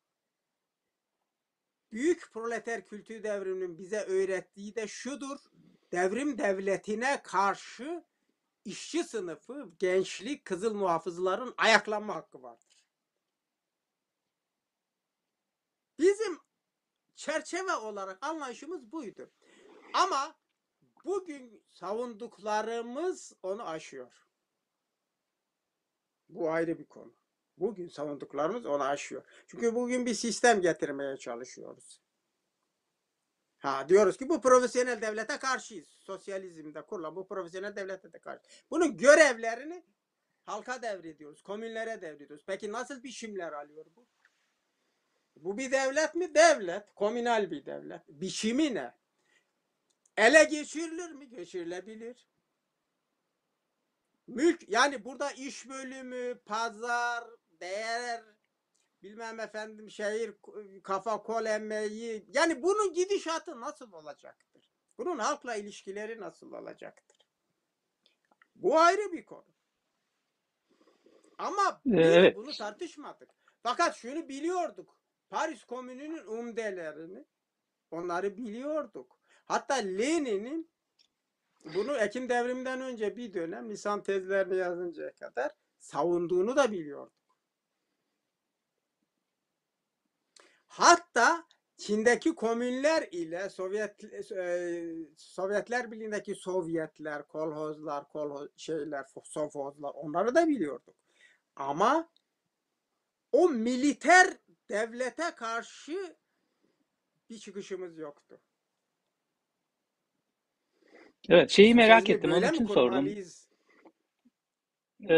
[1.92, 5.40] Büyük proleter kültür devriminin bize öğrettiği de şudur.
[5.92, 8.04] Devrim devletine karşı
[8.66, 12.88] işçi sınıfı, gençlik, kızıl muhafızların ayaklanma hakkı vardır.
[16.00, 16.40] Bizim
[17.16, 19.32] çerçeve olarak anlayışımız buydu.
[19.94, 20.36] Ama
[21.06, 24.27] bugün savunduklarımız onu aşıyor.
[26.30, 27.14] Bu ayrı bir konu.
[27.58, 29.24] Bugün savunduklarımız onu aşıyor.
[29.48, 32.02] Çünkü bugün bir sistem getirmeye çalışıyoruz.
[33.58, 35.88] Ha diyoruz ki bu profesyonel devlete karşıyız.
[35.88, 38.42] Sosyalizmde kurulan bu profesyonel devlete de karşı.
[38.72, 39.84] Bunun görevlerini
[40.44, 41.42] halka devrediyoruz.
[41.42, 42.46] Komünlere devrediyoruz.
[42.48, 44.08] Peki nasıl biçimler alıyor bu?
[45.36, 46.36] Bu bir devlet mi?
[46.36, 46.96] Devlet.
[46.96, 48.02] Komünal bir devlet.
[48.10, 48.94] Biçimi ne?
[50.18, 51.30] Ele geçirilir mi?
[51.30, 52.28] Geçirilebilir.
[54.28, 57.24] Mülk yani burada iş bölümü, pazar,
[57.62, 58.24] değer,
[59.04, 60.36] bilmem efendim şehir
[60.84, 64.70] kafa kol emmeyi yani bunun gidişatı nasıl olacaktır?
[64.98, 67.18] Bunun halkla ilişkileri nasıl olacaktır?
[68.56, 69.46] Bu ayrı bir konu.
[71.38, 72.36] Ama biz Evet.
[72.36, 73.30] bunu tartışmadık.
[73.64, 74.98] Fakat şunu biliyorduk.
[75.30, 77.26] Paris Komünü'nün umdelerini
[77.92, 79.20] onları biliyorduk.
[79.46, 80.72] Hatta Lenin'in
[81.74, 87.38] bunu Ekim devriminden önce bir dönem lisan tezlerini yazıncaya kadar savunduğunu da biliyorduk.
[90.68, 94.84] Hatta Çin'deki komünler ile Sovyet e,
[95.18, 100.96] Sovyetler Birliği'ndeki Sovyetler, kolhozlar, kolhoz şeyler, sovhozlar onları da biliyorduk.
[101.56, 102.10] Ama
[103.32, 104.38] o militer
[104.70, 106.16] devlete karşı
[107.30, 108.42] bir çıkışımız yoktu.
[111.30, 112.32] Evet, şeyi merak ettim.
[112.32, 113.08] Onun için sordum.
[115.10, 115.16] Ee,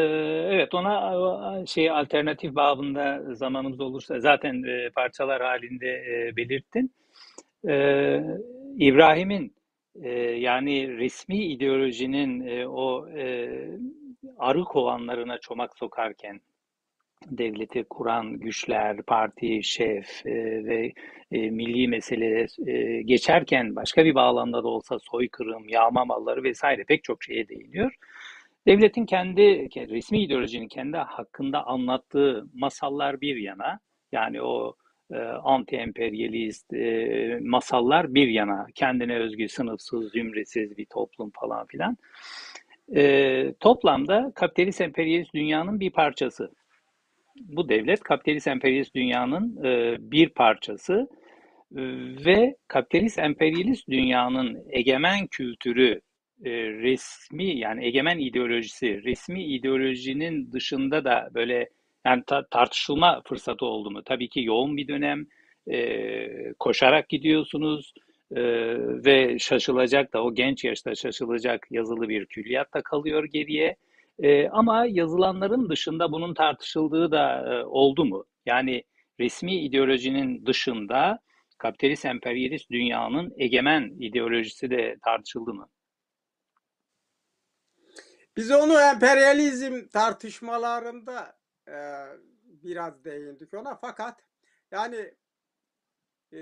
[0.51, 6.91] evet, ona şey alternatif babında zamanımız olursa zaten e, parçalar halinde e, belirttin.
[7.67, 8.23] Ee,
[8.77, 9.55] İbrahim'in
[10.03, 13.49] e, yani resmi ideolojinin e, o e,
[14.37, 16.41] arı kovanlarına çomak sokarken
[17.27, 20.93] devleti kuran güçler, parti, şef e, ve
[21.31, 27.03] e, milli mesele e, geçerken başka bir bağlamda da olsa soykırım, yağma malları vesaire pek
[27.03, 27.91] çok şeye değiniyor.
[28.67, 33.79] Devletin kendi resmi ideolojinin kendi hakkında anlattığı masallar bir yana,
[34.11, 34.75] yani o
[35.11, 41.97] e, anti-emperyalist e, masallar bir yana, kendine özgü sınıfsız, zümresiz bir toplum falan filan.
[42.95, 46.51] E, toplamda kapitalist emperyalist dünyanın bir parçası.
[47.39, 51.07] Bu devlet kapitalist emperyalist dünyanın e, bir parçası
[51.75, 51.81] e,
[52.25, 56.01] ve kapitalist emperyalist dünyanın egemen kültürü
[56.45, 61.69] e, resmi yani egemen ideolojisi resmi ideolojinin dışında da böyle
[62.05, 64.03] yani ta- tartışılma fırsatı oldu mu?
[64.05, 65.25] Tabii ki yoğun bir dönem
[65.71, 67.93] e, koşarak gidiyorsunuz
[68.35, 68.41] e,
[69.05, 73.75] ve şaşılacak da o genç yaşta şaşılacak yazılı bir külliyat da kalıyor geriye.
[74.19, 78.25] E, ama yazılanların dışında bunun tartışıldığı da e, oldu mu?
[78.45, 78.83] Yani
[79.19, 81.19] resmi ideolojinin dışında
[81.57, 85.69] kapitalist emperyalist dünyanın egemen ideolojisi de tartışıldı mı?
[88.37, 91.37] Biz onu emperyalizm tartışmalarında
[91.67, 91.75] e,
[92.43, 94.21] biraz değindik ona fakat
[94.71, 95.13] yani
[96.33, 96.41] e,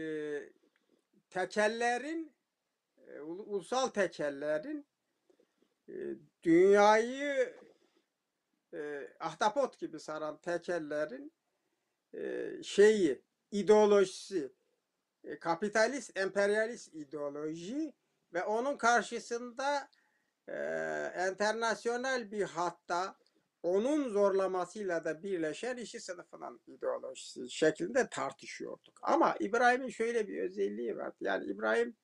[1.29, 2.35] tekellerin
[3.25, 4.87] ulusal tekellerin
[5.89, 5.95] e,
[6.43, 7.55] dünyayı
[8.73, 11.33] e, ahtapot gibi saran tekellerin
[12.13, 13.21] e, şeyi
[13.51, 14.53] ideolojisi
[15.23, 17.93] e, kapitalist emperyalist ideoloji
[18.33, 19.89] ve onun karşısında
[20.47, 20.53] e,
[21.15, 23.17] enternasyonel bir hatta
[23.63, 28.99] onun zorlamasıyla da birleşen işçi sınıfının ideolojisi şeklinde tartışıyorduk.
[29.01, 31.13] Ama İbrahim'in şöyle bir özelliği var.
[31.19, 31.95] Yani İbrahim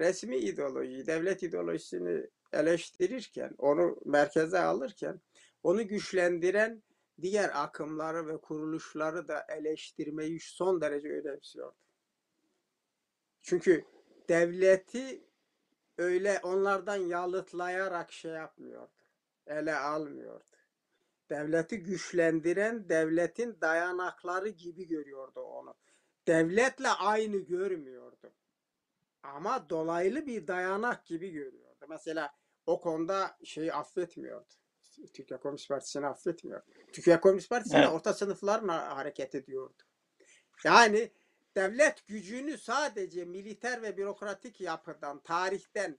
[0.00, 5.20] resmi ideolojiyi, devlet ideolojisini eleştirirken, onu merkeze alırken
[5.62, 6.82] onu güçlendiren
[7.22, 11.76] diğer akımları ve kuruluşları da eleştirmeyi son derece önemsiyordu.
[13.40, 13.84] Çünkü
[14.28, 15.24] devleti
[15.98, 18.92] öyle onlardan yalıtlayarak şey yapmıyordu.
[19.46, 20.44] Ele almıyordu.
[21.30, 25.74] Devleti güçlendiren devletin dayanakları gibi görüyordu onu.
[26.26, 28.34] Devletle aynı görmüyordu.
[29.22, 31.86] Ama dolaylı bir dayanak gibi görüyordu.
[31.88, 32.32] Mesela
[32.66, 34.54] o konuda şeyi affetmiyordu.
[35.12, 36.62] Türkiye Komünist Partisi'ni affetmiyor.
[36.92, 37.88] Türkiye Komünist Partisi evet.
[37.88, 39.82] orta sınıflarla hareket ediyordu.
[40.64, 41.12] Yani
[41.56, 45.98] devlet gücünü sadece militer ve bürokratik yapıdan, tarihten,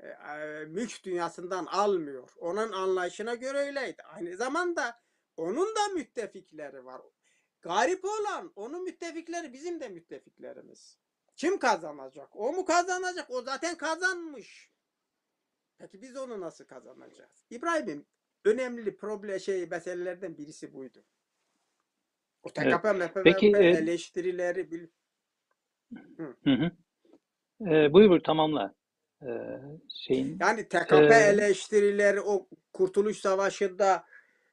[0.00, 2.28] e, e, mülk dünyasından almıyor.
[2.36, 4.02] Onun anlayışına göre öyleydi.
[4.02, 5.00] Aynı zamanda
[5.36, 7.02] onun da müttefikleri var.
[7.62, 10.98] Garip olan onun müttefikleri bizim de müttefiklerimiz.
[11.36, 12.36] Kim kazanacak?
[12.36, 13.30] O mu kazanacak?
[13.30, 14.70] O zaten kazanmış.
[15.78, 17.44] Peki biz onu nasıl kazanacağız?
[17.50, 18.06] İbrahim'in
[18.46, 20.98] önemli problem şey meselelerden birisi buydu.
[22.42, 23.14] O TKP evet.
[23.14, 24.86] MHP Peki, e, eleştirileri bil...
[26.16, 26.36] Hı.
[26.44, 26.70] Hı hı.
[27.60, 28.74] E, buyur buyur tamamla.
[29.22, 29.28] E,
[30.06, 34.04] şeyin yani TKP e, eleştirileri o Kurtuluş Savaşı'nda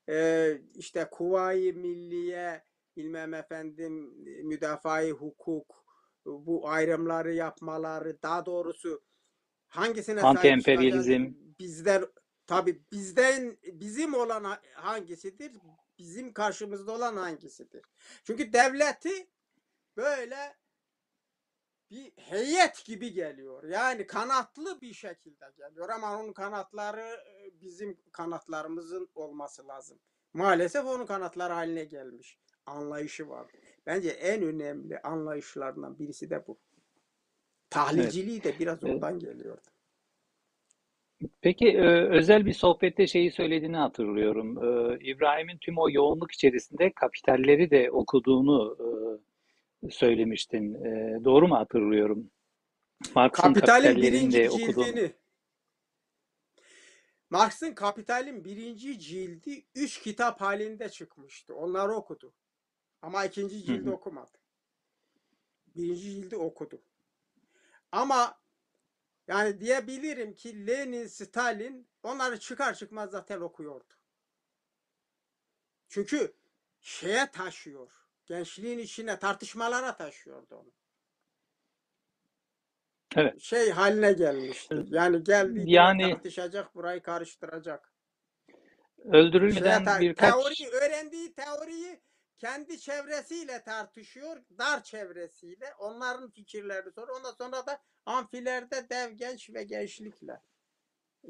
[0.09, 2.63] e, işte Kuvayi Milliye
[2.97, 3.93] bilmem efendim
[4.43, 5.85] müdafai hukuk
[6.25, 9.01] bu ayrımları yapmaları daha doğrusu
[9.67, 12.03] hangisine anti emperyalizm bizler
[12.47, 15.51] Tabi bizden bizim olan hangisidir?
[15.97, 17.85] Bizim karşımızda olan hangisidir?
[18.23, 19.27] Çünkü devleti
[19.97, 20.55] böyle
[21.91, 23.63] bir heyet gibi geliyor.
[23.63, 27.19] Yani kanatlı bir şekilde geliyor ama onun kanatları
[27.61, 29.99] bizim kanatlarımızın olması lazım.
[30.33, 32.39] Maalesef onun kanatları haline gelmiş.
[32.65, 33.47] Anlayışı var.
[33.85, 36.57] Bence en önemli anlayışlarından birisi de bu.
[37.69, 38.53] Tahlilciliği evet.
[38.53, 39.72] de biraz oradan geliyordu.
[41.41, 44.57] Peki e, özel bir sohbette şeyi söylediğini hatırlıyorum.
[44.57, 48.77] E, İbrahim'in tüm o yoğunluk içerisinde kapitalleri de okuduğunu
[49.83, 50.73] e, söylemiştin.
[51.25, 52.31] Doğru mu hatırlıyorum?
[53.15, 54.85] Marx'ın Kapitalin birinci okuduğunu.
[54.85, 55.13] cildini.
[57.29, 61.55] Marx'ın Kapital'in birinci cildi üç kitap halinde çıkmıştı.
[61.55, 62.33] Onları okudu.
[63.01, 64.37] Ama ikinci cildi okumadı.
[65.75, 66.81] Birinci cildi okudu.
[67.91, 68.42] Ama
[69.27, 73.93] yani diyebilirim ki Lenin, Stalin onları çıkar çıkmaz zaten okuyordu.
[75.89, 76.35] Çünkü
[76.81, 77.91] şeye taşıyor.
[78.25, 80.71] Gençliğin içine tartışmalara taşıyordu onu.
[83.15, 83.41] Evet.
[83.41, 84.85] Şey haline gelmişti.
[84.87, 87.93] Yani geldi yani, tartışacak, burayı karıştıracak.
[89.05, 90.33] Öldürülmeden Şeye, birkaç...
[90.33, 92.01] Teori, öğrendiği teoriyi
[92.43, 95.65] kendi çevresiyle tartışıyor, dar çevresiyle.
[95.79, 97.17] Onların fikirlerini soruyor.
[97.19, 100.33] Ondan sonra da amfilerde dev genç ve gençlikle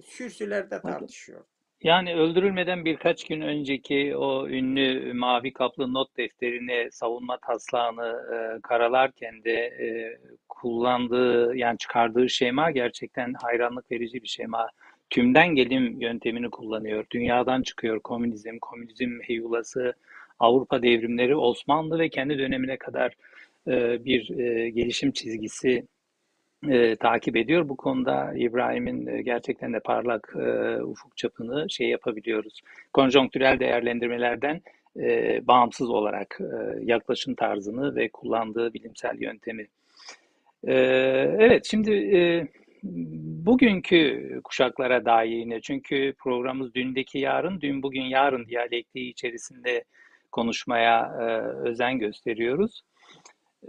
[0.10, 1.45] kürsülerde tartışıyor.
[1.81, 9.44] Yani öldürülmeden birkaç gün önceki o ünlü mavi kaplı not defterine savunma taslağını e, karalarken
[9.44, 10.19] de e,
[10.49, 14.69] kullandığı yani çıkardığı şema gerçekten hayranlık verici bir şema.
[15.10, 17.06] Tümden gelim yöntemini kullanıyor.
[17.11, 19.94] Dünyadan çıkıyor komünizm, komünizm heyulası,
[20.44, 23.14] Avrupa devrimleri, Osmanlı ve kendi dönemine kadar
[23.68, 25.88] e, bir e, gelişim çizgisi
[26.70, 27.70] e, takip ediyor.
[27.70, 30.36] Bu konuda İbrahim'in gerçekten de parlak
[30.84, 32.61] ufuk çapını şey yapabiliyoruz.
[32.94, 34.61] Konjonktürel değerlendirmelerden
[35.41, 36.40] bağımsız olarak
[36.82, 39.68] yaklaşım tarzını ve kullandığı bilimsel yöntemi.
[41.38, 41.91] Evet şimdi
[43.45, 49.84] bugünkü kuşaklara dair yine çünkü programımız dündeki yarın, dün bugün yarın diyalektiği içerisinde
[50.34, 51.26] konuşmaya e,
[51.70, 52.82] özen gösteriyoruz.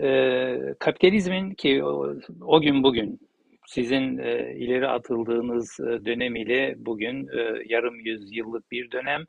[0.01, 3.20] E, kapitalizmin ki o, o gün bugün
[3.66, 9.24] sizin e, ileri atıldığınız e, dönem ile bugün e, yarım yüzyıllık bir dönem.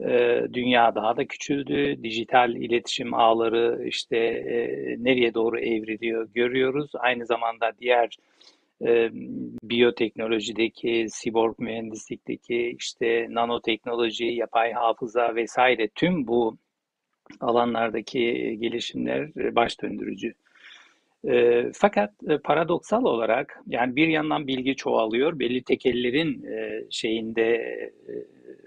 [0.00, 2.02] E, dünya daha da küçüldü.
[2.02, 4.56] Dijital iletişim ağları işte e,
[4.98, 6.90] nereye doğru evriliyor görüyoruz.
[6.94, 8.16] Aynı zamanda diğer
[8.86, 9.10] e,
[9.62, 16.58] biyoteknolojideki, siborg mühendislikteki, işte nanoteknoloji, yapay hafıza vesaire tüm bu
[17.40, 20.34] alanlardaki gelişimler baş döndürücü.
[21.28, 27.54] E, fakat e, paradoksal olarak yani bir yandan bilgi çoğalıyor, belli tekellerin e, şeyinde
[28.08, 28.12] e,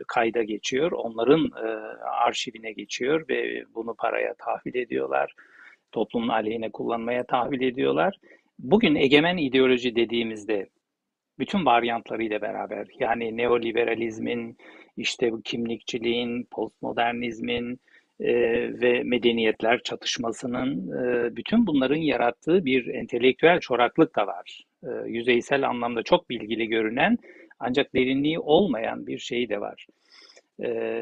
[0.08, 1.68] kayda geçiyor, onların e,
[2.08, 5.36] arşivine geçiyor ve bunu paraya tahvil ediyorlar,
[5.92, 8.20] toplumun aleyhine kullanmaya tahvil ediyorlar.
[8.60, 10.70] Bugün egemen ideoloji dediğimizde
[11.40, 14.58] bütün varyantlarıyla beraber yani neoliberalizmin,
[14.98, 17.80] işte bu kimlikçiliğin, postmodernizmin,
[18.20, 18.34] e,
[18.82, 24.64] ve medeniyetler çatışmasının e, bütün bunların yarattığı bir entelektüel çoraklık da var.
[24.84, 27.18] E, yüzeysel anlamda çok bilgili görünen
[27.60, 29.88] ancak derinliği olmayan bir şey de var.
[30.64, 31.02] e,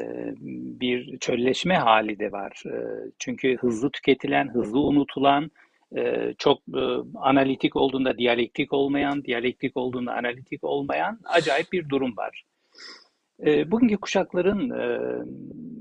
[0.80, 2.62] bir çölleşme hali de var.
[2.66, 2.74] E,
[3.18, 5.50] çünkü hızlı tüketilen, hızlı unutulan,
[5.96, 6.80] e, çok e,
[7.14, 12.44] analitik olduğunda diyalektik olmayan, diyalektik olduğunda analitik olmayan acayip bir durum var.
[13.46, 14.84] E, bugünkü kuşakların e,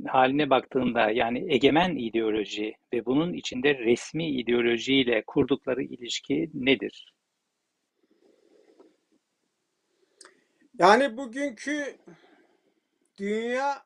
[0.09, 7.13] haline baktığında yani egemen ideoloji ve bunun içinde resmi ideolojiyle kurdukları ilişki nedir?
[10.79, 11.97] Yani bugünkü
[13.17, 13.83] dünya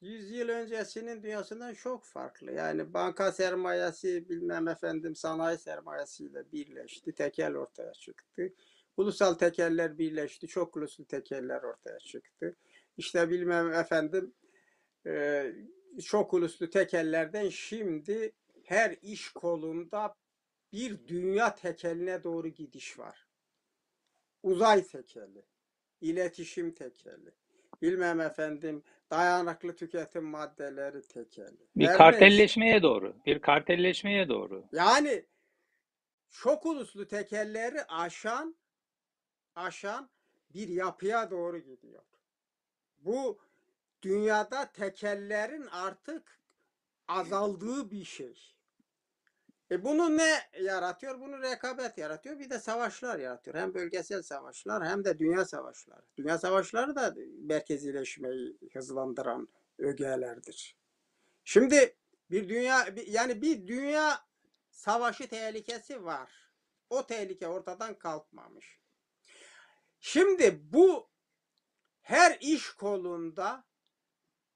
[0.00, 2.52] 100 yıl öncesinin dünyasından çok farklı.
[2.52, 7.12] Yani banka sermayesi bilmem efendim sanayi sermayesiyle birleşti.
[7.12, 8.52] Tekel ortaya çıktı.
[8.96, 10.46] Ulusal tekeller birleşti.
[10.46, 12.56] Çok uluslu tekeller ortaya çıktı.
[12.96, 14.34] İşte bilmem efendim
[15.06, 15.46] e,
[16.02, 18.32] çok uluslu tekellerden şimdi
[18.64, 20.14] her iş kolunda
[20.72, 23.26] bir dünya tekeline doğru gidiş var.
[24.42, 25.44] Uzay tekeli,
[26.00, 27.34] iletişim tekeli,
[27.82, 31.68] bilmem efendim dayanıklı tüketim maddeleri tekeli.
[31.76, 32.82] Bir Her kartelleşmeye neyse.
[32.82, 34.64] doğru, bir kartelleşmeye doğru.
[34.72, 35.24] Yani
[36.30, 38.56] çok uluslu tekelleri aşan
[39.54, 40.10] aşan
[40.54, 42.02] bir yapıya doğru gidiyor.
[42.98, 43.38] Bu
[44.02, 46.40] dünyada tekellerin artık
[47.08, 48.54] azaldığı bir şey.
[49.70, 51.20] E bunu ne yaratıyor?
[51.20, 52.38] Bunu rekabet yaratıyor.
[52.38, 53.56] Bir de savaşlar yaratıyor.
[53.56, 56.02] Hem bölgesel savaşlar hem de dünya savaşları.
[56.16, 59.48] Dünya savaşları da merkezileşmeyi hızlandıran
[59.78, 60.76] ögelerdir.
[61.44, 61.96] Şimdi
[62.30, 64.18] bir dünya yani bir dünya
[64.70, 66.30] savaşı tehlikesi var.
[66.90, 68.80] O tehlike ortadan kalkmamış.
[70.00, 71.10] Şimdi bu
[72.00, 73.64] her iş kolunda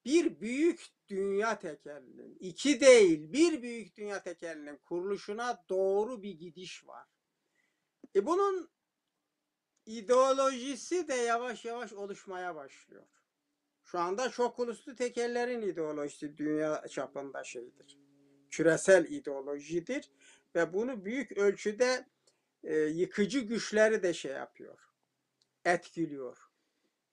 [0.05, 7.09] bir büyük dünya tekelinin, iki değil bir büyük dünya tekelinin kuruluşuna doğru bir gidiş var.
[8.17, 8.71] E bunun
[9.87, 13.07] ideolojisi de yavaş yavaş oluşmaya başlıyor.
[13.85, 17.99] Şu anda çok uluslu tekellerin ideolojisi dünya çapında şeydir.
[18.51, 20.11] Küresel ideolojidir
[20.55, 22.07] ve bunu büyük ölçüde
[22.63, 24.79] e, yıkıcı güçleri de şey yapıyor.
[25.65, 26.39] Etkiliyor.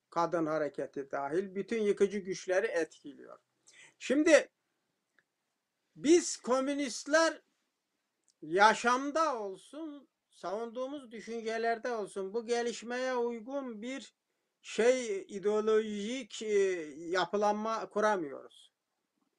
[0.10, 3.40] Kadın hareketi dahil bütün yıkıcı güçleri etkiliyor.
[4.03, 4.49] Şimdi
[5.95, 7.41] biz komünistler
[8.41, 14.15] yaşamda olsun, savunduğumuz düşüncelerde olsun bu gelişmeye uygun bir
[14.61, 16.53] şey ideolojik e,
[16.95, 18.73] yapılanma kuramıyoruz.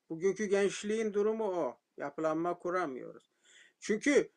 [0.09, 1.81] Bugünkü gençliğin durumu o.
[1.97, 3.33] Yapılanma kuramıyoruz.
[3.81, 4.33] Çünkü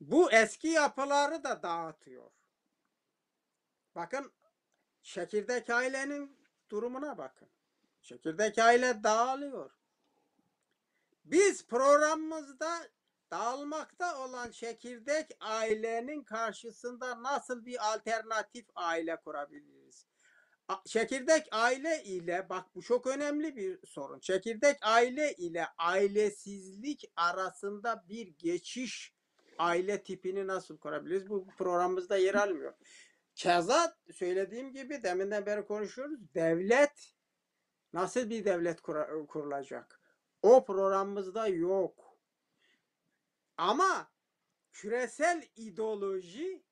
[0.00, 2.30] bu eski yapıları da dağıtıyor.
[3.94, 4.32] Bakın
[5.02, 6.36] çekirdek ailenin
[6.70, 7.48] durumuna bakın.
[8.04, 9.70] Çekirdek aile dağılıyor.
[11.24, 12.88] Biz programımızda
[13.30, 20.06] dağılmakta olan çekirdek ailenin karşısında nasıl bir alternatif aile kurabiliriz?
[20.86, 24.20] Çekirdek aile ile bak bu çok önemli bir sorun.
[24.20, 29.14] Çekirdek aile ile ailesizlik arasında bir geçiş
[29.58, 31.28] aile tipini nasıl kurabiliriz?
[31.28, 32.74] Bu programımızda yer almıyor.
[33.34, 36.34] Keza söylediğim gibi deminden beri konuşuyoruz.
[36.34, 37.14] Devlet
[37.94, 40.00] nasıl bir devlet kura- kurulacak?
[40.42, 42.18] O programımızda yok.
[43.56, 44.12] Ama
[44.72, 46.64] küresel ideoloji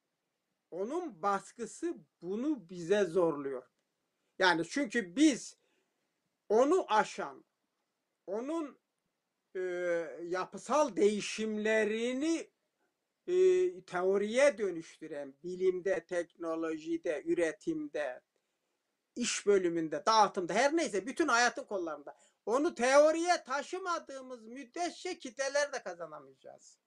[0.70, 3.62] onun baskısı bunu bize zorluyor.
[4.38, 5.56] Yani çünkü biz
[6.48, 7.44] onu aşan,
[8.26, 8.78] onun
[9.56, 9.60] e,
[10.22, 12.50] yapısal değişimlerini
[13.26, 13.34] e,
[13.84, 18.22] teoriye dönüştüren bilimde, teknolojide, üretimde,
[19.16, 22.16] iş bölümünde, dağıtımda her neyse bütün hayatın kollarında
[22.46, 26.78] onu teoriye taşımadığımız müddetçe kitleler de kazanamayacağız.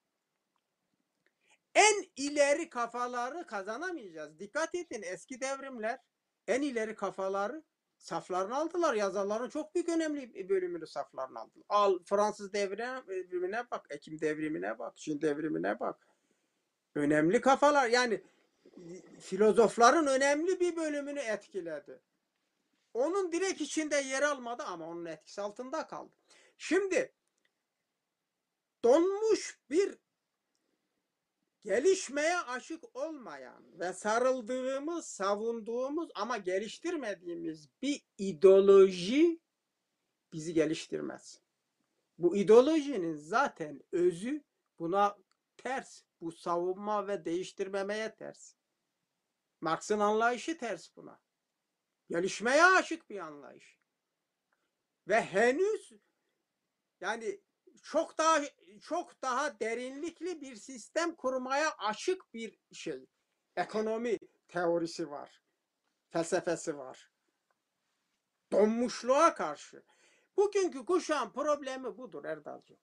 [1.76, 4.40] En ileri kafaları kazanamayacağız.
[4.40, 6.00] Dikkat edin eski devrimler
[6.48, 7.64] en ileri kafaları
[7.98, 8.94] saflarına aldılar.
[8.94, 11.66] Yazarların çok büyük önemli bir bölümünü saflarına aldılar.
[11.70, 16.08] Al Fransız devrimine bak, Ekim devrimine bak, Çin devrimine bak.
[16.96, 18.24] Önemli kafalar yani
[19.20, 22.02] filozofların önemli bir bölümünü etkiledi.
[22.96, 26.16] Onun direkt içinde yer almadı ama onun etkisi altında kaldı.
[26.58, 27.14] Şimdi
[28.84, 29.98] donmuş bir
[31.62, 39.40] gelişmeye aşık olmayan ve sarıldığımız, savunduğumuz ama geliştirmediğimiz bir ideoloji
[40.34, 41.42] bizi geliştirmez.
[42.18, 44.44] Bu ideolojinin zaten özü
[44.80, 45.18] buna
[45.58, 46.02] ters.
[46.22, 48.54] Bu savunma ve değiştirmemeye ters.
[49.62, 51.25] Marx'ın anlayışı ters buna.
[52.10, 53.80] Gelişmeye aşık bir anlayış.
[55.08, 55.94] Ve henüz
[57.02, 57.42] yani
[57.84, 58.42] çok daha
[58.82, 63.06] çok daha derinlikli bir sistem kurmaya aşık bir şey.
[63.56, 64.18] Ekonomi
[64.48, 65.42] teorisi var.
[66.10, 67.12] Felsefesi var.
[68.52, 69.84] donmuşluğa karşı.
[70.38, 72.78] Bugünkü kuşağın problemi budur Erdalcığım.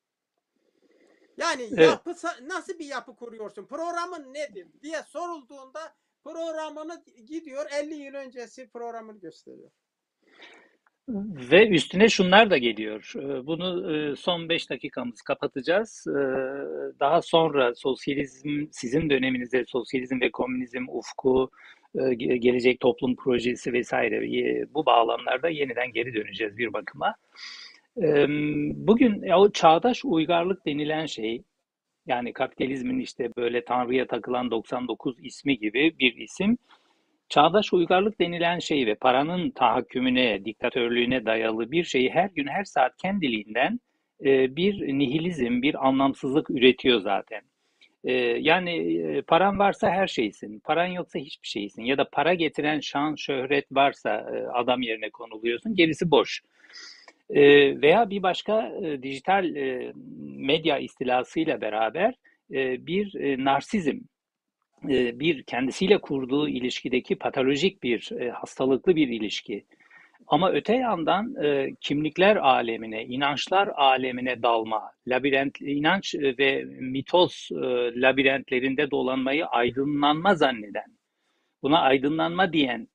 [1.37, 1.79] Yani Evet.
[1.79, 3.67] yapı nasıl bir yapı kuruyorsun?
[3.67, 9.71] Programın nedir diye sorulduğunda programını gidiyor 50 yıl öncesi programını gösteriyor.
[11.51, 13.13] Ve üstüne şunlar da geliyor.
[13.17, 16.07] Ee, Bunu e, son 5 dakikamız kapatacağız.
[16.09, 16.13] Ee,
[17.01, 21.51] Daha sonra sosyalizm, sizin döneminizde sosyalizm ve komünizm ufku,
[21.95, 27.15] e, ge- gelecek toplum projesi vesaire e, bu bağlamlarda yeniden geri döneceğiz bir bakıma.
[28.03, 28.27] Ee,
[28.75, 31.43] Bugün o çağdaş uygarlık denilen şey,
[32.07, 36.59] yani kapitalizmin işte böyle Tanrı'ya takılan 99 ismi gibi bir isim,
[37.33, 42.97] Çağdaş uygarlık denilen şey ve paranın tahakkümüne, diktatörlüğüne dayalı bir şeyi her gün her saat
[42.97, 43.81] kendiliğinden
[44.25, 47.41] e, bir nihilizm, bir anlamsızlık üretiyor zaten.
[48.05, 51.83] E, yani e, paran varsa her şeysin, paran yoksa hiçbir şeysin.
[51.83, 54.11] Ya da para getiren şan, şöhret varsa
[54.55, 56.43] adam yerine konuluyorsun, gerisi boş.
[57.33, 57.43] E,
[57.83, 59.93] veya bir başka e, dijital e,
[60.37, 62.15] medya istilasıyla beraber
[62.53, 63.99] e, bir e, narsizm,
[64.89, 69.65] e, bir kendisiyle kurduğu ilişkideki patolojik bir, e, hastalıklı bir ilişki.
[70.27, 77.57] Ama öte yandan e, kimlikler alemine, inançlar alemine dalma, labirent, inanç ve mitos e,
[78.01, 80.97] labirentlerinde dolanmayı aydınlanma zanneden,
[81.63, 82.89] buna aydınlanma diyen,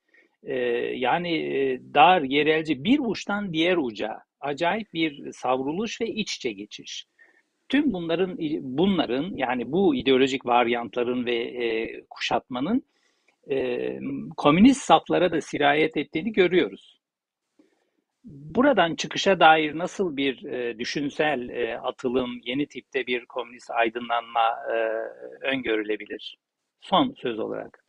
[0.44, 0.56] e,
[0.96, 7.08] yani e, dar, yerelci bir uçtan diğer uca acayip bir savruluş ve iç içe geçiş.
[7.70, 12.84] Tüm bunların bunların yani bu ideolojik varyantların ve e, kuşatmanın
[13.50, 14.00] e,
[14.38, 16.98] komünist saflara da sirayet ettiğini görüyoruz.
[18.24, 24.76] Buradan çıkışa dair nasıl bir e, düşünsel e, atılım, yeni tipte bir komünist aydınlanma e,
[25.48, 26.38] öngörülebilir?
[26.82, 27.86] Son söz olarak.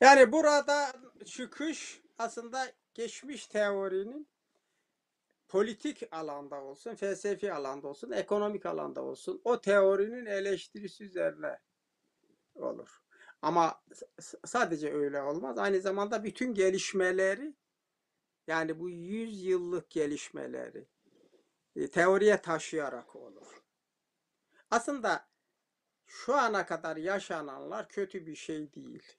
[0.00, 0.92] Yani burada
[1.26, 2.58] çıkış aslında
[2.94, 4.28] geçmiş teorinin
[5.48, 11.58] politik alanda olsun, felsefi alanda olsun, ekonomik alanda olsun o teorinin eleştirisi üzerine
[12.54, 13.02] olur.
[13.42, 13.82] Ama
[14.44, 15.58] sadece öyle olmaz.
[15.58, 17.54] Aynı zamanda bütün gelişmeleri
[18.46, 20.88] yani bu 100 yıllık gelişmeleri
[21.76, 23.64] e, teoriye taşıyarak olur.
[24.70, 25.28] Aslında
[26.06, 29.16] şu ana kadar yaşananlar kötü bir şey değil.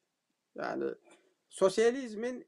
[0.56, 0.85] Yani
[1.49, 2.47] sosyalizmin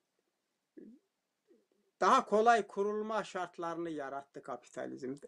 [2.01, 5.27] daha kolay kurulma şartlarını yarattı kapitalizmde.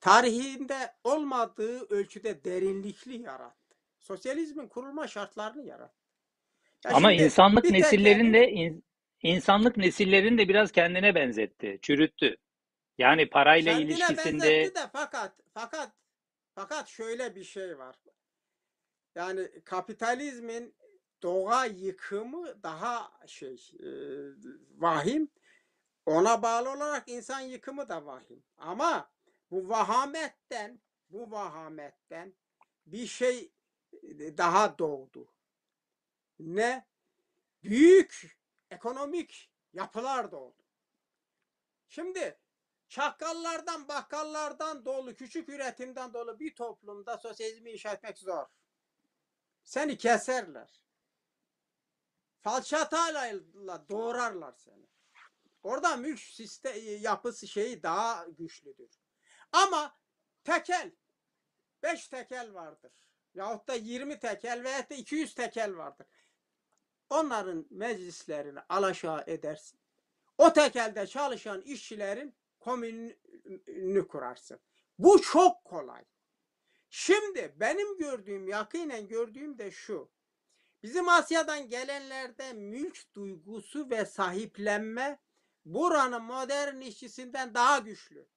[0.00, 3.76] Tarihinde olmadığı ölçüde derinlikli yarattı.
[3.98, 6.04] Sosyalizmin kurulma şartlarını yarattı.
[6.84, 8.84] Ya Ama insanlık nesillerin de in,
[9.22, 12.36] insanlık nesillerin de biraz kendine benzetti, çürüttü.
[12.98, 15.92] Yani parayla kendine ilişkisinde benzetti de fakat fakat
[16.54, 17.96] fakat şöyle bir şey var.
[19.14, 20.74] Yani kapitalizmin
[21.22, 23.88] doğa yıkımı daha şey e,
[24.76, 25.28] vahim.
[26.06, 28.44] Ona bağlı olarak insan yıkımı da vahim.
[28.58, 29.10] Ama
[29.50, 32.34] bu vahametten bu vahametten
[32.86, 33.52] bir şey
[34.38, 35.32] daha doğdu.
[36.38, 36.86] Ne?
[37.62, 38.38] Büyük
[38.70, 40.62] ekonomik yapılar doğdu.
[41.88, 42.38] Şimdi
[42.88, 48.46] çakkallardan, bakkallardan dolu, küçük üretimden dolu bir toplumda sosyalizmi inşa etmek zor.
[49.64, 50.84] Seni keserler.
[52.40, 54.93] Falçatayla doğrarlar seni.
[55.64, 58.90] Orada mülk sistem yapısı şeyi daha güçlüdür.
[59.52, 59.98] Ama
[60.44, 60.92] tekel,
[61.82, 62.92] beş tekel vardır.
[63.34, 66.06] Yahut da 20 tekel veya da 200 tekel vardır.
[67.10, 69.80] Onların meclislerini alaşağı edersin.
[70.38, 74.60] O tekelde çalışan işçilerin komününü kurarsın.
[74.98, 76.04] Bu çok kolay.
[76.90, 80.10] Şimdi benim gördüğüm, yakinen gördüğüm de şu.
[80.82, 85.23] Bizim Asya'dan gelenlerde mülk duygusu ve sahiplenme
[85.64, 88.28] buranın modern işçisinden daha güçlü.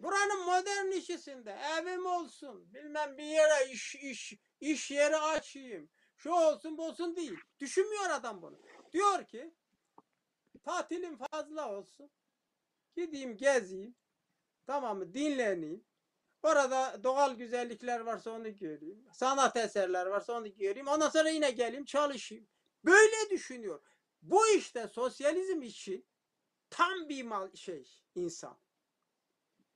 [0.00, 6.78] Buranın modern işçisinde evim olsun, bilmem bir yere iş, iş, iş yeri açayım, şu olsun
[6.78, 7.38] bu olsun değil.
[7.60, 8.58] Düşünmüyor adam bunu.
[8.92, 9.54] Diyor ki
[10.64, 12.10] tatilim fazla olsun,
[12.96, 13.94] gideyim gezeyim,
[14.66, 15.84] tamam mı dinleneyim,
[16.46, 19.04] Orada doğal güzellikler varsa onu göreyim.
[19.12, 20.88] Sanat eserler varsa onu göreyim.
[20.88, 22.46] Ondan sonra yine geleyim çalışayım.
[22.84, 23.80] Böyle düşünüyor.
[24.30, 26.06] Bu işte sosyalizm için
[26.70, 28.58] tam bir mal şey insan.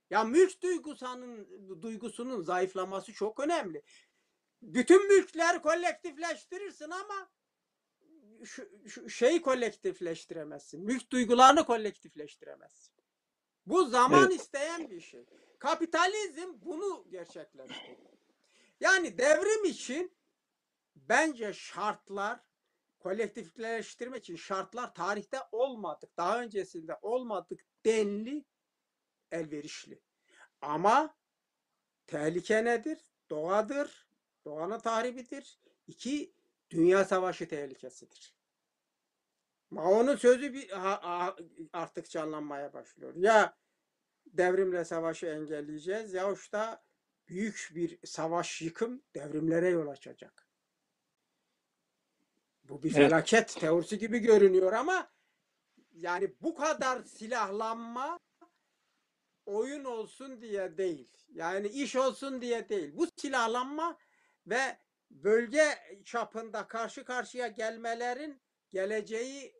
[0.09, 3.83] Ya mülk duygusunun duygusunun zayıflaması çok önemli.
[4.61, 7.31] Bütün mülkler kolektifleştirirsin ama
[8.43, 10.81] şu, şu şeyi kolektifleştiremezsin.
[10.81, 12.93] Mülk duygularını kolektifleştiremezsin.
[13.65, 14.41] Bu zaman evet.
[14.41, 15.25] isteyen bir şey.
[15.59, 18.11] Kapitalizm bunu gerçekleştirdi.
[18.79, 20.17] Yani devrim için
[20.95, 22.39] bence şartlar
[23.01, 28.45] kolektifleştirmek için şartlar tarihte olmadık, daha öncesinde olmadık denli
[29.31, 30.01] elverişli.
[30.61, 31.15] Ama
[32.07, 32.99] tehlike nedir?
[33.29, 34.07] Doğadır,
[34.45, 35.59] doğanın tahribidir.
[35.87, 36.33] İki,
[36.69, 38.35] dünya savaşı tehlikesidir.
[39.69, 40.69] Mao'nun sözü bir,
[41.73, 43.13] artık canlanmaya başlıyor.
[43.15, 43.57] Ya
[44.25, 46.83] devrimle savaşı engelleyeceğiz ya da
[47.27, 50.50] büyük bir savaş yıkım devrimlere yol açacak.
[52.71, 52.95] Bu bir Evet.
[52.95, 55.11] felaket teorisi gibi görünüyor ama
[55.93, 58.19] yani bu kadar silahlanma
[59.45, 61.07] oyun olsun diye değil.
[61.33, 62.91] Yani iş olsun diye değil.
[62.95, 63.97] Bu silahlanma
[64.47, 64.77] ve
[65.11, 65.65] bölge
[66.05, 69.53] çapında karşı karşıya gelmelerin geleceği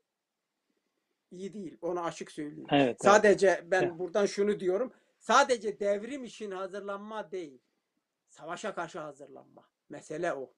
[1.32, 1.78] iyi değil.
[1.82, 2.68] Onu açık söyleyeyim.
[2.72, 3.04] Evet, evet.
[3.04, 4.00] Sadece ben Evet.
[4.00, 4.94] buradan şunu diyorum.
[5.20, 7.62] Sadece devrim için hazırlanma değil.
[8.30, 9.70] Savaşa karşı hazırlanma.
[9.90, 10.54] Mesele o.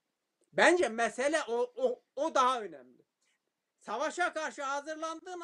[0.53, 3.03] Bence mesele o, o, o daha önemli.
[3.79, 5.41] Savaşa karşı hazırlandığın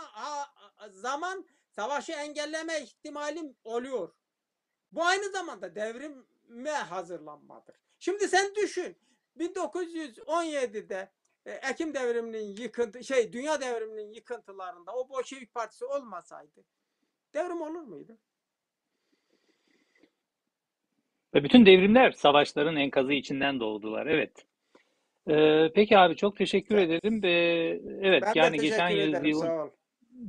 [0.91, 4.13] zaman savaşı engelleme ihtimalim oluyor.
[4.91, 7.75] Bu aynı zamanda devrime hazırlanmadır.
[7.99, 8.97] Şimdi sen düşün.
[9.37, 11.11] 1917'de
[11.45, 16.65] e, Ekim devriminin yıkıntı şey dünya devriminin yıkıntılarında o Bolşevik partisi olmasaydı
[17.33, 18.17] devrim olur muydu?
[21.33, 24.07] Bütün devrimler savaşların enkazı içinden doğdular.
[24.07, 24.48] Evet.
[25.29, 27.21] Ee, peki abi çok teşekkür ederim.
[27.23, 29.25] Ee, evet Ben yani geçen ederim.
[29.25, 29.69] yüzyılın ol.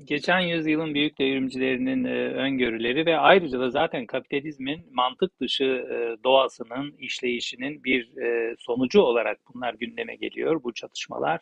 [0.05, 6.95] geçen yüzyılın büyük devrimcilerinin e, öngörüleri ve ayrıca da zaten kapitalizmin mantık dışı e, doğasının
[6.99, 11.41] işleyişinin bir e, sonucu olarak bunlar gündeme geliyor bu çatışmalar.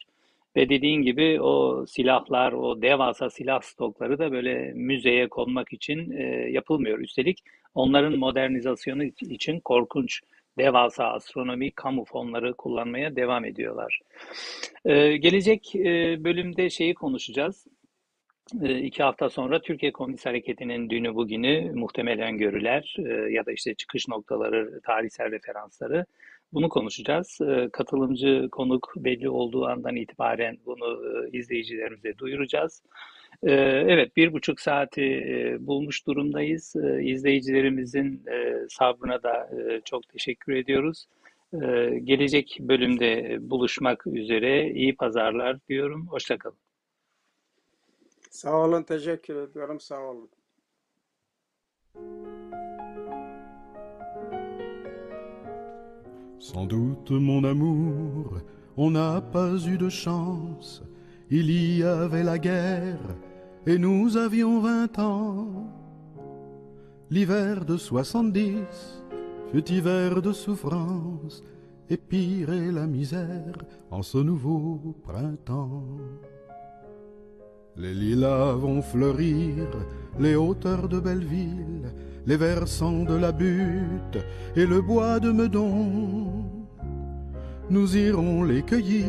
[0.56, 6.22] Ve dediğin gibi o silahlar, o devasa silah stokları da böyle müzeye konmak için e,
[6.50, 6.98] yapılmıyor.
[6.98, 7.38] Üstelik
[7.74, 10.20] onların modernizasyonu için korkunç
[10.58, 14.00] devasa astronomik kamu fonları kullanmaya devam ediyorlar.
[14.84, 17.66] Ee, gelecek e, bölümde şeyi konuşacağız.
[18.62, 23.74] E, iki hafta sonra Türkiye Komünist Hareketi'nin dünü bugünü muhtemelen görüler e, ya da işte
[23.74, 26.06] çıkış noktaları, tarihsel referansları
[26.52, 27.40] bunu konuşacağız.
[27.40, 32.82] E, katılımcı konuk belli olduğu andan itibaren bunu e, izleyicilerimize duyuracağız.
[33.42, 33.52] E,
[33.88, 36.76] evet bir buçuk saati e, bulmuş durumdayız.
[36.76, 41.06] E, izleyicilerimizin e, sabrına da e, çok teşekkür ediyoruz.
[41.52, 41.58] E,
[42.04, 46.06] gelecek bölümde buluşmak üzere iyi pazarlar diyorum.
[46.06, 46.58] Hoşçakalın.
[48.30, 49.80] Sağ olun, teşekkür ediyorum.
[49.80, 50.30] Sağ olun.
[56.40, 58.42] Sans doute, mon amour,
[58.76, 60.87] on n'a pas eu de chance.
[61.30, 63.14] Il y avait la guerre
[63.66, 65.68] et nous avions vingt ans.
[67.10, 69.02] L'hiver de soixante-dix
[69.52, 71.42] fut hiver de souffrance
[71.90, 73.56] et pire est la misère
[73.90, 75.98] en ce nouveau printemps.
[77.76, 79.68] Les lilas vont fleurir,
[80.18, 81.92] les hauteurs de Belleville,
[82.26, 84.18] les versants de la butte
[84.56, 86.47] et le bois de Meudon.
[87.70, 89.04] Nous irons les cueillir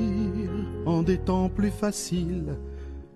[0.85, 2.57] en des temps plus faciles.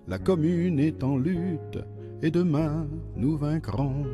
[0.08, 1.78] La commune est en lutte
[2.22, 4.06] et demain nous vaincrons.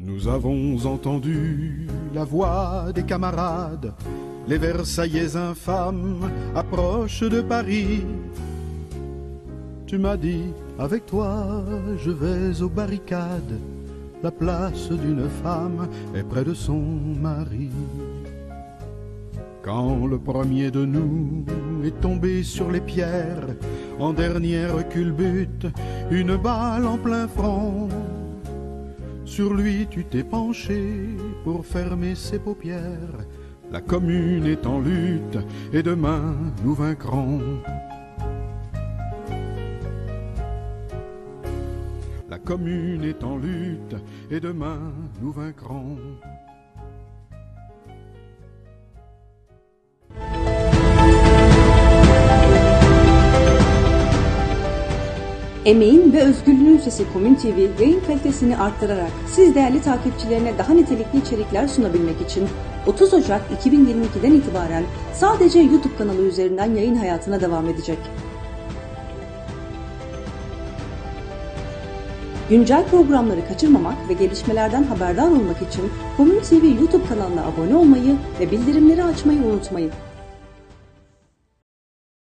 [0.00, 3.94] Nous avons entendu la voix des camarades,
[4.48, 8.04] les Versaillais infâmes approchent de Paris.
[9.86, 10.46] Tu m'as dit,
[10.76, 11.62] avec toi,
[11.98, 13.60] je vais aux barricades.
[14.22, 16.80] La place d'une femme est près de son
[17.20, 17.70] mari.
[19.62, 21.44] Quand le premier de nous
[21.84, 23.56] est tombé sur les pierres,
[23.98, 25.66] en dernière culbute,
[26.12, 27.88] une balle en plein front.
[29.24, 31.08] Sur lui tu t'es penché
[31.42, 33.26] pour fermer ses paupières.
[33.72, 35.38] La commune est en lutte
[35.72, 37.40] et demain nous vaincrons.
[42.44, 43.96] Commune est en lutte
[44.30, 45.98] et demain nous vaincrons.
[55.64, 61.68] Emeğin ve özgürlüğün sesi Komün TV yayın kalitesini arttırarak siz değerli takipçilerine daha nitelikli içerikler
[61.68, 62.48] sunabilmek için
[62.86, 67.98] 30 Ocak 2022'den itibaren sadece YouTube kanalı üzerinden yayın hayatına devam edecek.
[72.50, 78.50] Güncel programları kaçırmamak ve gelişmelerden haberdar olmak için Komün TV YouTube kanalına abone olmayı ve
[78.50, 79.92] bildirimleri açmayı unutmayın.